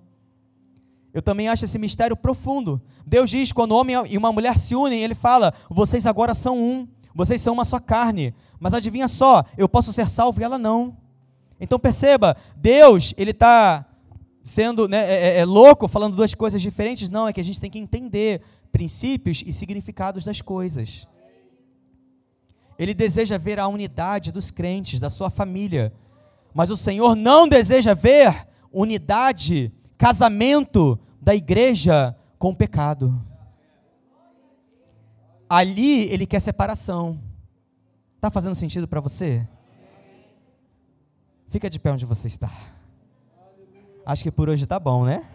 Eu 1.14 1.22
também 1.22 1.48
acho 1.48 1.66
esse 1.66 1.78
mistério 1.78 2.18
profundo. 2.18 2.82
Deus 3.06 3.30
diz: 3.30 3.52
quando 3.52 3.74
um 3.74 3.78
homem 3.78 3.96
e 4.10 4.18
uma 4.18 4.32
mulher 4.32 4.58
se 4.58 4.76
unem, 4.76 5.04
ele 5.04 5.16
fala: 5.16 5.54
vocês 5.70 6.06
agora 6.06 6.34
são 6.34 6.58
um, 6.58 6.88
vocês 7.14 7.42
são 7.42 7.54
uma 7.54 7.66
só 7.66 7.80
carne. 7.80 8.34
Mas 8.60 8.74
adivinha 8.74 9.08
só, 9.08 9.44
eu 9.58 9.70
posso 9.70 9.94
ser 9.94 10.10
salvo 10.10 10.42
e 10.42 10.44
ela 10.44 10.58
não. 10.58 10.98
Então 11.60 11.80
perceba, 11.80 12.36
Deus, 12.56 13.14
ele 13.18 13.32
está 13.32 13.86
sendo 14.44 14.88
né, 14.88 15.00
é, 15.00 15.28
é, 15.28 15.40
é 15.40 15.46
louco 15.46 15.88
falando 15.88 16.16
duas 16.16 16.34
coisas 16.34 16.62
diferentes? 16.62 17.10
Não, 17.10 17.28
é 17.28 17.34
que 17.34 17.42
a 17.42 17.44
gente 17.44 17.60
tem 17.60 17.70
que 17.70 17.80
entender 17.80 18.42
princípios 18.72 19.44
e 19.46 19.52
significados 19.52 20.24
das 20.24 20.42
coisas. 20.42 21.08
Ele 22.78 22.94
deseja 22.94 23.38
ver 23.38 23.60
a 23.60 23.68
unidade 23.68 24.32
dos 24.32 24.52
crentes, 24.52 25.00
da 25.00 25.10
sua 25.10 25.30
família. 25.30 25.92
Mas 26.54 26.70
o 26.70 26.78
Senhor 26.78 27.16
não 27.16 27.48
deseja 27.48 27.94
ver 27.94 28.48
unidade, 28.72 29.72
casamento 29.98 31.00
da 31.22 31.34
igreja 31.34 32.16
com 32.38 32.50
o 32.50 32.56
pecado. 32.56 33.20
Ali 35.50 36.04
ele 36.12 36.26
quer 36.26 36.40
separação. 36.40 37.20
Está 38.16 38.30
fazendo 38.30 38.56
sentido 38.56 38.88
para 38.88 39.00
você? 39.00 39.48
Fica 41.50 41.70
de 41.70 41.80
pé 41.80 41.92
onde 41.92 42.06
você 42.06 42.28
está. 42.28 42.52
Acho 44.06 44.24
que 44.24 44.32
por 44.32 44.50
hoje 44.50 44.64
está 44.64 44.80
bom, 44.80 45.06
né? 45.06 45.26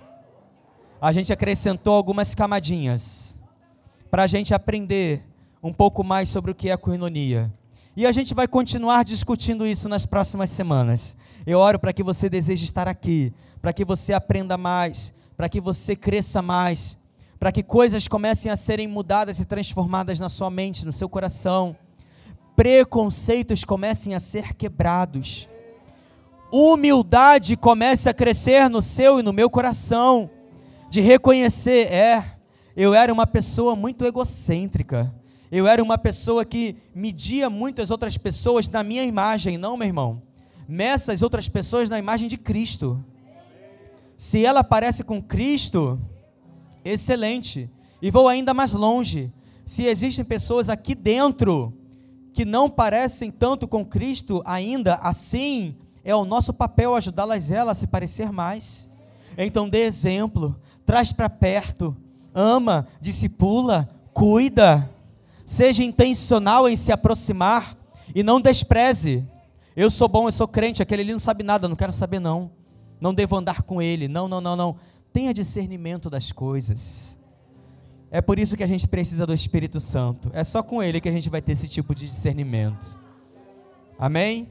A 1.01 1.13
gente 1.13 1.33
acrescentou 1.33 1.95
algumas 1.95 2.35
camadinhas 2.35 3.37
para 4.11 4.23
a 4.23 4.27
gente 4.27 4.55
aprender 4.55 5.25
um 5.63 5.73
pouco 5.73 6.03
mais 6.03 6.29
sobre 6.29 6.51
o 6.51 6.55
que 6.55 6.69
é 6.69 6.73
a 6.73 6.79
coinonia. 6.79 7.53
E 7.97 8.05
a 8.05 8.11
gente 8.11 8.35
vai 8.35 8.49
continuar 8.49 9.05
discutindo 9.05 9.67
isso 9.67 9.89
nas 9.89 10.05
próximas 10.05 10.51
semanas. 10.51 11.17
Eu 11.47 11.59
oro 11.59 11.79
para 11.79 11.93
que 11.93 12.03
você 12.03 12.29
deseje 12.29 12.65
estar 12.65 12.89
aqui, 12.89 13.33
para 13.61 13.73
que 13.73 13.85
você 13.85 14.13
aprenda 14.13 14.59
mais, 14.59 15.15
para 15.37 15.49
que 15.49 15.61
você 15.61 15.95
cresça 15.95 16.43
mais, 16.43 16.99
para 17.39 17.53
que 17.53 17.63
coisas 17.63 18.09
comecem 18.09 18.51
a 18.51 18.57
serem 18.57 18.89
mudadas 18.89 19.39
e 19.39 19.45
transformadas 19.45 20.19
na 20.19 20.29
sua 20.29 20.51
mente, 20.51 20.85
no 20.85 20.93
seu 20.93 21.09
coração. 21.09 21.77
Preconceitos 22.57 23.65
comecem 23.65 24.15
a 24.15 24.21
ser 24.21 24.55
quebrados. 24.55 25.49
Humildade 26.51 27.57
comece 27.57 28.09
a 28.09 28.15
crescer 28.15 28.69
no 28.69 28.83
seu 28.83 29.21
e 29.21 29.23
no 29.23 29.33
meu 29.33 29.49
coração, 29.49 30.29
de 30.91 31.01
reconhecer, 31.01 31.91
é, 31.91 32.37
eu 32.77 32.93
era 32.93 33.11
uma 33.13 33.27
pessoa 33.27 33.75
muito 33.75 34.05
egocêntrica 34.05 35.13
eu 35.53 35.67
era 35.67 35.83
uma 35.83 35.99
pessoa 35.99 36.47
que 36.47 36.77
media 36.95 37.51
muitas 37.51 37.91
outras 37.91 38.17
pessoas 38.17 38.67
na 38.67 38.83
minha 38.83 39.05
imagem, 39.05 39.59
não, 39.59 39.77
meu 39.77 39.87
irmão. 39.87 40.23
Meça 40.67 41.13
as 41.13 41.21
outras 41.21 41.47
pessoas 41.47 41.91
na 41.91 41.99
imagem 41.99 42.27
de 42.27 42.39
Cristo. 42.39 43.05
Se 44.17 44.43
ela 44.43 44.65
parece 44.65 45.05
com 45.05 45.21
Cristo, 45.21 46.01
excelente. 46.83 47.69
E 48.01 48.11
vou 48.11 48.29
ainda 48.29 48.55
mais 48.55 48.73
longe. 48.73 49.31
Se 49.67 49.85
existem 49.85 50.25
pessoas 50.25 50.71
aqui 50.71 50.95
dentro 50.95 51.75
que 52.33 52.47
não 52.47 52.71
parecem 52.71 53.31
tanto 53.31 53.69
com 53.69 53.85
Cristo 53.85 54.41
ainda, 54.47 54.95
assim 54.95 55.77
é 56.03 56.17
o 56.17 56.25
nosso 56.25 56.55
papel 56.55 56.95
ajudá-las 56.95 57.53
a 57.53 57.75
se 57.75 57.87
parecer 57.87 58.33
mais. 58.33 58.89
Então 59.37 59.69
dê 59.69 59.83
exemplo, 59.83 60.59
traz 60.87 61.13
para 61.13 61.29
perto, 61.29 61.95
ama, 62.35 62.89
discipula, 63.03 63.87
cuida. 64.15 64.91
Seja 65.53 65.85
intencional 65.85 66.67
em 66.67 66.75
se 66.75 66.91
aproximar 66.91 67.77
e 68.15 68.23
não 68.23 68.41
despreze. 68.41 69.23
Eu 69.77 69.91
sou 69.91 70.09
bom, 70.09 70.27
eu 70.27 70.33
sou 70.33 70.49
crente, 70.49 70.83
aquele 70.83 71.03
ali 71.03 71.13
não 71.13 71.19
sabe 71.19 71.45
nada, 71.45 71.69
não 71.69 71.77
quero 71.77 71.93
saber 71.93 72.19
não. 72.19 72.51
Não 72.99 73.13
devo 73.13 73.37
andar 73.37 73.61
com 73.61 73.83
ele. 73.83 74.09
Não, 74.09 74.27
não, 74.27 74.41
não, 74.41 74.57
não. 74.57 74.77
Tenha 75.13 75.35
discernimento 75.35 76.09
das 76.09 76.33
coisas. 76.33 77.19
É 78.11 78.23
por 78.23 78.39
isso 78.39 78.57
que 78.57 78.63
a 78.63 78.67
gente 78.67 78.89
precisa 78.89 79.27
do 79.27 79.35
Espírito 79.35 79.79
Santo. 79.79 80.31
É 80.33 80.43
só 80.43 80.63
com 80.63 80.83
ele 80.83 81.03
que 81.03 81.09
a 81.11 81.13
gente 81.13 81.29
vai 81.29 81.43
ter 81.43 81.53
esse 81.53 81.69
tipo 81.69 81.95
de 81.95 82.07
discernimento. 82.07 82.99
Amém? 83.99 84.49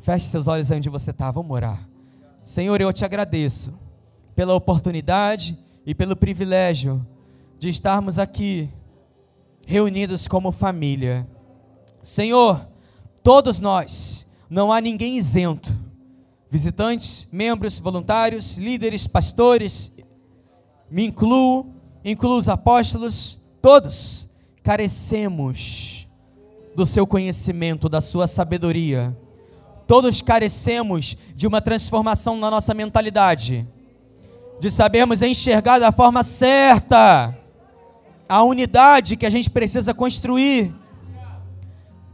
Feche 0.00 0.26
seus 0.26 0.48
olhos 0.48 0.68
onde 0.68 0.88
você 0.88 1.12
está. 1.12 1.30
Vamos 1.30 1.52
orar. 1.52 1.88
Senhor, 2.42 2.80
eu 2.80 2.92
te 2.92 3.04
agradeço 3.04 3.72
pela 4.34 4.52
oportunidade 4.52 5.56
e 5.86 5.94
pelo 5.94 6.16
privilégio 6.16 7.06
de 7.56 7.68
estarmos 7.68 8.18
aqui 8.18 8.68
reunidos 9.66 10.28
como 10.28 10.52
família. 10.52 11.26
Senhor, 12.00 12.66
todos 13.22 13.58
nós, 13.58 14.26
não 14.48 14.72
há 14.72 14.80
ninguém 14.80 15.18
isento. 15.18 15.76
Visitantes, 16.48 17.28
membros, 17.32 17.78
voluntários, 17.78 18.56
líderes, 18.56 19.08
pastores, 19.08 19.92
me 20.88 21.04
incluo, 21.04 21.74
incluo 22.04 22.38
os 22.38 22.48
apóstolos, 22.48 23.38
todos 23.60 24.28
carecemos 24.62 26.06
do 26.76 26.86
seu 26.86 27.04
conhecimento, 27.04 27.88
da 27.88 28.00
sua 28.00 28.28
sabedoria. 28.28 29.16
Todos 29.88 30.22
carecemos 30.22 31.16
de 31.34 31.46
uma 31.46 31.60
transformação 31.60 32.36
na 32.36 32.50
nossa 32.50 32.72
mentalidade, 32.72 33.66
de 34.60 34.70
sabermos 34.70 35.22
enxergar 35.22 35.80
da 35.80 35.90
forma 35.90 36.22
certa 36.22 37.36
a 38.28 38.42
unidade 38.42 39.16
que 39.16 39.26
a 39.26 39.30
gente 39.30 39.48
precisa 39.48 39.94
construir. 39.94 40.74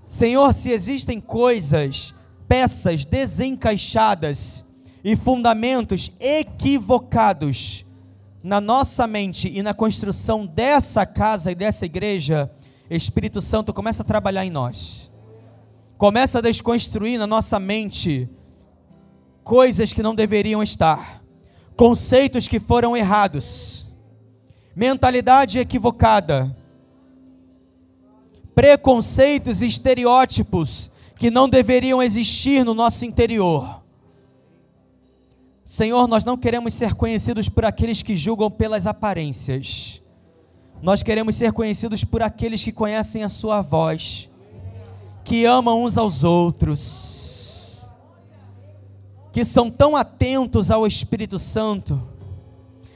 Senhor, 0.06 0.52
se 0.52 0.70
existem 0.70 1.20
coisas, 1.20 2.14
peças 2.46 3.04
desencaixadas 3.04 4.64
e 5.02 5.16
fundamentos 5.16 6.12
equivocados 6.20 7.84
na 8.42 8.60
nossa 8.60 9.06
mente 9.06 9.48
e 9.48 9.62
na 9.62 9.72
construção 9.72 10.44
dessa 10.44 11.06
casa 11.06 11.50
e 11.50 11.54
dessa 11.54 11.86
igreja, 11.86 12.50
Espírito 12.90 13.40
Santo 13.40 13.72
começa 13.72 14.02
a 14.02 14.04
trabalhar 14.04 14.44
em 14.44 14.50
nós. 14.50 15.10
Começa 15.96 16.38
a 16.38 16.42
desconstruir 16.42 17.18
na 17.18 17.26
nossa 17.26 17.58
mente 17.58 18.28
coisas 19.42 19.92
que 19.92 20.02
não 20.02 20.14
deveriam 20.14 20.62
estar, 20.62 21.22
conceitos 21.76 22.46
que 22.46 22.60
foram 22.60 22.96
errados 22.96 23.81
mentalidade 24.74 25.58
equivocada, 25.58 26.56
preconceitos 28.54 29.62
e 29.62 29.66
estereótipos 29.66 30.90
que 31.16 31.30
não 31.30 31.48
deveriam 31.48 32.02
existir 32.02 32.64
no 32.64 32.74
nosso 32.74 33.04
interior. 33.04 33.82
Senhor, 35.64 36.06
nós 36.06 36.24
não 36.24 36.36
queremos 36.36 36.74
ser 36.74 36.94
conhecidos 36.94 37.48
por 37.48 37.64
aqueles 37.64 38.02
que 38.02 38.16
julgam 38.16 38.50
pelas 38.50 38.86
aparências. 38.86 40.02
Nós 40.82 41.02
queremos 41.02 41.36
ser 41.36 41.52
conhecidos 41.52 42.04
por 42.04 42.22
aqueles 42.22 42.62
que 42.62 42.72
conhecem 42.72 43.22
a 43.22 43.28
Sua 43.28 43.62
voz, 43.62 44.28
que 45.24 45.44
amam 45.44 45.84
uns 45.84 45.96
aos 45.96 46.24
outros, 46.24 47.88
que 49.32 49.44
são 49.44 49.70
tão 49.70 49.96
atentos 49.96 50.70
ao 50.70 50.86
Espírito 50.86 51.38
Santo 51.38 52.11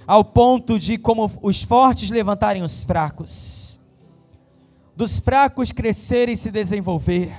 ao 0.07 0.25
ponto 0.25 0.79
de, 0.79 0.97
como 0.97 1.31
os 1.43 1.63
fortes 1.63 2.11
levantarem 2.11 2.63
os 2.63 2.85
fracos, 2.85 3.81
dos 4.95 5.19
fracos 5.19 5.73
crescerem 5.73 6.35
e 6.35 6.37
se 6.37 6.51
desenvolver, 6.51 7.35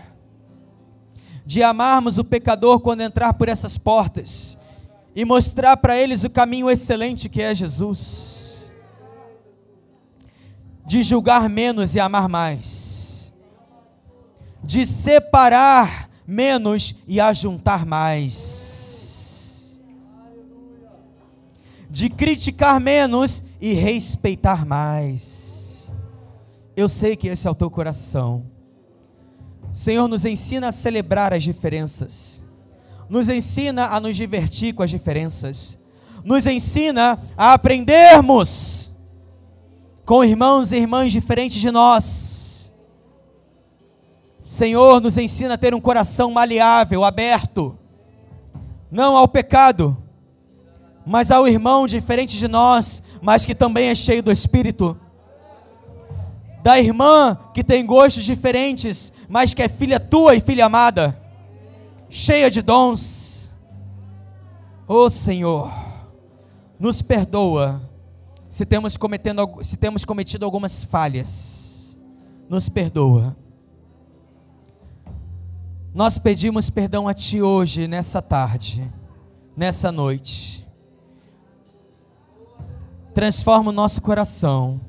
de 1.46 1.64
amarmos 1.64 2.18
o 2.18 2.24
pecador 2.26 2.82
quando 2.82 3.02
entrar 3.02 3.34
por 3.34 3.48
essas 3.48 3.78
portas. 3.78 4.58
E 5.16 5.26
mostrar 5.26 5.76
para 5.78 5.98
eles 5.98 6.24
o 6.24 6.30
caminho 6.30 6.70
excelente 6.70 7.28
que 7.28 7.42
é 7.42 7.56
Jesus, 7.56 8.72
de 10.86 11.02
julgar 11.02 11.50
menos 11.50 11.96
e 11.96 12.00
amar 12.00 12.30
mais, 12.30 13.34
de 14.64 14.86
separar 14.86 16.08
menos 16.28 16.94
e 17.08 17.20
ajuntar 17.20 17.84
mais 17.84 18.47
de 21.90 22.10
criticar 22.10 22.80
menos 22.80 23.44
e 23.62 23.74
respeitar 23.74 24.66
mais. 24.66 25.92
Eu 26.76 26.88
sei 26.88 27.16
que 27.16 27.28
esse 27.28 27.48
é 27.48 27.52
o 27.52 27.56
teu 27.56 27.70
coração. 27.70 28.46
Senhor, 29.74 30.08
nos 30.08 30.26
ensina 30.26 30.70
a 30.70 30.72
celebrar 30.72 31.34
as 31.34 31.44
diferenças, 31.44 32.42
nos 33.10 33.30
ensina 33.30 33.88
a 33.88 34.00
nos 34.00 34.16
divertir 34.16 34.74
com 34.74 34.84
as 34.84 34.90
diferenças, 34.90 35.78
nos 36.24 36.46
ensina 36.46 37.20
a 37.38 37.54
aprendermos 37.54 38.92
com 40.06 40.24
irmãos 40.24 40.72
e 40.72 40.78
irmãs 40.78 41.12
diferentes 41.12 41.60
de 41.60 41.70
nós. 41.70 42.72
Senhor, 44.44 45.02
nos 45.02 45.18
ensina 45.18 45.56
a 45.56 45.58
ter 45.58 45.76
um 45.76 45.82
coração 45.82 46.32
maleável, 46.32 47.04
aberto, 47.04 47.78
não 48.90 49.16
ao 49.16 49.28
pecado, 49.28 49.98
mas 51.08 51.32
ao 51.32 51.48
irmão 51.48 51.88
diferente 51.88 52.38
de 52.38 52.50
nós, 52.50 53.02
mas 53.22 53.46
que 53.46 53.56
também 53.56 53.88
é 53.88 53.96
cheio 53.96 54.22
do 54.22 54.30
Espírito. 54.30 55.00
Da 56.62 56.78
irmã 56.78 57.38
que 57.54 57.64
tem 57.64 57.86
gostos 57.86 58.26
diferentes, 58.26 59.14
mas 59.30 59.54
que 59.54 59.64
é 59.64 59.70
filha 59.70 60.02
tua 60.02 60.36
e 60.36 60.42
filha 60.42 60.66
amada, 60.66 61.18
cheia 62.10 62.52
de 62.52 62.62
dons. 62.62 63.50
Oh 64.86 65.10
Senhor, 65.10 65.72
nos 66.78 67.02
perdoa 67.02 67.82
se 68.50 68.66
temos, 68.66 68.98
cometendo, 68.98 69.48
se 69.64 69.78
temos 69.78 70.04
cometido 70.04 70.44
algumas 70.44 70.84
falhas. 70.84 71.98
Nos 72.50 72.68
perdoa. 72.68 73.34
Nós 75.94 76.18
pedimos 76.18 76.70
perdão 76.70 77.08
a 77.08 77.14
Ti 77.14 77.42
hoje, 77.42 77.88
nessa 77.88 78.22
tarde, 78.22 78.92
nessa 79.56 79.90
noite 79.90 80.67
transforma 83.18 83.72
o 83.72 83.74
nosso 83.74 84.00
coração. 84.00 84.80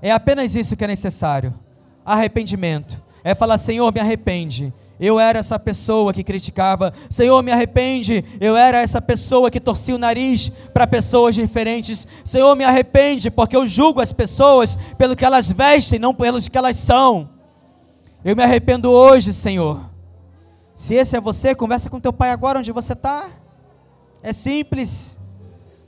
É 0.00 0.10
apenas 0.10 0.54
isso 0.54 0.74
que 0.74 0.82
é 0.82 0.86
necessário: 0.86 1.52
arrependimento. 2.02 2.98
É 3.22 3.34
falar, 3.34 3.58
Senhor, 3.58 3.92
me 3.92 4.00
arrepende. 4.00 4.72
Eu 4.98 5.20
era 5.20 5.38
essa 5.38 5.58
pessoa 5.58 6.14
que 6.14 6.24
criticava. 6.24 6.94
Senhor, 7.10 7.42
me 7.42 7.52
arrepende. 7.52 8.24
Eu 8.40 8.56
era 8.56 8.80
essa 8.80 9.02
pessoa 9.02 9.50
que 9.50 9.60
torcia 9.60 9.94
o 9.94 9.98
nariz 9.98 10.50
para 10.72 10.86
pessoas 10.86 11.34
diferentes. 11.34 12.08
Senhor, 12.24 12.56
me 12.56 12.64
arrepende, 12.64 13.30
porque 13.30 13.54
eu 13.54 13.66
julgo 13.66 14.00
as 14.00 14.10
pessoas 14.10 14.78
pelo 14.96 15.14
que 15.14 15.26
elas 15.26 15.50
vestem, 15.50 15.98
não 15.98 16.14
pelo 16.14 16.40
que 16.40 16.56
elas 16.56 16.76
são. 16.76 17.28
Eu 18.24 18.34
me 18.34 18.42
arrependo 18.42 18.90
hoje, 18.90 19.34
Senhor. 19.34 19.78
Se 20.74 20.94
esse 20.94 21.14
é 21.14 21.20
você, 21.20 21.54
conversa 21.54 21.90
com 21.90 22.00
teu 22.00 22.14
pai 22.14 22.30
agora 22.30 22.60
onde 22.60 22.72
você 22.72 22.94
está. 22.94 23.28
É 24.22 24.32
simples. 24.32 25.19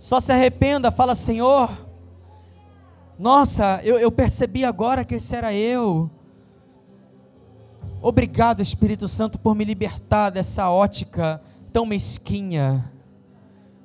Só 0.02 0.20
se 0.20 0.32
arrependa, 0.32 0.90
fala, 0.90 1.14
Senhor, 1.14 1.70
nossa, 3.16 3.80
eu, 3.84 4.00
eu 4.00 4.10
percebi 4.10 4.64
agora 4.64 5.04
que 5.04 5.14
esse 5.14 5.32
era 5.32 5.54
eu. 5.54 6.10
Obrigado, 8.00 8.60
Espírito 8.60 9.06
Santo, 9.06 9.38
por 9.38 9.54
me 9.54 9.64
libertar 9.64 10.30
dessa 10.30 10.68
ótica 10.68 11.40
tão 11.72 11.86
mesquinha. 11.86 12.92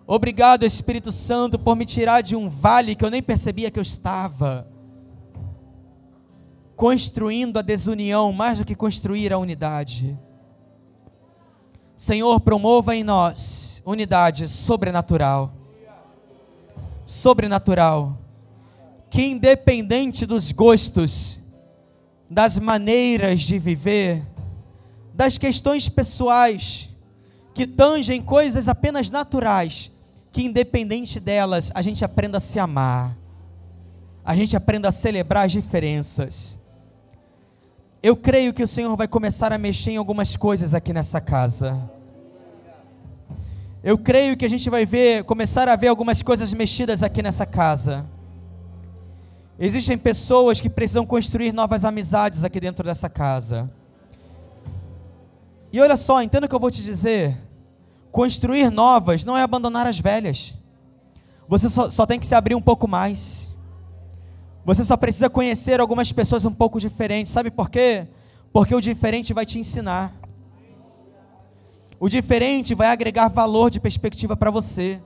Obrigado, 0.08 0.66
Espírito 0.66 1.12
Santo, 1.12 1.60
por 1.60 1.76
me 1.76 1.86
tirar 1.86 2.22
de 2.22 2.36
um 2.36 2.50
vale 2.50 2.96
que 2.96 3.06
eu 3.06 3.12
nem 3.12 3.22
percebia 3.22 3.70
que 3.70 3.78
eu 3.78 3.84
estava. 3.84 4.68
Construindo 6.76 7.60
a 7.60 7.62
desunião 7.62 8.34
mais 8.34 8.58
do 8.58 8.66
que 8.66 8.74
construir 8.74 9.32
a 9.32 9.38
unidade. 9.38 10.18
Senhor, 11.96 12.40
promova 12.40 12.96
em 12.96 13.04
nós 13.04 13.84
unidade 13.86 14.48
sobrenatural 14.48 15.54
sobrenatural, 17.08 18.20
que 19.10 19.26
independente 19.26 20.26
dos 20.26 20.52
gostos, 20.52 21.40
das 22.30 22.60
maneiras 22.60 23.40
de 23.42 23.58
viver, 23.58 24.24
das 25.14 25.38
questões 25.38 25.88
pessoais, 25.88 26.90
que 27.54 27.66
tangem 27.66 28.22
coisas 28.22 28.68
apenas 28.68 29.10
naturais, 29.10 29.90
que 30.34 30.44
independente 30.44 31.18
delas, 31.18 31.72
a 31.74 31.82
gente 31.82 32.04
aprenda 32.04 32.38
a 32.38 32.42
se 32.42 32.60
amar, 32.60 33.18
a 34.24 34.36
gente 34.36 34.58
aprenda 34.58 34.90
a 34.90 34.92
celebrar 34.92 35.46
as 35.46 35.54
diferenças. 35.54 36.58
Eu 38.04 38.18
creio 38.18 38.54
que 38.54 38.62
o 38.62 38.68
Senhor 38.68 38.96
vai 38.98 39.08
começar 39.08 39.54
a 39.54 39.58
mexer 39.58 39.92
em 39.92 39.98
algumas 39.98 40.36
coisas 40.36 40.74
aqui 40.74 40.92
nessa 40.92 41.22
casa. 41.22 41.90
Eu 43.84 43.98
creio 43.98 44.36
que 44.36 44.46
a 44.46 44.50
gente 44.50 44.70
vai 44.70 44.86
ver, 44.86 45.24
começar 45.24 45.70
a 45.70 45.76
ver 45.76 45.88
algumas 45.88 46.22
coisas 46.22 46.52
mexidas 46.54 47.04
aqui 47.04 47.22
nessa 47.22 47.46
casa. 47.46 48.06
Existem 49.60 49.98
pessoas 49.98 50.60
que 50.60 50.70
precisam 50.70 51.06
construir 51.06 51.52
novas 51.52 51.86
amizades 51.86 52.44
aqui 52.44 52.60
dentro 52.60 52.84
dessa 52.84 53.10
casa. 53.10 53.70
E 55.72 55.80
olha 55.80 55.98
só, 55.98 56.22
entenda 56.22 56.46
o 56.46 56.50
que 56.50 56.56
eu 56.56 56.60
vou 56.60 56.72
te 56.72 56.84
dizer. 56.84 57.38
Construir 58.12 58.72
novas 58.72 59.24
não 59.24 59.38
é 59.38 59.44
abandonar 59.44 59.86
as 59.86 60.00
velhas. 60.00 60.54
Você 61.48 61.70
só, 61.70 61.90
só 61.90 62.06
tem 62.06 62.20
que 62.20 62.28
se 62.28 62.36
abrir 62.36 62.56
um 62.56 62.62
pouco 62.62 62.88
mais. 62.88 63.48
Você 64.66 64.84
só 64.84 64.98
precisa 64.98 65.30
conhecer 65.30 65.80
algumas 65.80 66.12
pessoas 66.12 66.46
um 66.46 66.54
pouco 66.54 66.80
diferentes. 66.80 67.32
Sabe 67.32 67.50
por 67.50 67.70
quê? 67.70 68.08
Porque 68.52 68.76
o 68.76 68.82
diferente 68.82 69.34
vai 69.34 69.46
te 69.46 69.60
ensinar. 69.60 70.14
O 72.00 72.08
diferente 72.08 72.76
vai 72.76 72.88
agregar 72.88 73.28
valor 73.28 73.70
de 73.70 73.80
perspectiva 73.80 74.36
para 74.36 74.52
você. 74.52 75.02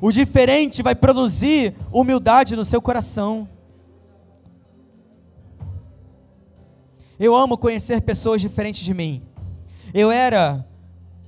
O 0.00 0.10
diferente 0.10 0.82
vai 0.82 0.94
produzir 0.94 1.74
humildade 1.92 2.56
no 2.56 2.64
seu 2.64 2.80
coração. 2.80 3.48
Eu 7.18 7.36
amo 7.36 7.58
conhecer 7.58 8.00
pessoas 8.00 8.40
diferentes 8.40 8.82
de 8.82 8.94
mim. 8.94 9.22
Eu 9.92 10.10
era 10.10 10.66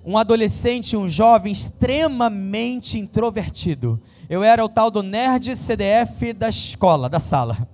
um 0.04 0.16
adolescente, 0.16 0.96
um 0.96 1.08
jovem 1.08 1.52
extremamente 1.52 2.98
introvertido. 2.98 4.00
Eu 4.28 4.42
era 4.42 4.64
o 4.64 4.68
tal 4.68 4.90
do 4.90 5.02
nerd 5.02 5.54
CDF 5.54 6.32
da 6.32 6.48
escola, 6.48 7.08
da 7.08 7.20
sala. 7.20 7.68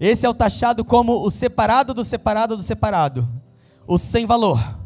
Esse 0.00 0.26
é 0.26 0.28
o 0.28 0.34
taxado 0.34 0.84
como 0.84 1.24
o 1.24 1.30
separado 1.30 1.94
do 1.94 2.04
separado 2.04 2.56
do 2.56 2.62
separado. 2.62 3.28
O 3.86 3.98
sem 3.98 4.26
valor. 4.26 4.77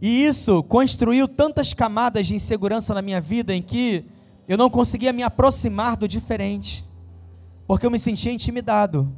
E 0.00 0.24
isso 0.24 0.62
construiu 0.62 1.28
tantas 1.28 1.74
camadas 1.74 2.26
de 2.26 2.34
insegurança 2.34 2.94
na 2.94 3.02
minha 3.02 3.20
vida 3.20 3.54
em 3.54 3.60
que 3.60 4.04
eu 4.48 4.56
não 4.56 4.70
conseguia 4.70 5.12
me 5.12 5.22
aproximar 5.22 5.96
do 5.96 6.08
diferente, 6.08 6.84
porque 7.66 7.84
eu 7.84 7.90
me 7.90 7.98
sentia 7.98 8.32
intimidado. 8.32 9.12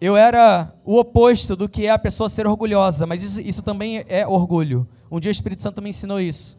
Eu 0.00 0.16
era 0.16 0.72
o 0.84 0.98
oposto 0.98 1.56
do 1.56 1.68
que 1.68 1.86
é 1.86 1.90
a 1.90 1.98
pessoa 1.98 2.28
ser 2.28 2.46
orgulhosa, 2.46 3.06
mas 3.06 3.22
isso, 3.22 3.40
isso 3.40 3.62
também 3.62 4.04
é 4.08 4.26
orgulho. 4.26 4.86
Um 5.10 5.18
dia 5.18 5.30
o 5.30 5.32
Espírito 5.32 5.62
Santo 5.62 5.82
me 5.82 5.90
ensinou 5.90 6.20
isso. 6.20 6.58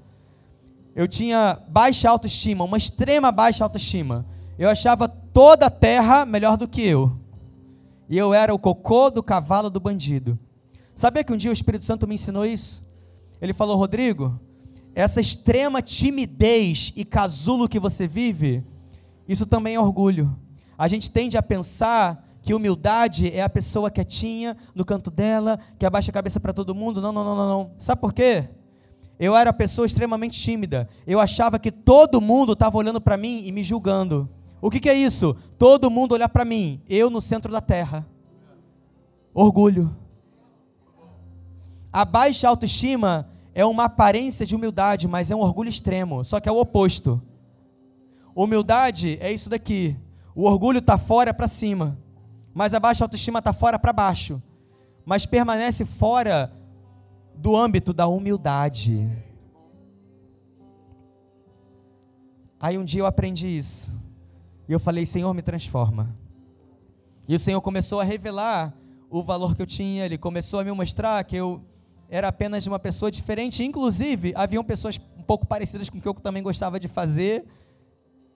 Eu 0.96 1.08
tinha 1.08 1.60
baixa 1.68 2.10
autoestima, 2.10 2.64
uma 2.64 2.78
extrema 2.78 3.32
baixa 3.32 3.64
autoestima. 3.64 4.26
Eu 4.58 4.70
achava 4.70 5.08
toda 5.08 5.68
a 5.68 5.70
terra 5.70 6.26
melhor 6.26 6.58
do 6.58 6.68
que 6.68 6.82
eu. 6.82 7.16
E 8.10 8.18
eu 8.18 8.34
era 8.34 8.54
o 8.54 8.60
cocô 8.60 9.12
do 9.12 9.22
cavalo 9.22 9.70
do 9.70 9.80
bandido. 9.80 10.40
Sabia 10.96 11.24
que 11.24 11.32
um 11.32 11.38
dia 11.38 11.52
o 11.52 11.54
Espírito 11.54 11.86
Santo 11.86 12.08
me 12.08 12.16
ensinou 12.16 12.44
isso? 12.44 12.87
Ele 13.42 13.54
falou: 13.54 13.78
Rodrigo, 13.78 14.40
essa 14.94 15.22
extrema 15.22 15.82
timidez 15.82 16.92
e 16.96 17.06
casulo 17.06 17.68
que 17.68 17.80
você 17.80 18.08
vive, 18.08 18.64
isso 19.28 19.46
também 19.46 19.76
é 19.76 19.80
orgulho. 19.80 20.36
A 20.78 20.88
gente 20.88 21.10
tende 21.12 21.38
a 21.38 21.44
pensar 21.44 22.26
que 22.42 22.54
humildade 22.54 23.32
é 23.32 23.42
a 23.42 23.50
pessoa 23.50 23.92
quietinha 23.92 24.56
no 24.74 24.86
canto 24.86 25.12
dela, 25.12 25.60
que 25.78 25.86
abaixa 25.86 26.12
a 26.12 26.14
cabeça 26.14 26.40
para 26.40 26.54
todo 26.54 26.74
mundo. 26.74 27.02
Não, 27.02 27.12
não, 27.12 27.24
não, 27.24 27.36
não. 27.36 27.72
Sabe 27.78 28.00
por 28.00 28.14
quê? 28.14 28.48
Eu 29.20 29.36
era 29.36 29.52
pessoa 29.52 29.86
extremamente 29.86 30.40
tímida. 30.40 30.88
Eu 31.06 31.20
achava 31.20 31.60
que 31.60 31.72
todo 31.72 32.22
mundo 32.22 32.54
estava 32.54 32.78
olhando 32.78 33.02
para 33.02 33.18
mim 33.18 33.42
e 33.46 33.52
me 33.52 33.64
julgando. 33.64 34.30
O 34.62 34.70
que, 34.70 34.80
que 34.80 34.90
é 34.90 34.94
isso? 34.94 35.36
Todo 35.58 35.90
mundo 35.90 36.14
olhar 36.14 36.30
para 36.30 36.46
mim, 36.46 36.82
eu 36.88 37.10
no 37.10 37.20
centro 37.20 37.52
da 37.52 37.62
terra. 37.62 38.06
Orgulho. 39.34 39.96
A 41.98 42.06
baixa 42.06 42.48
autoestima 42.48 43.28
é 43.56 43.66
uma 43.66 43.86
aparência 43.86 44.46
de 44.46 44.56
humildade, 44.56 45.08
mas 45.08 45.32
é 45.32 45.36
um 45.36 45.40
orgulho 45.40 45.68
extremo, 45.68 46.24
só 46.24 46.40
que 46.40 46.48
é 46.48 46.52
o 46.52 46.60
oposto. 46.60 47.20
Humildade 48.36 49.18
é 49.20 49.32
isso 49.32 49.50
daqui. 49.50 49.98
O 50.36 50.44
orgulho 50.44 50.78
está 50.78 51.00
fora 51.00 51.34
para 51.34 51.48
cima, 51.48 51.98
mas 52.54 52.76
a 52.76 52.80
baixa 52.80 53.04
autoestima 53.04 53.40
está 53.40 53.52
fora 53.52 53.80
para 53.80 53.92
baixo, 53.92 54.40
mas 55.04 55.26
permanece 55.26 55.86
fora 55.86 56.54
do 57.34 57.56
âmbito 57.56 57.92
da 57.92 58.06
humildade. 58.06 59.10
Aí 62.60 62.78
um 62.78 62.86
dia 62.86 63.02
eu 63.02 63.08
aprendi 63.08 63.48
isso. 63.48 63.92
E 64.70 64.72
eu 64.72 64.80
falei, 64.80 65.04
Senhor, 65.04 65.34
me 65.34 65.42
transforma. 65.42 66.16
E 67.28 67.34
o 67.34 67.40
Senhor 67.40 67.60
começou 67.60 68.00
a 68.00 68.04
revelar 68.04 68.72
o 69.10 69.24
valor 69.24 69.56
que 69.56 69.64
eu 69.64 69.66
tinha, 69.66 70.06
Ele 70.06 70.20
começou 70.20 70.60
a 70.60 70.64
me 70.64 70.72
mostrar 70.72 71.24
que 71.24 71.36
eu 71.36 71.60
era 72.10 72.28
apenas 72.28 72.66
uma 72.68 72.80
pessoa 72.80 73.12
diferente. 73.12 73.64
Inclusive, 73.64 74.34
haviam 74.36 74.64
pessoas 74.64 75.00
um 75.18 75.24
pouco 75.24 75.46
parecidas 75.46 75.90
com 75.90 75.98
o 75.98 76.02
que 76.02 76.08
eu 76.08 76.14
também 76.14 76.42
gostava 76.42 76.80
de 76.80 76.88
fazer. 76.88 77.46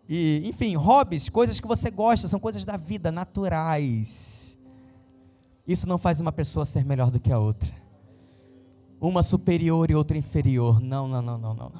E, 0.07 0.41
enfim, 0.45 0.75
hobbies, 0.75 1.29
coisas 1.29 1.59
que 1.59 1.67
você 1.67 1.89
gosta, 1.89 2.27
são 2.27 2.39
coisas 2.39 2.65
da 2.65 2.75
vida, 2.75 3.11
naturais. 3.11 4.59
Isso 5.65 5.87
não 5.87 5.97
faz 5.97 6.19
uma 6.19 6.31
pessoa 6.31 6.65
ser 6.65 6.83
melhor 6.83 7.09
do 7.09 7.19
que 7.19 7.31
a 7.31 7.39
outra. 7.39 7.69
uma 8.99 9.23
superior 9.23 9.89
e 9.89 9.95
outra 9.95 10.17
inferior. 10.17 10.81
Não, 10.81 11.07
não, 11.07 11.21
não, 11.21 11.37
não, 11.37 11.53
não. 11.53 11.71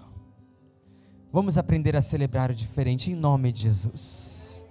Vamos 1.32 1.58
aprender 1.58 1.96
a 1.96 2.02
celebrar 2.02 2.52
o 2.52 2.56
diferente 2.56 3.12
em 3.12 3.16
nome 3.16 3.52
de 3.52 3.62
Jesus. 3.62 4.66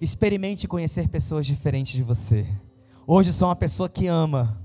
Experimente 0.00 0.66
conhecer 0.66 1.08
pessoas 1.08 1.46
diferentes 1.46 1.92
de 1.92 2.02
você. 2.02 2.46
Hoje 3.06 3.32
sou 3.32 3.48
uma 3.48 3.56
pessoa 3.56 3.88
que 3.88 4.06
ama 4.06 4.61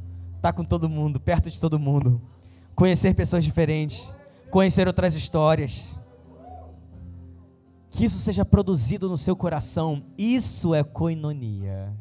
estar 0.48 0.54
com 0.54 0.64
todo 0.64 0.90
mundo, 0.90 1.20
perto 1.20 1.50
de 1.50 1.60
todo 1.60 1.80
mundo. 1.80 2.22
Conhecer 2.76 3.14
pessoas 3.14 3.44
diferentes, 3.44 4.08
conhecer 4.50 4.88
outras 4.88 5.14
histórias. 5.16 5.86
Que 7.90 8.06
isso 8.06 8.20
seja 8.20 8.46
produzido 8.46 9.10
no 9.10 9.18
seu 9.18 9.36
coração. 9.36 10.04
Isso 10.18 10.74
é 10.74 10.84
coinonia. 10.84 11.94